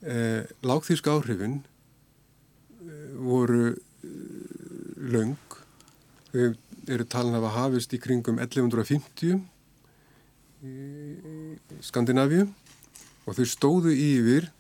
Uh, 0.06 0.44
Lágþýrsk 0.66 1.08
áhrifin 1.10 1.62
voru 3.16 3.74
laung. 5.10 5.38
Þau 6.32 6.56
eru 6.92 7.06
talin 7.10 7.36
að 7.38 7.48
hafa 7.48 7.64
hafist 7.64 7.94
í 7.96 8.00
kringum 8.02 8.38
1150 8.42 9.40
í 10.66 10.76
Skandinavíu 11.86 12.46
og 13.26 13.38
þau 13.38 13.48
stóðu 13.50 13.94
yfir 13.94 14.52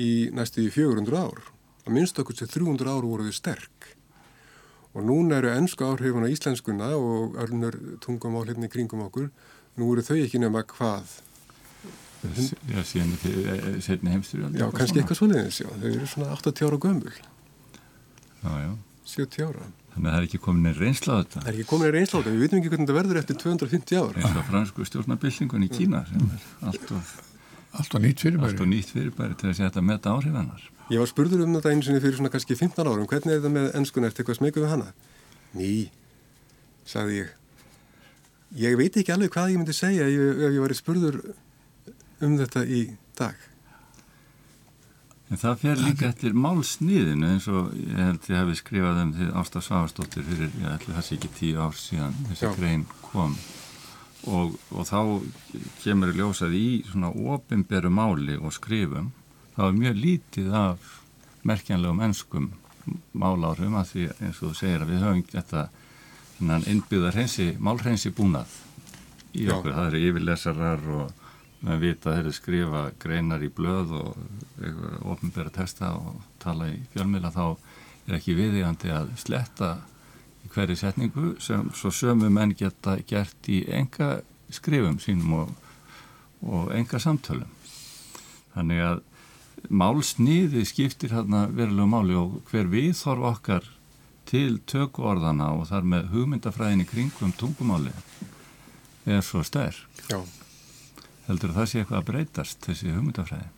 í 0.00 0.30
næstu 0.34 0.64
í 0.64 0.70
400 0.72 1.20
ár. 1.20 1.42
Að 1.84 1.96
minnst 1.96 2.18
okkur 2.20 2.38
til 2.38 2.48
300 2.50 2.88
ár 2.90 3.04
voru 3.04 3.28
þau 3.28 3.36
sterk. 3.36 3.90
Og 4.94 5.04
núna 5.04 5.40
eru 5.40 5.50
ennsku 5.52 5.84
áhrifun 5.84 6.26
á 6.26 6.30
íslenskuna 6.30 6.94
og 6.96 7.36
örnur 7.42 7.76
tungum 8.02 8.38
á 8.38 8.46
hlinni 8.46 8.70
kringum 8.70 9.04
okkur. 9.08 9.30
Nú 9.76 9.92
eru 9.92 10.04
þau 10.06 10.18
ekki 10.22 10.40
nema 10.42 10.62
hvað? 10.70 11.20
Já, 12.72 12.80
síðan 12.88 13.12
setni 13.84 14.14
heimstur. 14.14 14.46
Já, 14.56 14.68
kannski 14.72 15.02
eitthvað 15.02 15.18
svoleiðins, 15.18 15.60
já. 15.60 15.68
Þau 15.68 15.88
eru 15.90 16.06
svona 16.08 16.30
80 16.38 16.68
ára 16.70 16.78
gömul 16.80 17.12
já, 18.44 18.52
já. 18.64 18.72
70 19.04 19.44
ára. 19.44 19.66
Þannig 19.94 20.08
að 20.08 20.14
það 20.14 20.18
er 20.18 20.26
ekki 20.26 20.40
komin 20.42 20.70
einn 20.70 20.78
reynsla 20.78 21.14
á 21.14 21.16
þetta. 21.20 21.42
Það 21.42 21.50
er 21.50 21.58
ekki 21.58 21.68
komin 21.70 21.86
einn 21.86 21.94
reynsla 21.94 22.16
á 22.16 22.20
þetta, 22.20 22.32
við 22.32 22.44
vitum 22.44 22.58
ekki 22.58 22.70
hvernig 22.72 22.88
þetta 22.88 22.98
verður 22.98 23.20
eftir 23.20 23.38
250 23.42 24.00
ára. 24.00 24.22
Eins 24.22 24.40
og 24.40 24.48
fransku 24.48 24.88
stjórnabildingun 24.88 25.66
í 25.66 25.70
Kína 25.70 26.00
sem 26.08 26.24
er 26.32 26.80
alltaf, 27.74 27.84
alltaf 27.84 28.04
nýtt 28.04 28.24
fyrirbæri. 28.24 28.50
Alltaf 28.52 28.70
nýtt 28.70 28.92
fyrirbæri 28.94 29.38
til 29.40 29.50
að 29.50 29.56
setja 29.60 29.82
að 29.82 29.86
metta 29.90 30.14
áhrifannar. 30.14 30.66
Ég 30.92 31.00
var 31.00 31.08
spurður 31.10 31.46
um 31.46 31.54
þetta 31.56 31.72
eins 31.72 31.88
og 31.88 32.02
fyrir 32.04 32.18
svona 32.18 32.32
kannski 32.32 32.58
15 32.60 32.90
árum, 32.90 33.08
hvernig 33.08 33.32
er 33.32 33.40
þetta 33.40 33.54
með 33.54 33.70
ennskunni 33.78 34.10
eftir 34.10 34.24
eitthvað 34.24 34.40
smegu 34.40 34.62
við 34.62 34.72
hana? 34.74 34.90
Ný, 35.56 35.70
sagði 36.88 37.22
ég. 37.22 37.32
Ég 38.60 38.76
veit 38.78 39.00
ekki 39.00 39.14
alveg 39.14 39.32
hvað 39.34 39.54
ég 39.54 39.60
myndi 39.62 39.74
segja 39.74 40.06
ef 40.06 40.44
ég 40.44 40.60
var 40.62 40.76
spurður 40.78 41.18
um 42.22 42.36
þetta 42.38 42.62
í 42.68 42.84
dag. 43.18 43.34
En 45.32 45.40
það 45.40 45.60
fer 45.64 45.80
líka 45.80 46.08
eftir 46.12 46.34
málsniðinu 46.36 47.32
eins 47.32 47.46
og 47.50 47.72
ég 47.80 47.96
held 47.96 48.26
ég 48.28 48.38
hefði 48.38 48.56
skrifað 48.60 49.00
um 49.02 49.12
því 49.16 49.28
Ásta 49.40 49.62
Sváastóttir 49.64 50.26
fyrir, 50.28 50.52
ég 50.60 50.68
ætla 50.76 50.98
það 50.98 51.06
sé 51.06 51.16
ekki 51.16 51.30
tíu 51.38 51.62
ár 51.64 51.78
síðan 51.80 52.18
þessi 52.28 52.44
Já. 52.44 52.52
grein 52.58 52.84
kom 53.08 53.34
og, 54.26 54.58
og 54.72 54.88
þá 54.88 54.98
kemur 55.82 56.12
í 56.12 56.18
ljósað 56.18 56.56
í 56.56 56.66
svona 56.88 57.10
ofinberu 57.12 57.92
máli 57.92 58.38
og 58.40 58.54
skrifum 58.56 59.12
þá 59.56 59.62
er 59.68 59.80
mjög 59.80 59.98
lítið 60.00 60.52
af 60.58 60.92
merkjanlegum 61.44 62.04
ennskum 62.04 62.52
málárum 63.16 63.76
að 63.78 63.90
því 63.92 64.06
eins 64.18 64.40
og 64.40 64.52
þú 64.52 64.54
segir 64.58 64.84
að 64.84 64.92
við 64.92 65.04
höfum 65.04 65.26
þetta 65.32 65.66
innbyggðar 66.72 67.60
málhreinsi 67.62 68.10
búnað 68.12 68.50
í 69.34 69.46
okkur, 69.50 69.70
Já. 69.72 69.76
það 69.76 69.86
eru 69.88 70.02
yfirlesarar 70.08 70.88
og 70.94 71.22
með 71.64 71.80
vita 71.80 72.10
að 72.10 72.16
þeir 72.16 72.24
eru 72.24 72.34
skrifa 72.36 72.82
greinar 73.00 73.44
í 73.44 73.50
blöð 73.54 73.94
og 73.96 75.08
ofnbæra 75.14 75.52
testa 75.54 75.94
og 75.96 76.20
tala 76.42 76.68
í 76.72 76.76
fjölmila 76.92 77.32
þá 77.32 77.56
er 78.04 78.18
ekki 78.18 78.36
viðígandi 78.36 78.92
að 78.92 79.14
sletta 79.22 79.70
í 80.44 80.52
hverju 80.52 80.76
setningu 80.78 81.34
sem 81.42 81.70
svo 81.76 81.92
sömu 81.94 82.30
menn 82.32 82.54
geta 82.58 82.98
gert 83.08 83.48
í 83.48 83.64
enga 83.68 84.18
skrifum 84.52 85.00
sínum 85.02 85.32
og, 85.40 85.54
og 86.44 86.72
enga 86.76 87.00
samtölum. 87.00 87.50
Þannig 88.54 88.84
að 88.86 89.02
málsniði 89.70 90.64
skiptir 90.68 91.14
hérna 91.14 91.46
verulegu 91.48 91.88
máli 91.88 92.18
og 92.18 92.40
hver 92.50 92.68
viðþorf 92.70 93.28
okkar 93.32 93.68
til 94.28 94.58
tökuorðana 94.68 95.50
og 95.58 95.68
þar 95.70 95.88
með 95.88 96.08
hugmyndafræðinni 96.14 96.86
kringum 96.88 97.34
tungumáli 97.38 97.92
er 99.04 99.20
svo 99.24 99.44
sterk. 99.44 99.84
Já. 100.08 100.20
Heldur 101.28 101.54
það 101.56 101.70
sé 101.70 101.80
eitthvað 101.80 102.00
að 102.00 102.08
breytast 102.10 102.66
þessi 102.66 102.92
hugmyndafræði? 102.92 103.48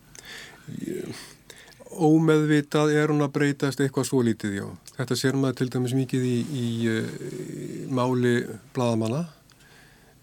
Ómeðvitað 1.87 2.91
er 2.97 3.11
hún 3.13 3.23
að 3.23 3.33
breytast 3.37 3.81
eitthvað 3.81 4.07
svo 4.09 4.19
lítið, 4.25 4.57
já. 4.59 4.67
Þetta 4.97 5.17
sér 5.19 5.37
maður 5.39 5.59
til 5.59 5.69
dæmis 5.73 5.95
mikið 5.97 6.27
í, 6.27 6.35
í, 6.37 6.65
í 6.67 6.91
eh, 6.91 7.87
máli 7.93 8.33
bladamanna. 8.75 9.23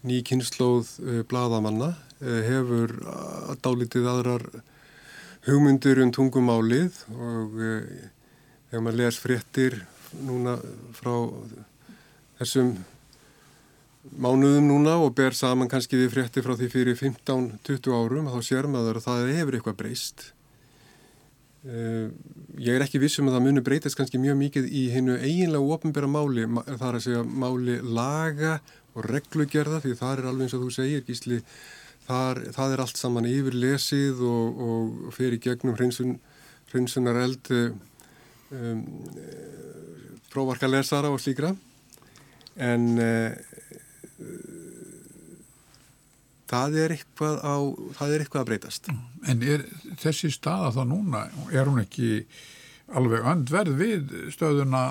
Ný 0.05 0.19
kynnslóð 0.27 0.91
uh, 1.01 1.21
bladamanna 1.25 1.95
uh, 1.95 2.41
hefur 2.45 2.93
að 3.09 3.61
dálítið 3.65 4.09
aðrar 4.11 4.45
hugmyndur 5.47 6.03
um 6.03 6.11
tungumálið 6.13 6.99
og 7.13 7.57
þegar 7.57 8.83
maður 8.85 8.99
les 9.01 9.17
fréttir 9.21 9.79
núna 10.25 10.55
frá 10.97 11.13
þessum 12.39 12.75
mánuðum 14.13 14.69
núna 14.69 14.95
og 15.01 15.13
ber 15.17 15.35
saman 15.37 15.69
kannski 15.71 15.97
við 15.99 16.13
frétti 16.13 16.43
frá 16.45 16.53
því 16.57 16.69
fyrir 16.71 16.97
15-20 16.99 17.93
árum 17.95 18.29
þá 18.29 18.39
sér 18.45 18.69
maður 18.69 18.99
að 19.01 19.07
það 19.07 19.35
hefur 19.39 19.57
eitthvað 19.57 19.79
breyst. 19.81 20.25
Uh, 21.65 22.11
ég 22.61 22.75
er 22.75 22.83
ekki 22.85 23.01
vissum 23.01 23.25
að 23.25 23.39
það 23.39 23.45
muni 23.47 23.61
breytast 23.65 23.97
kannski 23.97 24.19
mjög 24.21 24.35
mikið 24.37 24.67
í 24.69 24.83
hennu 24.93 25.15
eiginlega 25.17 25.77
ofnbæra 25.77 26.09
máli, 26.09 26.45
það 26.67 26.85
er 26.87 26.97
að 26.99 27.05
segja 27.07 27.23
máli 27.25 27.79
laga 27.81 28.59
og 28.93 29.07
reglugerða 29.09 29.81
því 29.81 29.95
það 29.97 30.13
er 30.13 30.29
alveg 30.29 30.45
eins 30.45 30.55
og 30.55 30.61
þú 30.67 30.75
segir 30.75 31.01
gísli, 31.07 31.39
þar, 32.05 32.43
það 32.55 32.75
er 32.75 32.83
allt 32.85 33.01
saman 33.01 33.29
yfir 33.29 33.57
lesið 33.57 34.21
og, 34.29 34.61
og 34.67 35.15
fer 35.17 35.33
í 35.33 35.41
gegnum 35.41 35.75
hreinsun, 35.79 36.15
hreinsunar 36.69 37.19
eld 37.23 37.51
um, 37.55 38.85
prófarka 40.31 40.69
lesara 40.69 41.09
og 41.09 41.19
slíkra. 41.23 41.55
En 42.61 42.87
uh, 43.01 43.33
það 46.49 46.77
er 46.83 46.95
eitthvað 46.95 47.39
á, 47.41 47.55
það 47.99 48.11
er 48.13 48.23
eitthvað 48.23 48.41
að 48.43 48.49
breytast. 48.51 48.91
En 49.29 49.45
er 49.45 49.65
þessi 50.01 50.31
staða 50.33 50.73
þá 50.75 50.83
núna, 50.89 51.23
er 51.51 51.69
hún 51.69 51.81
ekki 51.83 52.25
alveg 52.95 53.25
öndverð 53.25 53.79
við 53.79 54.11
stöðuna 54.33 54.83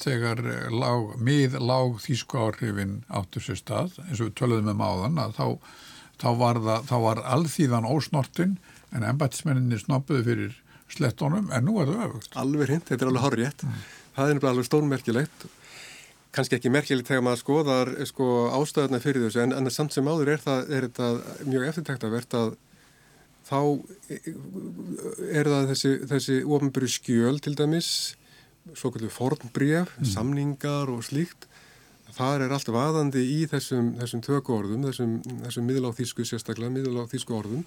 þegar 0.00 0.40
lág, 0.72 1.16
mið 1.20 1.58
lág 1.60 1.98
þýsku 2.04 2.40
áhrifin 2.40 3.02
áttur 3.12 3.44
sér 3.44 3.60
stað 3.60 3.98
eins 4.06 4.22
og 4.22 4.30
við 4.30 4.38
töluðum 4.40 4.72
um 4.72 4.86
áðan 4.86 5.20
að 5.20 5.36
þá, 5.36 5.46
þá, 6.22 6.30
var, 6.40 6.62
var 6.88 7.20
alþýðan 7.36 7.88
ósnortin 7.90 8.56
en 8.96 9.04
embætismenninni 9.04 9.82
snoppuði 9.82 10.24
fyrir 10.30 10.56
slettónum 10.92 11.52
en 11.52 11.68
nú 11.68 11.76
er 11.82 11.92
það 11.92 12.08
öfugt. 12.08 12.40
Alveg 12.40 12.72
hint, 12.72 12.88
þetta 12.88 13.04
er 13.04 13.12
alveg 13.12 13.26
horrið. 13.26 13.64
Mm. 13.66 13.86
Það 14.16 14.32
er 14.32 14.48
alveg 14.50 14.68
stórmerkilegt 14.70 15.46
kannski 16.36 16.58
ekki 16.58 16.72
merkilegt 16.72 17.08
þegar 17.08 17.24
maður 17.24 17.42
skoðar 17.42 17.90
sko, 18.08 18.28
ástöðuna 18.52 19.00
fyrir 19.02 19.26
þessu 19.26 19.42
en, 19.46 19.56
en 19.56 19.72
samt 19.72 19.96
sem 19.96 20.06
áður 20.08 20.34
er, 20.34 20.42
það, 20.44 20.70
er 20.76 20.88
þetta 20.88 21.48
mjög 21.48 21.66
eftirtæktavert 21.70 22.36
að 22.36 22.54
þá 23.46 23.60
er 25.30 25.50
það 25.50 25.72
þessi, 25.72 25.92
þessi 26.12 26.38
ofnbyrju 26.44 26.92
skjöl 26.96 27.36
til 27.42 27.54
dæmis 27.58 27.90
svo 28.74 28.90
kallu 28.94 29.10
formbref, 29.12 29.92
mm. 29.94 30.08
samningar 30.10 30.90
og 30.90 31.04
slíkt. 31.06 31.46
Þar 32.16 32.46
er 32.46 32.54
allt 32.54 32.70
vaðandi 32.72 33.22
í 33.28 33.44
þessum, 33.50 33.92
þessum 34.00 34.22
töku 34.24 34.54
orðum, 34.56 34.86
þessum, 34.88 35.18
þessum 35.44 35.66
miðláþísku 35.68 36.26
sérstaklega, 36.26 36.72
miðláþísku 36.74 37.34
orðum. 37.36 37.64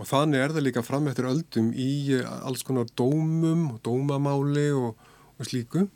Og 0.00 0.08
þannig 0.08 0.40
er 0.40 0.54
það 0.54 0.64
líka 0.68 0.84
fram 0.84 1.08
eftir 1.10 1.28
öldum 1.28 1.72
í 1.76 1.90
alls 2.22 2.62
konar 2.64 2.88
dómum 2.96 3.66
dómamáli 3.84 4.70
og, 4.76 4.94
og 5.36 5.48
slíku 5.48 5.88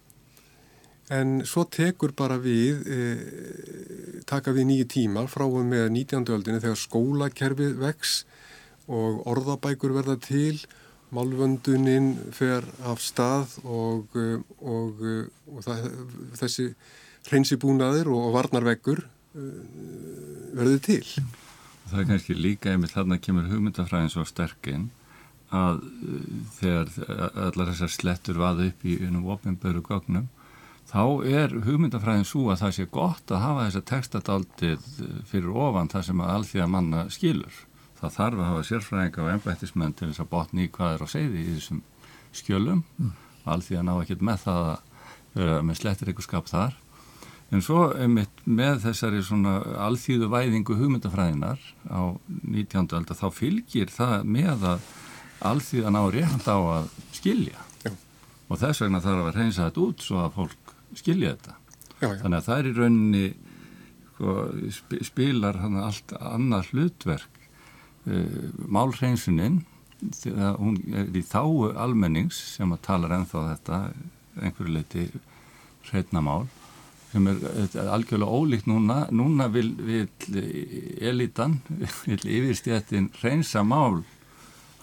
En 1.13 1.43
svo 1.45 1.67
tekur 1.69 2.15
bara 2.17 2.39
við, 2.41 2.87
e, 2.89 4.21
taka 4.25 4.55
við 4.57 4.69
nýju 4.71 4.87
tíma 4.89 5.27
frá 5.29 5.45
og 5.45 5.67
með 5.69 5.91
19. 5.93 6.33
öldinu 6.33 6.63
þegar 6.63 6.81
skólakerfið 6.81 7.75
vex 7.83 8.25
og 8.89 9.21
orðabækur 9.29 9.93
verða 9.93 10.17
til, 10.17 10.63
málvönduninn 11.15 12.33
fer 12.33 12.65
af 12.89 13.03
stað 13.05 13.59
og, 13.65 14.09
e, 14.17 14.41
og, 14.65 15.05
e, 15.05 15.29
og 15.53 15.65
það, 15.67 15.91
þessi 16.41 16.71
hreinsibúnaður 17.29 18.09
og 18.17 18.33
varnarveggur 18.39 19.05
e, 19.05 19.49
verður 20.57 20.81
til. 20.89 21.05
Það 21.91 22.01
er 22.01 22.09
kannski 22.15 22.39
líka 22.39 22.73
einmitt 22.73 22.97
þarna 22.97 23.21
kemur 23.21 23.51
hugmyndafræðin 23.53 24.15
svo 24.15 24.25
sterkinn 24.25 24.89
að 25.55 25.85
þegar 26.57 26.89
allar 27.45 27.69
þessar 27.75 27.93
slettur 27.93 28.41
vaða 28.41 28.71
upp 28.71 28.89
í 28.89 28.97
unum 29.05 29.29
ofinböru 29.37 29.85
gögnum 29.85 30.31
þá 30.91 31.03
er 31.27 31.55
hugmyndafræðin 31.65 32.29
svo 32.29 32.49
að 32.53 32.65
það 32.65 32.75
sé 32.77 32.87
gott 32.93 33.33
að 33.33 33.45
hafa 33.45 33.67
þessa 33.69 33.85
textadaldið 33.91 34.89
fyrir 35.31 35.57
ofan 35.67 35.91
það 35.93 36.07
sem 36.09 36.23
að 36.23 36.33
alþjóða 36.37 36.71
manna 36.75 37.05
skilur. 37.13 37.61
Það 37.99 38.17
þarf 38.19 38.41
að 38.41 38.49
hafa 38.51 38.65
sérfræðinga 38.69 39.25
og 39.25 39.33
ennbættismenn 39.33 39.95
til 39.97 40.11
þess 40.11 40.23
að 40.25 40.33
botni 40.35 40.71
hvað 40.73 40.97
er 40.97 41.05
á 41.05 41.09
segði 41.09 41.43
í 41.43 41.53
þessum 41.55 41.83
skjölum. 42.35 42.83
Mm. 42.99 43.13
Alþjóða 43.55 43.85
ná 43.87 43.95
ekkert 43.97 44.25
með 44.25 44.43
það 44.45 44.65
að 44.71 44.83
vera 45.35 45.61
með 45.67 45.79
slettir 45.81 46.11
ykkur 46.13 46.27
skap 46.27 46.51
þar. 46.51 46.77
En 47.55 47.63
svo 47.63 47.87
með 48.49 48.81
þessari 48.83 49.21
svona 49.23 49.59
alþjóðu 49.85 50.31
væðingu 50.33 50.77
hugmyndafræðinar 50.79 51.61
á 51.87 52.03
19. 52.27 52.89
ölda 52.99 53.17
þá 53.19 53.27
fylgir 53.35 53.93
það 53.93 54.25
með 54.27 54.67
að 54.73 54.89
alþjóðan 55.45 56.01
á 56.01 56.05
rétt 56.15 56.49
á 56.51 56.59
að 56.59 56.89
skilja. 57.15 57.61
Já. 57.85 57.93
Og 58.49 58.61
þess 58.63 58.85
vegna 58.85 59.03
þarf 59.05 59.29
að 59.29 59.39
reynsa 59.39 59.69
þetta 59.69 59.85
út 59.85 60.07
svo 60.07 60.23
að 60.25 60.35
fólk 60.39 60.64
skilja 60.99 61.35
þetta 61.35 61.55
já, 61.55 62.09
já. 62.09 62.17
þannig 62.23 62.39
að 62.39 62.49
það 62.49 62.59
er 62.59 62.69
í 62.71 62.75
rauninni 62.79 63.27
sko, 64.15 64.35
spilar 65.11 65.61
allt 65.65 66.17
annað 66.21 66.73
hlutverk 66.73 67.47
uh, 68.09 68.51
málhreinsuninn 68.67 69.63
þegar 70.15 70.59
hún 70.61 70.81
er 70.93 71.15
í 71.17 71.23
þáu 71.25 71.71
almennings 71.81 72.41
sem 72.57 72.73
að 72.75 72.85
tala 72.85 73.13
ennþá 73.17 73.47
þetta 73.55 73.81
einhverju 74.43 74.75
leiti 74.75 75.07
hreitnamál 75.89 76.45
sem 77.13 77.29
er, 77.31 77.39
algjörlega 77.95 78.41
ólíkt 78.41 78.69
núna 78.69 79.05
núna 79.15 79.47
vil, 79.55 79.71
vil 79.79 80.09
elitan 81.01 81.61
vil 82.09 82.21
yfirstjættin 82.21 83.13
hreinsa 83.21 83.63
mál 83.67 84.03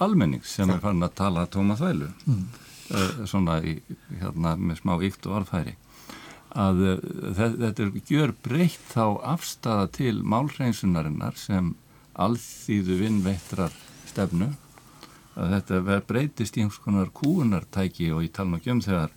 almennings 0.01 0.55
sem 0.55 0.71
er 0.71 0.81
farin 0.81 1.05
að 1.05 1.17
tala 1.19 1.47
tómaþvælu 1.51 2.09
mm. 2.25 2.45
Uh, 2.91 3.23
svona 3.29 3.59
í, 3.63 3.77
hérna 4.19 4.55
með 4.59 4.81
smá 4.83 4.97
ykt 5.07 5.27
og 5.29 5.41
orðfæri 5.41 5.77
að 6.51 6.81
eh, 6.83 7.03
þetta 7.37 7.85
gjör 8.09 8.33
breytt 8.43 8.91
þá 8.91 9.05
afstafa 9.33 9.87
til 9.95 10.17
málhreinsunarinnar 10.27 11.37
sem 11.39 11.73
alþýðu 12.19 12.97
vinnveitrar 12.99 13.75
stefnu 14.09 14.51
að 15.39 15.55
þetta 15.55 15.99
breytist 16.09 16.57
í 16.57 16.65
einhvers 16.65 16.83
konar 16.83 17.11
kúunartæki 17.15 18.11
og 18.11 18.25
ég 18.25 18.33
tala 18.35 18.57
nokkjum 18.57 18.83
þegar 18.83 19.15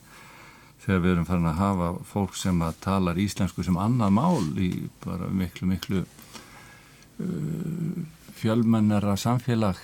þegar 0.84 1.00
við 1.02 1.12
erum 1.14 1.26
farin 1.26 1.50
að 1.50 1.60
hafa 1.62 1.90
fólk 2.06 2.36
sem 2.38 2.62
að 2.62 2.80
talar 2.84 3.18
íslensku 3.18 3.64
sem 3.66 3.78
annað 3.80 4.14
mál 4.14 4.44
í 4.60 4.70
bara 5.02 5.30
miklu 5.32 5.70
miklu 5.72 6.04
uh, 6.04 8.02
fjölmennara 8.38 9.16
samfélag 9.18 9.80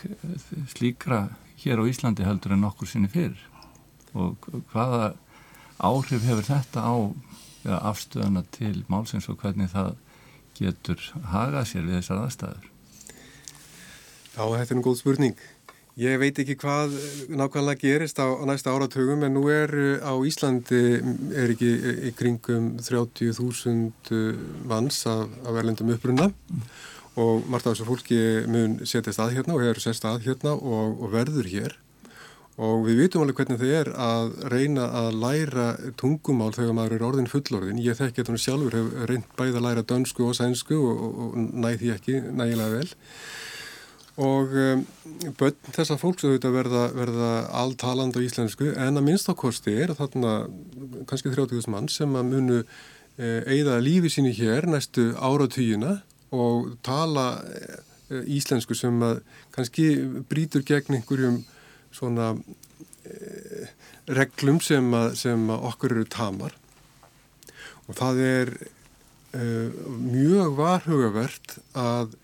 slíkra 0.71 1.25
hér 1.65 1.83
á 1.83 1.85
Íslandi 1.89 2.27
heldur 2.27 2.55
en 2.55 2.69
okkur 2.69 2.89
sinni 2.89 3.11
fyrir 3.11 3.41
og 4.15 4.51
hvaða 4.73 5.13
áhrif 5.81 6.27
hefur 6.29 6.47
þetta 6.47 6.85
á 6.85 6.95
afstöðuna 7.91 8.45
til 8.55 8.85
málsins 8.89 9.29
og 9.29 9.41
hvernig 9.41 9.71
það 9.73 9.95
getur 10.59 11.01
hagað 11.33 11.71
sér 11.71 11.87
við 11.87 11.99
þessar 12.01 12.21
aðstæður? 12.25 12.69
Já, 14.31 14.45
þetta 14.45 14.71
er 14.71 14.79
nú 14.79 14.85
góð 14.85 15.01
spurning. 15.01 15.41
Ég 16.01 16.21
veit 16.23 16.39
ekki 16.39 16.55
hvað 16.57 16.95
nákvæmlega 17.35 17.81
gerist 17.83 18.21
á, 18.23 18.25
á 18.25 18.45
næsta 18.49 18.73
áratugum 18.73 19.25
en 19.27 19.35
nú 19.37 19.43
er 19.53 19.73
á 20.01 20.15
Íslandi 20.25 21.01
er 21.37 21.53
ekki 21.53 21.71
í 22.09 22.13
kringum 22.17 22.71
30.000 22.81 24.15
manns 24.71 25.03
af, 25.11 25.27
af 25.45 25.59
erlendum 25.61 25.91
upprunna 25.93 26.31
mm. 26.31 26.63
og 27.21 27.45
margt 27.51 27.67
af 27.67 27.75
þessu 27.75 27.89
fólki 27.91 28.21
mun 28.49 28.79
setja 28.87 29.13
stað 29.13 29.35
hérna 29.37 29.59
og 29.59 29.67
hefur 29.67 29.83
sett 29.85 29.99
stað 29.99 30.25
hérna 30.25 30.55
og, 30.57 30.95
og 31.03 31.13
verður 31.13 31.51
hér 31.51 31.77
og 32.61 32.83
við 32.85 32.99
vitum 33.01 33.23
alveg 33.25 33.39
hvernig 33.41 33.61
það 33.61 33.71
er 33.79 33.89
að 34.05 34.33
reyna 34.53 34.87
að 35.01 35.15
læra 35.23 35.67
tungumál 36.01 36.51
þegar 36.53 36.75
maður 36.77 36.97
er 36.97 37.05
orðin 37.07 37.31
fullorðin. 37.31 37.81
Ég 37.81 37.97
þekki 37.97 38.21
þetta 38.21 38.41
sjálfur, 38.43 38.77
hef 38.77 39.07
reynd 39.09 39.29
bæði 39.39 39.57
að 39.57 39.65
læra 39.65 39.85
dönsku 39.89 40.27
og 40.27 40.35
sænsku 40.37 40.77
og, 40.77 40.99
og, 41.09 41.39
næði 41.39 41.79
því 41.81 41.93
ekki 41.95 42.19
nægilega 42.37 42.75
vel. 42.75 42.91
Og 44.21 44.53
um, 44.61 44.83
börn 45.41 45.73
þessa 45.73 45.97
fólks 46.01 46.27
auðvitað 46.27 46.57
verða, 46.59 46.83
verða 46.99 47.31
alltaland 47.63 48.19
á 48.19 48.21
íslensku 48.21 48.75
en 48.75 49.01
að 49.01 49.07
minnstakosti 49.07 49.79
er 49.81 49.95
þarna 49.97 50.35
kannski 51.09 51.33
30.000 51.33 51.73
mann 51.73 51.89
sem 51.89 52.19
að 52.19 52.29
munu 52.29 52.59
e, 52.61 53.31
eigða 53.49 53.79
lífi 53.81 54.11
síni 54.13 54.35
hér 54.37 54.69
næstu 54.69 55.15
áratugina 55.17 56.03
og 56.37 56.75
tala 56.85 57.31
e, 57.49 57.63
íslensku 58.37 58.77
sem 58.77 59.01
að 59.07 59.23
kannski 59.57 59.89
brítur 60.29 60.67
gegn 60.69 60.99
einhverjum 60.99 61.41
svona 61.95 62.33
e, 63.05 63.69
reglum 64.11 64.61
sem, 64.65 64.87
að, 64.97 65.15
sem 65.21 65.49
okkur 65.55 65.97
eru 65.97 66.07
tamar. 66.11 66.55
Og 67.89 67.97
það 67.99 68.23
er 68.27 68.53
e, 68.61 69.43
mjög 69.89 70.55
varhugavert 70.59 71.59
að 71.79 72.15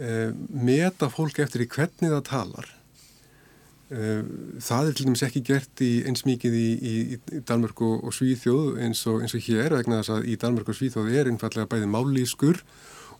e, 0.00 0.30
meta 0.50 1.10
fólk 1.12 1.40
eftir 1.44 1.64
í 1.64 1.70
hvernig 1.70 2.12
það 2.16 2.28
talar. 2.30 2.76
Það 3.90 4.86
er 4.86 4.92
til 4.94 5.04
dæmis 5.08 5.24
ekki 5.26 5.40
gert 5.42 5.80
í 5.82 6.04
eins 6.06 6.20
mikið 6.22 6.52
í, 6.54 6.66
í, 6.78 6.92
í 7.18 7.40
Danmark 7.42 7.80
og, 7.82 8.12
Svíþjóð 8.14 8.76
eins 8.84 9.00
og, 9.10 9.24
eins 9.24 9.34
og 9.34 9.42
hér 9.42 9.74
vegna 9.74 9.98
þess 9.98 10.12
að 10.14 10.28
í 10.30 10.36
Danmark 10.38 10.70
og 10.70 10.76
Svíþjóð 10.78 11.08
er 11.10 11.26
einfallega 11.26 11.66
bæði 11.72 11.88
mállískur 11.90 12.60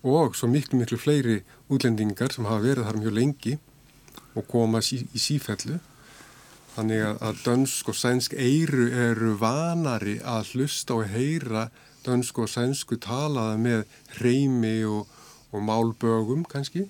og 0.07 0.39
svo 0.39 0.47
miklu 0.47 0.79
miklu 0.79 1.01
fleiri 1.01 1.41
útlendingar 1.75 2.31
sem 2.31 2.47
hafa 2.47 2.63
verið 2.63 2.87
þar 2.87 3.01
mjög 3.03 3.17
lengi 3.19 3.57
og 4.35 4.47
koma 4.51 4.83
sí, 4.85 5.03
í 5.15 5.21
sífellu. 5.21 5.79
Þannig 6.77 7.03
að 7.19 7.41
dönsk 7.45 7.91
og 7.91 7.99
sænsk 7.99 8.37
eiru 8.39 8.87
eru 8.95 9.35
vanari 9.41 10.21
að 10.23 10.55
hlusta 10.55 11.01
og 11.01 11.11
heyra 11.11 11.69
dönsk 12.07 12.39
og 12.41 12.49
sænsku 12.49 12.97
talaða 13.03 13.59
með 13.61 13.83
reymi 14.23 14.79
og, 14.89 15.09
og 15.51 15.65
málbögum 15.67 16.47
kannski. 16.49 16.87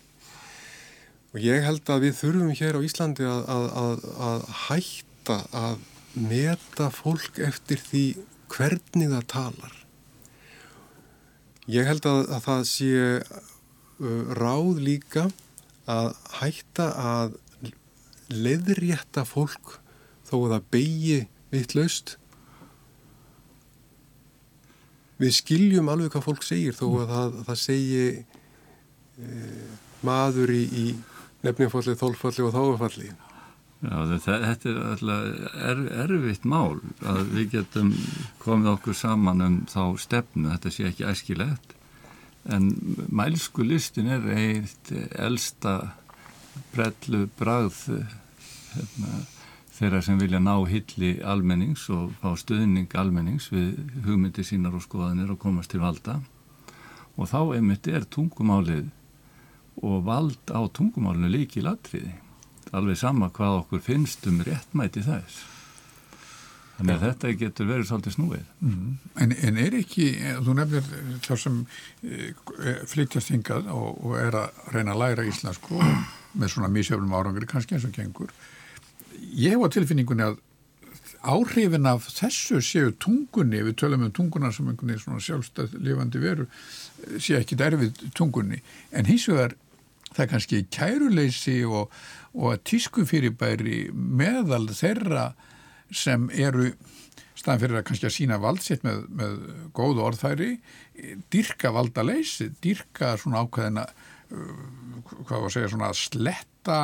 Og 1.31 1.43
ég 1.43 1.63
held 1.65 1.87
að 1.91 2.07
við 2.07 2.17
þurfum 2.19 2.55
hér 2.59 2.79
á 2.79 2.81
Íslandi 2.83 3.27
að, 3.27 3.43
að, 3.55 3.67
að, 3.81 4.07
að 4.29 4.47
hætta 4.67 5.39
að 5.55 5.85
meta 6.19 6.89
fólk 6.91 7.39
eftir 7.39 7.79
því 7.79 8.05
hvernig 8.51 9.13
það 9.13 9.29
talar. 9.31 9.77
Ég 11.71 11.87
held 11.87 12.07
að 12.11 12.33
það 12.43 12.65
sé 12.67 12.95
uh, 13.21 14.23
ráð 14.35 14.81
líka 14.83 15.29
að 15.91 16.11
hætta 16.39 16.89
að 17.03 17.39
leiðrétta 18.31 19.25
fólk 19.27 19.79
þó 20.29 20.35
að 20.45 20.53
það 20.55 20.67
beigi 20.75 21.21
vittlaust. 21.51 22.17
Við 25.21 25.35
skiljum 25.37 25.91
alveg 25.93 26.15
hvað 26.15 26.29
fólk 26.29 26.47
segir 26.47 26.77
þó 26.77 26.87
að 27.03 27.11
það, 27.15 27.41
það 27.49 27.59
segi 27.65 28.05
e, 28.15 29.41
maður 30.07 30.55
í, 30.55 30.63
í 30.71 30.87
nefnifalli, 31.45 31.97
þólfalli 31.99 32.47
og 32.47 32.55
þáfalli. 32.55 33.11
Já, 33.81 33.97
þetta 34.13 34.33
er 34.69 34.79
alltaf 34.93 35.61
er, 35.71 35.79
erfitt 36.05 36.47
mál 36.49 36.81
að 37.09 37.21
við 37.33 37.47
getum 37.57 37.93
komið 38.43 38.75
okkur 38.75 38.97
saman 38.97 39.45
um 39.45 39.61
þá 39.73 39.85
stefnu, 40.01 40.51
þetta 40.53 40.73
sé 40.75 40.89
ekki 40.91 41.07
æskilegt 41.09 41.77
en 42.49 42.71
mælsku 43.13 43.65
listin 43.67 44.09
er 44.09 44.25
eitt 44.33 44.93
elsta 45.13 45.75
brellu 46.73 47.27
brað 47.39 47.77
hérna, 47.91 49.13
þeirra 49.77 50.01
sem 50.05 50.21
vilja 50.21 50.41
ná 50.41 50.55
hilli 50.69 51.19
almennings 51.25 51.89
og 51.93 52.15
fá 52.23 52.33
stuðning 52.39 52.89
almennings 52.97 53.51
við 53.53 53.77
hugmyndi 54.07 54.45
sínar 54.47 54.77
og 54.77 54.85
skoðanir 54.87 55.35
og 55.35 55.41
komast 55.43 55.75
til 55.75 55.83
valda 55.85 56.21
og 57.17 57.29
þá 57.29 57.57
einmitt 57.59 57.89
er 57.91 58.09
tungumálið 58.09 58.89
og 59.85 60.03
vald 60.09 60.53
á 60.53 60.61
tungumálinu 60.73 61.31
líki 61.33 61.63
latriði 61.65 62.15
alveg 62.77 62.99
sama 63.01 63.31
hvað 63.35 63.57
okkur 63.65 63.83
finnst 63.83 64.27
um 64.31 64.41
réttmæti 64.47 65.03
þess. 65.03 65.60
Þannig 66.81 66.95
að 66.97 67.03
þetta 67.05 67.31
getur 67.41 67.69
verið 67.69 67.89
svolítið 67.91 68.15
snúið. 68.17 68.45
Mm. 68.65 68.91
En, 69.23 69.35
en 69.49 69.59
er 69.61 69.77
ekki, 69.77 70.07
þú 70.41 70.57
nefnir 70.57 70.87
þar 71.27 71.41
sem 71.43 71.59
e, 72.03 72.75
flytjast 72.89 73.33
hingað 73.35 73.71
og, 73.75 73.99
og 74.01 74.15
er 74.21 74.39
að 74.41 74.63
reyna 74.75 74.95
að 74.95 75.03
læra 75.05 75.27
íslensku 75.29 75.81
með 76.41 76.55
svona 76.55 76.71
mísjöflum 76.73 77.17
árangri 77.17 77.49
kannski 77.51 77.77
eins 77.77 77.89
og 77.89 77.93
gengur. 77.97 78.33
Ég 79.37 79.57
hef 79.57 79.67
á 79.67 79.75
tilfinningunni 79.77 80.27
að 80.31 80.39
áhrifin 81.21 81.89
af 81.91 82.07
þessu 82.17 82.63
séu 82.65 82.95
tungunni, 82.97 83.61
við 83.67 83.77
tölum 83.83 84.07
um 84.07 84.15
tunguna 84.17 84.49
sem 84.57 84.71
einhvern 84.71 84.95
veginn 84.95 85.03
svona 85.05 85.21
sjálfstæð 85.21 85.75
lifandi 85.85 86.23
veru, 86.23 86.47
séu 87.21 87.37
ekki 87.37 87.59
derfið 87.61 88.07
tungunni, 88.17 88.63
en 88.97 89.11
hins 89.11 89.29
vegar 89.29 89.53
það 90.15 90.25
er 90.25 90.31
kannski 90.33 90.63
kæruleysi 90.73 91.59
og 91.69 91.93
og 92.35 92.61
tísku 92.63 93.05
fyrirbæri 93.09 93.91
meðal 93.95 94.69
þeirra 94.75 95.33
sem 95.91 96.29
eru 96.33 96.71
staðan 97.41 97.63
fyrir 97.63 97.81
að 97.81 97.87
kannski 97.89 98.09
að 98.09 98.17
sína 98.17 98.39
valdsitt 98.43 98.85
með, 98.85 99.05
með 99.17 99.37
góðu 99.77 100.05
orðfæri 100.05 100.51
dyrka 101.33 101.73
valdaleysi, 101.73 102.51
dyrka 102.63 103.15
svona 103.21 103.45
ákveðina 103.45 103.87
uh, 103.87 104.65
hvað 105.25 105.37
var 105.37 105.49
að 105.49 105.55
segja 105.57 105.73
svona 105.73 105.91
að 105.91 106.01
sletta 106.03 106.81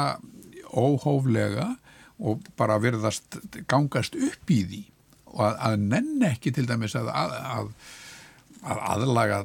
óhóflega 0.77 1.75
og 2.17 2.45
bara 2.57 2.81
verðast 2.81 3.39
gangast 3.69 4.17
upp 4.17 4.53
í 4.53 4.63
því 4.65 4.83
og 5.37 5.43
að, 5.45 5.57
að 5.69 5.81
nenn 5.93 6.29
ekki 6.31 6.53
til 6.57 6.65
dæmis 6.69 6.97
að, 6.97 7.11
að, 7.13 7.73
að 8.65 8.85
aðlaga 8.93 9.43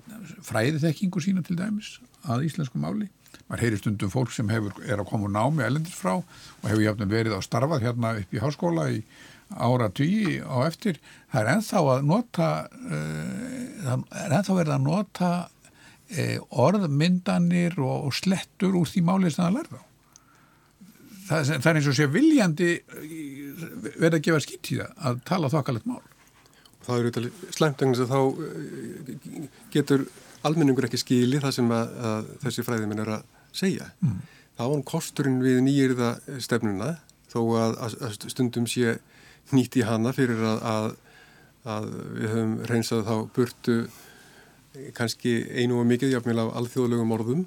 fræðiþekkingu 0.48 1.24
sína 1.24 1.44
til 1.46 1.58
dæmis 1.60 1.98
að 2.30 2.46
íslensku 2.48 2.80
máli. 2.80 3.10
Maður 3.50 3.66
heyri 3.66 3.80
stundum 3.82 4.12
fólk 4.14 4.32
sem 4.32 4.48
hefur, 4.52 4.78
er 4.86 5.02
að 5.02 5.10
koma 5.10 5.28
úr 5.28 5.34
námi 5.36 5.66
elendis 5.66 5.98
frá 5.98 6.14
og 6.22 6.68
hefur 6.68 6.84
jáfnvel 6.86 7.10
verið 7.12 7.36
á 7.36 7.42
starfað 7.44 7.84
hérna 7.84 8.14
upp 8.22 8.36
í 8.36 8.40
háskóla 8.40 8.88
í 8.94 9.02
ára 9.56 9.90
tugi 9.94 10.40
á 10.42 10.58
eftir 10.66 11.00
það 11.32 11.42
er 11.42 11.52
enþá 11.56 11.84
að 11.94 12.06
nota 12.10 12.50
uh, 12.70 13.72
það 13.86 14.06
er 14.24 14.36
enþá 14.38 14.58
verið 14.60 14.76
að 14.76 14.86
nota 14.88 15.32
uh, 15.48 16.38
orðmyndanir 16.66 17.80
og, 17.80 18.08
og 18.10 18.16
slettur 18.18 18.78
úr 18.80 18.90
því 18.90 19.06
málið 19.08 19.36
sem 19.36 19.46
það 19.46 19.58
lærða 19.60 19.84
það, 21.28 21.52
það 21.52 21.70
er 21.72 21.82
eins 21.82 21.92
og 21.92 22.00
sé 22.00 22.10
viljandi 22.12 22.72
eh, 22.78 23.68
verið 24.00 24.18
að 24.18 24.26
gefa 24.30 24.44
skýtt 24.48 24.74
í 24.74 24.82
það 24.82 25.06
að 25.12 25.22
tala 25.32 25.54
þokkalegt 25.54 25.92
mál 25.92 26.02
Það 26.82 27.04
eru 27.04 27.30
slemt 27.54 27.82
engins 27.86 28.00
að 28.02 28.10
þá 28.10 28.20
getur 29.70 30.06
almenningur 30.48 30.88
ekki 30.88 31.00
skili 31.02 31.42
það 31.42 31.56
sem 31.60 31.74
að, 31.76 31.96
að 32.10 32.30
þessi 32.46 32.66
fræðiminn 32.66 33.04
er 33.04 33.12
að 33.18 33.26
segja. 33.56 33.92
Mm. 34.02 34.20
Það 34.58 34.74
var 34.74 34.84
kosturinn 34.92 35.40
við 35.44 35.60
nýjirða 35.66 36.12
stefnuna 36.44 36.92
þó 37.32 37.40
að, 37.62 37.78
að 37.86 38.18
stundum 38.34 38.68
sé 38.70 38.98
nýtt 39.52 39.80
í 39.82 39.86
hana 39.88 40.14
fyrir 40.16 40.40
að, 40.48 40.94
að 41.66 41.90
við 42.18 42.34
höfum 42.36 42.54
reynsað 42.70 43.08
þá 43.10 43.16
burtu 43.36 43.78
kannski 44.96 45.42
einu 45.58 45.82
og 45.82 45.90
mikið 45.90 46.16
jafnvel 46.16 46.40
af 46.46 46.54
alþjóðlegum 46.62 47.12
orðum. 47.18 47.44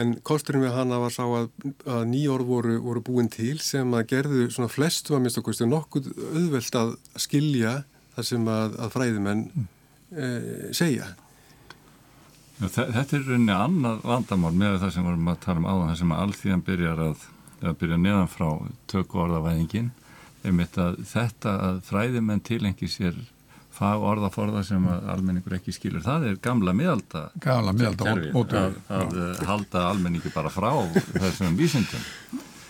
En 0.00 0.16
kosturinn 0.26 0.64
við 0.64 0.74
hana 0.74 0.98
var 0.98 1.12
sá 1.14 1.22
að, 1.22 1.50
að 1.86 2.06
nýjórð 2.10 2.48
voru, 2.48 2.78
voru 2.82 3.02
búin 3.06 3.30
til 3.30 3.56
sem 3.62 3.92
að 3.94 4.08
gerðu 4.10 4.48
svona 4.50 4.72
flestu 4.72 5.14
að 5.14 5.28
mista 5.28 5.42
kosti 5.44 5.68
nokkuð 5.70 6.10
auðvelt 6.34 6.78
að 6.80 6.96
skilja 7.22 7.76
það 8.16 8.26
sem 8.30 8.48
að, 8.50 8.74
að 8.82 8.94
fræðimenn 8.94 9.44
mm. 9.46 9.68
e, 10.10 10.32
segja. 10.74 11.12
Þetta 12.58 13.18
er 13.18 13.24
rauninni 13.26 13.54
annað 13.54 14.02
vandamál 14.06 14.52
með 14.54 14.80
það 14.82 14.92
sem 14.94 15.06
vorum 15.06 15.30
að 15.30 15.40
tala 15.42 15.62
um 15.62 15.68
áðan, 15.68 15.88
það 15.88 16.00
sem 16.00 16.16
allþíðan 16.16 16.66
byrjar 16.68 17.02
að, 17.04 17.24
að 17.62 17.78
byrja 17.80 18.00
neðan 18.02 18.30
frá 18.30 18.48
tökku 18.90 19.22
orðavæðingin, 19.24 19.90
einmitt 20.44 20.78
að 20.80 21.00
þetta 21.10 21.54
að 21.68 21.80
fræðimenn 21.88 22.44
tilengi 22.44 22.90
sér 22.90 23.16
fag 23.74 24.04
orðaforða 24.06 24.62
sem 24.66 24.84
almenningur 24.86 25.56
ekki 25.56 25.74
skilur, 25.74 26.04
það 26.04 26.28
er 26.28 26.40
gamla 26.42 26.74
miðalda 26.76 27.26
gamla 27.42 27.74
miðalda 27.74 28.12
að, 28.12 28.76
að, 28.86 29.16
að 29.24 29.44
halda 29.48 29.86
almenningi 29.90 30.30
bara 30.34 30.52
frá 30.52 30.70
þessum 30.94 31.58
vísindum. 31.58 32.04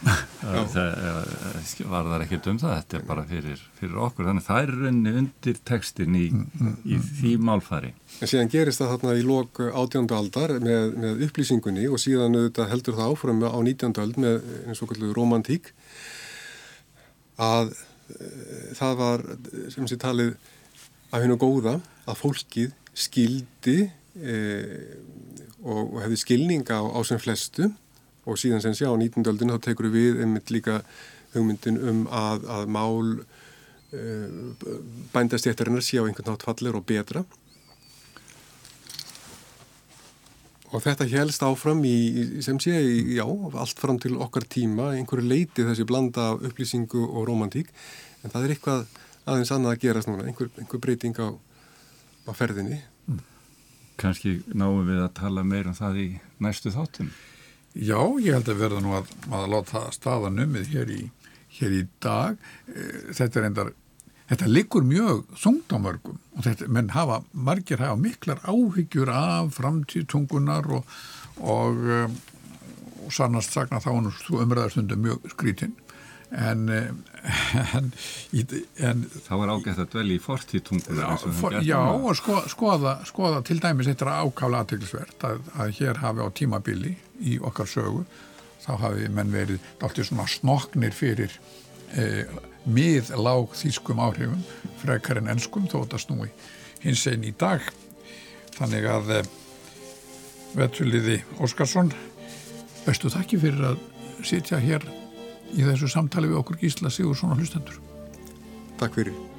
Það 0.44 1.86
var 1.88 2.08
það 2.10 2.22
ekkert 2.26 2.48
um 2.50 2.58
það. 2.60 2.72
Þetta 2.74 2.96
er 2.98 3.04
bara 3.08 3.22
fyrir, 3.28 3.60
fyrir 3.78 4.00
okkur. 4.06 4.26
Þannig 4.28 4.44
það 4.44 4.58
er 4.60 4.72
rauninni 4.74 5.12
undir 5.20 5.60
tekstin 5.70 6.18
í, 6.18 6.24
mm, 6.28 6.42
mm, 6.58 6.74
í 6.84 6.98
mm, 6.98 7.06
því 7.20 7.32
málfari. 7.48 7.92
En 8.20 8.30
síðan 8.30 8.52
gerist 8.52 8.82
það 8.82 8.92
þarna 8.94 9.14
í 9.16 9.24
lok 9.24 9.62
átjöndu 9.64 10.18
aldar 10.18 10.54
með, 10.64 10.98
með 11.00 11.24
upplýsingunni 11.28 11.86
og 11.88 12.02
síðan 12.02 12.36
heldur 12.68 12.98
það 12.98 13.14
áfram 13.14 13.40
á 13.48 13.58
nítjöndu 13.64 14.04
ald 14.04 14.20
með 14.20 14.44
eins 14.66 14.84
og 14.84 14.92
kallu 14.92 15.14
romantík 15.16 15.72
að 17.40 17.72
e, 17.74 18.28
það 18.78 18.96
var 19.00 19.24
sem 19.74 19.88
sé 19.90 19.98
talið 20.00 20.34
af 21.14 21.22
hennu 21.22 21.38
góða 21.40 21.78
að 22.04 22.20
fólkið 22.20 22.74
skildi 22.94 23.78
e, 24.18 24.36
og, 25.64 25.80
og 25.94 25.98
hefði 26.04 26.20
skilninga 26.20 26.78
á, 26.78 26.84
á 26.94 27.00
sem 27.06 27.20
flestu 27.22 27.70
og 28.24 28.40
síðan 28.40 28.62
sem 28.64 28.76
sjá 28.76 28.88
á 28.90 28.96
19. 28.96 29.24
öldin 29.30 29.52
þá 29.54 29.60
tekur 29.68 29.90
við 29.92 30.22
einmitt 30.24 30.52
líka 30.54 30.80
hugmyndin 31.34 31.80
um 31.80 32.04
að, 32.12 32.46
að 32.56 32.68
mál 32.72 33.08
uh, 33.14 33.24
eh, 33.94 34.76
bændastjættarinnar 35.14 35.84
sé 35.84 36.00
á 36.00 36.06
einhvern 36.06 36.30
nátt 36.32 36.46
fallir 36.46 36.78
og 36.78 36.86
betra 36.88 37.24
og 40.74 40.82
þetta 40.82 41.06
helst 41.12 41.44
áfram 41.46 41.84
í, 41.86 41.96
sem 42.44 42.58
sé, 42.62 42.74
í, 42.74 43.16
já, 43.18 43.24
allt 43.24 43.80
fram 43.80 44.00
til 44.02 44.16
okkar 44.18 44.48
tíma, 44.50 44.92
einhverju 44.98 45.26
leiti 45.30 45.66
þessi 45.66 45.86
blanda 45.88 46.32
af 46.32 46.42
upplýsingu 46.50 47.04
og 47.04 47.28
romantík 47.30 47.70
en 48.24 48.32
það 48.32 48.46
er 48.46 48.56
eitthvað 48.56 48.96
aðeins 49.24 49.54
annað 49.54 49.76
að 49.76 49.84
gerast 49.86 50.10
núna, 50.10 50.26
einhver, 50.28 50.50
einhver 50.58 50.82
breyting 50.82 51.20
á, 51.22 51.28
á 52.26 52.32
ferðinni 52.34 52.80
mm. 53.06 53.22
Kanski 54.02 54.40
náum 54.50 54.82
við 54.88 55.04
að 55.04 55.14
tala 55.20 55.46
meira 55.46 55.70
um 55.70 55.78
það 55.78 56.02
í 56.02 56.08
næstu 56.42 56.74
þáttum 56.74 57.14
Já, 57.74 57.98
ég 58.22 58.36
held 58.36 58.48
að 58.52 58.60
verða 58.60 58.80
nú 58.84 58.92
að, 58.94 59.08
að 59.34 59.48
láta 59.50 59.80
staða 59.94 60.28
numið 60.30 60.68
hér 60.70 60.90
í, 60.94 61.00
hér 61.56 61.72
í 61.74 61.80
dag. 62.02 62.36
Eh, 62.70 63.08
þetta 63.18 63.40
er 63.40 63.46
endar, 63.48 63.70
þetta 64.34 64.50
liggur 64.50 64.86
mjög 64.88 65.24
þungt 65.40 65.72
á 65.74 65.78
mörgum. 65.80 66.18
Og 66.34 66.46
þetta, 66.46 66.68
menn 66.74 66.92
hafa, 66.94 67.22
margir 67.32 67.82
hafa 67.82 67.96
miklar 68.00 68.42
áhyggjur 68.44 69.12
af 69.14 69.54
framtíðtungunar 69.58 70.68
og, 70.80 70.98
og, 71.40 71.80
eh, 71.88 72.18
og 73.04 73.14
sannast 73.14 73.54
sagna 73.54 73.82
þá 73.82 73.94
umræðarstundum 73.94 75.02
mjög 75.06 75.32
skrítinn 75.34 75.76
en, 76.34 76.68
eh, 76.68 77.74
en, 77.76 77.92
en 78.76 79.04
það 79.26 79.40
var 79.40 79.52
ágætt 79.54 79.80
að 79.82 79.90
dvelja 79.94 80.18
í 80.18 80.22
fortíðtungunar 80.22 81.26
for, 81.38 81.58
já 81.64 81.78
og 81.78 82.14
sko, 82.18 82.40
skoða, 82.50 82.96
skoða 83.08 83.42
til 83.46 83.60
dæmis 83.62 83.88
þetta 83.90 84.08
er 84.08 84.24
ákála 84.24 84.62
aðteglisvert 84.64 85.26
að, 85.28 85.44
að 85.54 85.74
hér 85.78 86.00
hafi 86.02 86.26
á 86.26 86.28
tímabili 86.40 86.94
í 87.22 87.38
okkar 87.38 87.70
sögu 87.70 88.04
þá 88.64 88.72
hafi 88.86 89.12
menn 89.12 89.32
verið 89.34 89.70
alltaf 89.80 90.08
svona 90.08 90.26
snoknir 90.30 90.96
fyrir 90.96 91.38
eh, 91.94 92.24
mið 92.64 93.12
lág 93.20 93.54
þýskum 93.58 94.00
áhrifum 94.00 94.42
frekar 94.80 95.20
en 95.20 95.30
ennskum 95.32 95.68
þó 95.68 95.82
þetta 95.82 96.00
snúi 96.02 96.30
hins 96.84 97.04
einn 97.10 97.24
í 97.26 97.32
dag. 97.38 97.64
Þannig 98.54 98.88
að 98.88 99.12
eh, 99.18 99.30
vetuliði 100.54 101.20
Óskarsson 101.42 101.92
bestu 102.84 103.10
þakki 103.12 103.40
fyrir 103.42 103.70
að 103.72 103.84
sitja 104.24 104.60
hér 104.62 104.84
í 105.54 105.64
þessu 105.64 105.90
samtali 105.90 106.30
við 106.30 106.40
okkur 106.40 106.60
Gísla 106.62 106.92
Sigursson 106.92 107.34
og 107.34 107.40
hlustendur. 107.42 107.80
Takk 108.80 109.00
fyrir 109.00 109.33